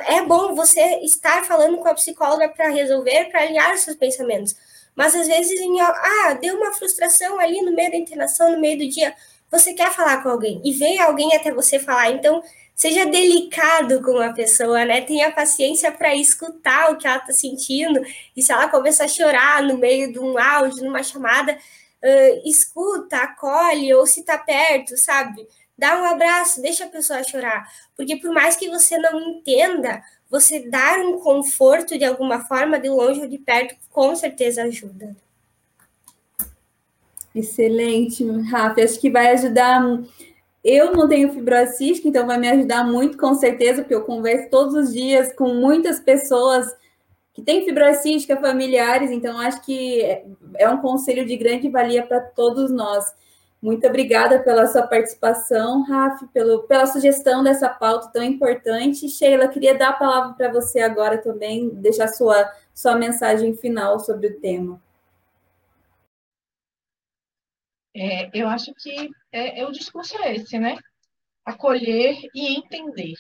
é 0.05 0.21
bom 0.21 0.53
você 0.53 0.81
estar 1.03 1.45
falando 1.45 1.77
com 1.77 1.87
a 1.87 1.93
psicóloga 1.93 2.49
para 2.49 2.69
resolver, 2.69 3.25
para 3.25 3.41
alinhar 3.41 3.73
os 3.73 3.81
seus 3.81 3.95
pensamentos. 3.95 4.55
Mas 4.97 5.15
às 5.15 5.27
vezes, 5.27 5.59
em, 5.61 5.79
ah, 5.79 6.33
deu 6.41 6.57
uma 6.57 6.73
frustração 6.73 7.39
ali 7.39 7.61
no 7.61 7.71
meio 7.71 7.91
da 7.91 7.97
internação, 7.97 8.51
no 8.51 8.59
meio 8.59 8.79
do 8.79 8.89
dia, 8.89 9.15
você 9.49 9.73
quer 9.73 9.93
falar 9.93 10.23
com 10.23 10.29
alguém 10.29 10.59
e 10.65 10.73
vem 10.73 10.99
alguém 10.99 11.35
até 11.35 11.53
você 11.53 11.77
falar. 11.79 12.09
Então, 12.09 12.43
seja 12.75 13.05
delicado 13.05 14.01
com 14.01 14.17
a 14.19 14.33
pessoa, 14.33 14.83
né? 14.85 15.01
Tenha 15.01 15.31
paciência 15.31 15.91
para 15.91 16.15
escutar 16.15 16.91
o 16.91 16.97
que 16.97 17.07
ela 17.07 17.17
está 17.17 17.31
sentindo. 17.31 18.01
E 18.35 18.41
se 18.41 18.51
ela 18.51 18.67
começar 18.69 19.05
a 19.05 19.07
chorar 19.07 19.63
no 19.63 19.77
meio 19.77 20.11
de 20.11 20.19
um 20.19 20.37
áudio, 20.37 20.83
numa 20.83 21.03
chamada, 21.03 21.53
uh, 21.53 22.41
escuta, 22.49 23.17
acolhe, 23.17 23.93
ou 23.93 24.05
se 24.07 24.21
está 24.21 24.37
perto, 24.37 24.97
sabe? 24.97 25.47
Dá 25.77 26.01
um 26.01 26.05
abraço, 26.05 26.61
deixa 26.61 26.85
a 26.85 26.89
pessoa 26.89 27.23
chorar. 27.23 27.67
Porque 27.95 28.15
por 28.15 28.31
mais 28.33 28.55
que 28.55 28.67
você 28.67 28.97
não 28.97 29.19
entenda, 29.21 30.01
você 30.29 30.69
dar 30.69 30.99
um 30.99 31.19
conforto 31.19 31.97
de 31.97 32.03
alguma 32.03 32.41
forma, 32.45 32.79
de 32.79 32.89
longe 32.89 33.21
ou 33.21 33.27
de 33.27 33.37
perto, 33.37 33.75
com 33.89 34.15
certeza 34.15 34.63
ajuda. 34.63 35.15
Excelente, 37.33 38.25
Rafa. 38.49 38.81
Acho 38.81 38.99
que 38.99 39.09
vai 39.09 39.31
ajudar. 39.31 39.81
Eu 40.63 40.91
não 40.93 41.07
tenho 41.07 41.31
fibrose 41.31 41.77
cística, 41.77 42.07
então 42.07 42.25
vai 42.25 42.37
me 42.37 42.49
ajudar 42.49 42.83
muito, 42.83 43.17
com 43.17 43.35
certeza, 43.35 43.81
porque 43.81 43.95
eu 43.95 44.03
converso 44.03 44.49
todos 44.49 44.73
os 44.73 44.93
dias 44.93 45.31
com 45.33 45.53
muitas 45.53 45.99
pessoas 45.99 46.75
que 47.33 47.43
têm 47.43 47.63
fibrose 47.63 48.01
cística, 48.01 48.35
familiares, 48.35 49.11
então 49.11 49.39
acho 49.39 49.63
que 49.63 50.01
é 50.55 50.67
um 50.67 50.79
conselho 50.79 51.23
de 51.25 51.37
grande 51.37 51.69
valia 51.69 52.03
para 52.03 52.19
todos 52.19 52.71
nós. 52.71 53.05
Muito 53.61 53.87
obrigada 53.87 54.41
pela 54.43 54.67
sua 54.67 54.85
participação, 54.85 55.83
Rafa, 55.83 56.27
pelo, 56.27 56.63
pela 56.63 56.85
sugestão 56.85 57.43
dessa 57.43 57.67
pauta 57.67 58.11
tão 58.11 58.23
importante. 58.23 59.09
Sheila, 59.09 59.47
queria 59.47 59.75
dar 59.75 59.89
a 59.89 59.93
palavra 59.93 60.33
para 60.33 60.51
você 60.51 60.79
agora 60.79 61.17
também, 61.17 61.69
deixar 61.69 62.07
sua, 62.07 62.51
sua 62.73 62.95
mensagem 62.95 63.55
final 63.55 63.99
sobre 63.99 64.27
o 64.27 64.39
tema. 64.39 64.79
É, 67.95 68.29
eu 68.31 68.47
acho 68.47 68.71
que 68.75 69.09
é, 69.31 69.61
é, 69.61 69.65
o 69.65 69.71
discurso 69.71 70.15
é 70.21 70.35
esse, 70.35 70.59
né? 70.59 70.77
Acolher 71.43 72.15
e 72.35 72.59
entender. 72.59 73.15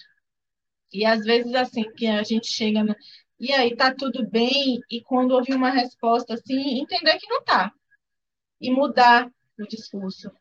E 0.93 1.03
às 1.03 1.25
vezes, 1.25 1.53
assim, 1.55 1.83
que 1.93 2.05
a 2.05 2.21
gente 2.21 2.47
chega 2.47 2.83
no, 2.83 2.95
e 3.39 3.51
aí, 3.53 3.75
tá 3.75 3.93
tudo 3.93 4.27
bem? 4.27 4.79
E 4.89 5.01
quando 5.03 5.31
ouvir 5.31 5.53
uma 5.53 5.69
resposta 5.69 6.33
assim, 6.33 6.79
entender 6.79 7.17
que 7.19 7.29
não 7.29 7.43
tá. 7.43 7.71
E 8.59 8.71
mudar 8.71 9.29
no 9.57 9.67
discurso. 9.67 10.31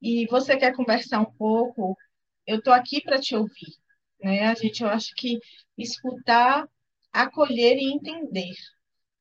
E 0.00 0.26
você 0.26 0.56
quer 0.56 0.74
conversar 0.74 1.20
um 1.20 1.32
pouco? 1.32 1.96
Eu 2.46 2.58
estou 2.58 2.72
aqui 2.72 3.02
para 3.02 3.20
te 3.20 3.34
ouvir. 3.36 3.76
Né? 4.22 4.46
A 4.46 4.54
gente, 4.54 4.82
eu 4.82 4.88
acho 4.88 5.14
que 5.14 5.38
escutar, 5.76 6.68
acolher 7.12 7.76
e 7.76 7.92
entender. 7.92 8.54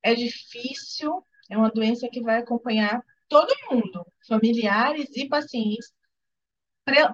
É 0.04 0.16
difícil, 0.16 1.26
é 1.50 1.58
uma 1.58 1.72
doença 1.72 2.10
que 2.10 2.22
vai 2.22 2.40
acompanhar 2.40 3.02
todo 3.28 3.54
mundo, 3.70 4.06
familiares 4.28 5.10
e 5.16 5.28
pacientes, 5.28 5.94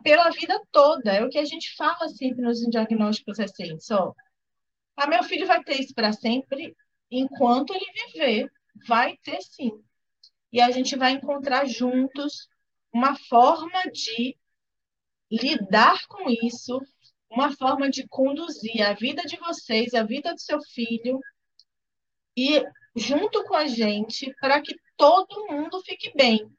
pela 0.03 0.29
vida 0.29 0.59
toda. 0.71 1.13
É 1.13 1.23
o 1.23 1.29
que 1.29 1.37
a 1.37 1.45
gente 1.45 1.75
fala 1.75 2.07
sempre 2.09 2.41
nos 2.41 2.59
diagnósticos 2.59 3.37
recentes. 3.37 3.89
Ó, 3.91 4.13
ah, 4.95 5.07
meu 5.07 5.23
filho 5.23 5.47
vai 5.47 5.63
ter 5.63 5.79
isso 5.81 5.93
para 5.93 6.13
sempre, 6.13 6.75
enquanto 7.11 7.73
ele 7.73 7.85
viver, 8.13 8.51
vai 8.87 9.17
ter 9.17 9.41
sim 9.41 9.71
e 10.51 10.61
a 10.61 10.71
gente 10.71 10.95
vai 10.95 11.11
encontrar 11.11 11.65
juntos 11.65 12.47
uma 12.93 13.15
forma 13.15 13.83
de 13.91 14.37
lidar 15.31 16.05
com 16.07 16.29
isso, 16.29 16.79
uma 17.29 17.51
forma 17.55 17.89
de 17.89 18.07
conduzir 18.07 18.81
a 18.81 18.93
vida 18.93 19.23
de 19.23 19.37
vocês, 19.37 19.93
a 19.93 20.03
vida 20.03 20.33
do 20.33 20.39
seu 20.39 20.61
filho, 20.61 21.19
e 22.37 22.63
junto 22.95 23.43
com 23.43 23.55
a 23.55 23.67
gente, 23.67 24.33
para 24.39 24.61
que 24.61 24.75
todo 24.95 25.47
mundo 25.49 25.81
fique 25.83 26.11
bem, 26.15 26.49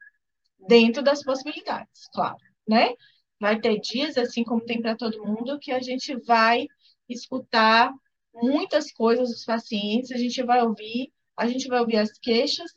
dentro 0.59 1.01
das 1.01 1.23
possibilidades, 1.23 2.07
claro, 2.13 2.37
né? 2.67 2.93
Vai 3.39 3.59
ter 3.59 3.79
dias, 3.79 4.17
assim 4.17 4.43
como 4.43 4.65
tem 4.65 4.81
para 4.81 4.95
todo 4.95 5.23
mundo, 5.25 5.59
que 5.59 5.71
a 5.71 5.79
gente 5.79 6.15
vai 6.25 6.67
escutar 7.07 7.93
muitas 8.33 8.91
coisas 8.91 9.29
dos 9.29 9.45
pacientes, 9.45 10.11
a 10.11 10.17
gente 10.17 10.41
vai 10.43 10.61
ouvir, 10.61 11.11
a 11.35 11.47
gente 11.47 11.67
vai 11.67 11.79
ouvir 11.79 11.97
as 11.97 12.17
queixas, 12.17 12.75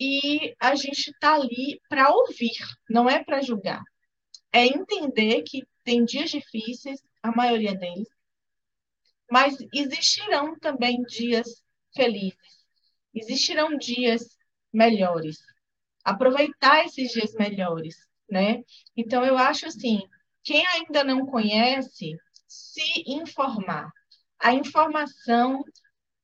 e 0.00 0.54
a 0.60 0.74
gente 0.74 1.10
está 1.10 1.34
ali 1.34 1.80
para 1.88 2.10
ouvir, 2.10 2.56
não 2.90 3.08
é 3.08 3.22
para 3.22 3.42
julgar. 3.42 3.82
É 4.52 4.66
entender 4.66 5.42
que 5.42 5.62
tem 5.84 6.04
dias 6.04 6.30
difíceis, 6.30 7.00
a 7.22 7.30
maioria 7.30 7.74
deles, 7.74 8.08
mas 9.30 9.56
existirão 9.72 10.58
também 10.58 11.02
dias 11.04 11.62
felizes. 11.94 12.36
Existirão 13.14 13.76
dias 13.76 14.36
melhores. 14.72 15.38
Aproveitar 16.04 16.84
esses 16.84 17.12
dias 17.12 17.32
melhores, 17.34 17.96
né? 18.28 18.62
Então, 18.96 19.24
eu 19.24 19.38
acho 19.38 19.66
assim, 19.66 20.00
quem 20.42 20.66
ainda 20.74 21.04
não 21.04 21.26
conhece, 21.26 22.16
se 22.46 23.04
informar. 23.06 23.90
A 24.38 24.52
informação 24.52 25.62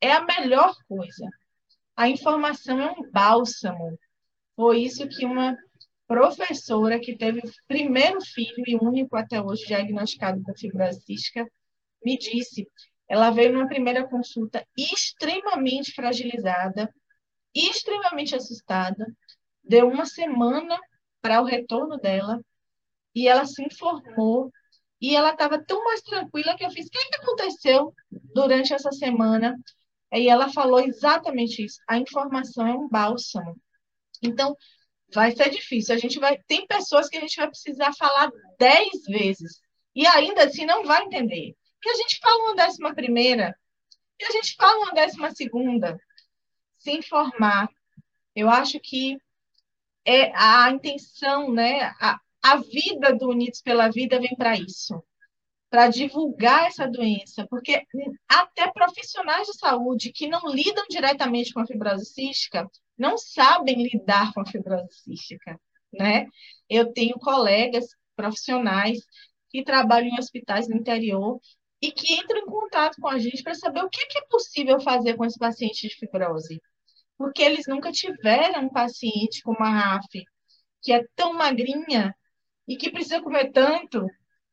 é 0.00 0.12
a 0.12 0.24
melhor 0.24 0.74
coisa. 0.86 1.26
A 1.98 2.08
informação 2.08 2.80
é 2.80 2.92
um 2.92 3.10
bálsamo. 3.10 3.98
Foi 4.54 4.78
isso 4.78 5.08
que 5.08 5.26
uma 5.26 5.58
professora 6.06 7.00
que 7.00 7.16
teve 7.16 7.40
o 7.40 7.52
primeiro 7.66 8.20
filho 8.20 8.62
e 8.68 8.76
único 8.76 9.16
até 9.16 9.42
hoje 9.42 9.66
diagnosticado 9.66 10.40
com 10.44 10.54
fibrose 10.54 11.02
me 12.04 12.16
disse. 12.16 12.68
Ela 13.08 13.30
veio 13.30 13.52
numa 13.52 13.66
primeira 13.66 14.06
consulta 14.06 14.64
extremamente 14.76 15.92
fragilizada, 15.92 16.88
extremamente 17.52 18.36
assustada. 18.36 19.04
Deu 19.64 19.88
uma 19.88 20.06
semana 20.06 20.78
para 21.20 21.42
o 21.42 21.44
retorno 21.44 21.98
dela 21.98 22.40
e 23.12 23.26
ela 23.26 23.44
se 23.44 23.60
informou 23.60 24.52
e 25.00 25.16
ela 25.16 25.32
estava 25.32 25.60
tão 25.64 25.82
mais 25.82 26.00
tranquila 26.02 26.56
que 26.56 26.64
eu 26.64 26.70
fiz: 26.70 26.86
o 26.86 26.90
que, 26.90 27.08
que 27.10 27.16
aconteceu 27.16 27.92
durante 28.32 28.72
essa 28.72 28.92
semana? 28.92 29.58
E 30.12 30.28
ela 30.28 30.50
falou 30.52 30.80
exatamente 30.80 31.64
isso. 31.64 31.80
A 31.86 31.98
informação 31.98 32.66
é 32.66 32.72
um 32.72 32.88
bálsamo. 32.88 33.56
Então, 34.22 34.56
vai 35.12 35.34
ser 35.34 35.50
difícil. 35.50 35.94
A 35.94 35.98
gente 35.98 36.18
vai. 36.18 36.38
Tem 36.46 36.66
pessoas 36.66 37.08
que 37.08 37.16
a 37.16 37.20
gente 37.20 37.36
vai 37.36 37.48
precisar 37.48 37.92
falar 37.94 38.30
dez 38.58 39.04
vezes. 39.06 39.60
E 39.94 40.06
ainda 40.06 40.44
assim 40.44 40.64
não 40.64 40.84
vai 40.84 41.04
entender. 41.04 41.54
E 41.84 41.90
a 41.90 41.94
gente 41.94 42.18
fala 42.18 42.44
uma 42.44 42.56
décima 42.56 42.94
primeira, 42.94 43.54
e 44.20 44.24
a 44.24 44.30
gente 44.32 44.54
fala 44.56 44.78
uma 44.84 44.92
décima 44.92 45.30
segunda. 45.34 45.98
Se 46.78 46.90
informar. 46.92 47.68
Eu 48.34 48.48
acho 48.48 48.78
que 48.80 49.18
é 50.04 50.32
a 50.36 50.70
intenção, 50.70 51.52
né? 51.52 51.92
A, 52.00 52.20
a 52.42 52.56
vida 52.56 53.14
do 53.14 53.30
Unidos 53.30 53.60
pela 53.60 53.90
Vida 53.90 54.20
vem 54.20 54.34
para 54.36 54.56
isso 54.56 55.02
para 55.70 55.88
divulgar 55.88 56.66
essa 56.66 56.88
doença, 56.88 57.46
porque 57.48 57.84
até 58.28 58.70
profissionais 58.72 59.46
de 59.46 59.58
saúde 59.58 60.12
que 60.12 60.26
não 60.26 60.48
lidam 60.48 60.84
diretamente 60.88 61.52
com 61.52 61.60
a 61.60 61.66
fibrose 61.66 62.06
cística 62.06 62.68
não 62.96 63.18
sabem 63.18 63.82
lidar 63.82 64.32
com 64.32 64.40
a 64.40 64.46
fibrose 64.46 64.92
cística, 64.92 65.60
né? 65.92 66.26
Eu 66.68 66.92
tenho 66.92 67.18
colegas 67.18 67.86
profissionais 68.16 68.98
que 69.50 69.62
trabalham 69.62 70.08
em 70.08 70.18
hospitais 70.18 70.68
no 70.68 70.76
interior 70.76 71.38
e 71.80 71.92
que 71.92 72.14
entram 72.14 72.40
em 72.40 72.46
contato 72.46 72.96
com 73.00 73.08
a 73.08 73.18
gente 73.18 73.42
para 73.42 73.54
saber 73.54 73.84
o 73.84 73.90
que 73.90 74.18
é 74.18 74.22
possível 74.28 74.80
fazer 74.80 75.16
com 75.16 75.24
esse 75.24 75.38
paciente 75.38 75.88
de 75.88 75.94
fibrose, 75.94 76.60
porque 77.16 77.42
eles 77.42 77.66
nunca 77.68 77.92
tiveram 77.92 78.64
um 78.64 78.68
paciente 78.68 79.42
com 79.42 79.52
uma 79.52 79.70
RAF 79.70 80.08
que 80.82 80.92
é 80.92 81.04
tão 81.14 81.34
magrinha 81.34 82.14
e 82.66 82.76
que 82.76 82.90
precisa 82.90 83.22
comer 83.22 83.52
tanto 83.52 84.06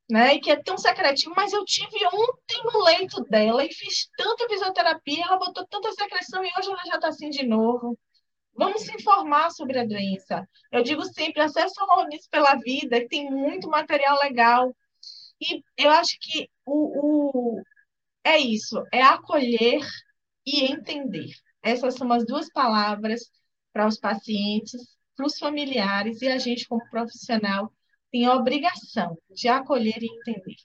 né? 0.09 0.35
E 0.35 0.39
que 0.39 0.51
é 0.51 0.55
tão 0.55 0.77
secretinho, 0.77 1.33
mas 1.35 1.53
eu 1.53 1.65
tive 1.65 2.05
ontem 2.07 2.63
no 2.63 2.83
leito 2.83 3.23
dela 3.25 3.63
e 3.65 3.73
fiz 3.73 4.07
tanta 4.17 4.47
fisioterapia, 4.47 5.25
ela 5.25 5.37
botou 5.37 5.65
tanta 5.67 5.91
secreção 5.93 6.43
e 6.43 6.51
hoje 6.57 6.69
ela 6.69 6.83
já 6.85 6.95
está 6.95 7.07
assim 7.09 7.29
de 7.29 7.45
novo. 7.45 7.97
Vamos 8.57 8.83
se 8.83 8.93
informar 8.95 9.51
sobre 9.51 9.79
a 9.79 9.85
doença. 9.85 10.47
Eu 10.71 10.81
digo 10.83 11.03
sempre, 11.03 11.41
acesse 11.41 11.75
o 11.81 12.01
Unidos 12.03 12.27
pela 12.27 12.55
Vida, 12.55 13.01
que 13.01 13.09
tem 13.09 13.29
muito 13.29 13.67
material 13.69 14.17
legal. 14.21 14.75
E 15.41 15.61
eu 15.77 15.89
acho 15.91 16.17
que 16.21 16.49
o, 16.65 17.57
o, 17.57 17.61
é 18.23 18.37
isso, 18.37 18.81
é 18.93 19.01
acolher 19.01 19.81
e 20.45 20.65
entender. 20.71 21.31
Essas 21.61 21.95
são 21.95 22.11
as 22.13 22.25
duas 22.25 22.49
palavras 22.51 23.29
para 23.73 23.87
os 23.87 23.99
pacientes, 23.99 24.81
para 25.15 25.25
os 25.25 25.37
familiares 25.37 26.21
e 26.21 26.27
a 26.27 26.37
gente 26.37 26.67
como 26.67 26.89
profissional 26.89 27.71
tem 28.15 28.25
a 28.25 28.33
obrigação 28.33 29.17
de 29.29 29.49
acolher 29.49 30.01
e 30.01 30.07
entender. 30.07 30.55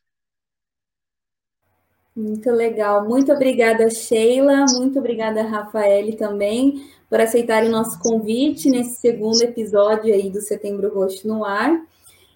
Muito 2.14 2.48
legal. 2.48 3.04
Muito 3.08 3.32
obrigada, 3.32 3.90
Sheila. 3.90 4.66
Muito 4.74 5.00
obrigada, 5.00 5.42
Rafael, 5.42 6.16
também, 6.16 6.88
por 7.08 7.20
aceitarem 7.20 7.68
o 7.68 7.72
nosso 7.72 7.98
convite 7.98 8.70
nesse 8.70 9.00
segundo 9.00 9.42
episódio 9.42 10.14
aí 10.14 10.30
do 10.30 10.40
Setembro 10.40 10.94
Roxo 10.94 11.26
no 11.26 11.44
Ar. 11.44 11.84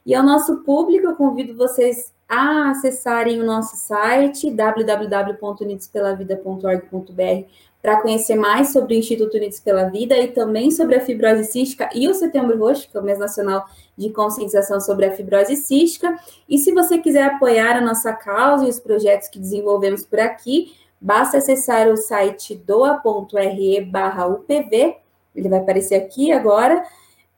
E 0.05 0.12
ao 0.17 0.25
nosso 0.25 0.65
público, 0.65 1.07
eu 1.07 1.15
convido 1.15 1.57
vocês 1.57 2.12
a 2.29 2.71
acessarem 2.71 3.41
o 3.41 3.47
nosso 3.47 3.77
site 3.77 4.51
www.unidospelavida.org.br 4.51 7.49
para 7.81 8.01
conhecer 8.01 8.35
mais 8.35 8.73
sobre 8.73 8.97
o 8.97 8.99
Instituto 8.99 9.37
Unidos 9.37 9.61
pela 9.61 9.91
Vida 9.91 10.19
e 10.19 10.27
também 10.29 10.73
sobre 10.73 10.97
a 10.97 11.01
fibrose 11.01 11.45
cística 11.45 11.89
e 11.95 12.09
o 12.09 12.15
Setembro 12.15 12.59
Roxo, 12.59 12.91
que 12.91 12.97
é 12.97 13.01
o 13.01 13.05
mês 13.05 13.19
nacional 13.19 13.65
de 13.97 14.11
conscientização 14.11 14.80
sobre 14.80 15.07
a 15.07 15.12
fibrose 15.12 15.57
cística. 15.57 16.18
E 16.49 16.59
se 16.59 16.72
você 16.72 16.99
quiser 16.99 17.24
apoiar 17.24 17.76
a 17.76 17.80
nossa 17.80 18.12
causa 18.12 18.66
e 18.66 18.68
os 18.68 18.78
projetos 18.78 19.28
que 19.28 19.38
desenvolvemos 19.38 20.03
por 20.03 20.20
aqui, 20.20 20.74
basta 21.01 21.38
acessar 21.38 21.88
o 21.88 21.97
site 21.97 22.55
doa.re/upv, 22.55 23.86
ele 25.34 25.49
vai 25.49 25.59
aparecer 25.59 25.97
aqui 25.97 26.30
agora. 26.32 26.84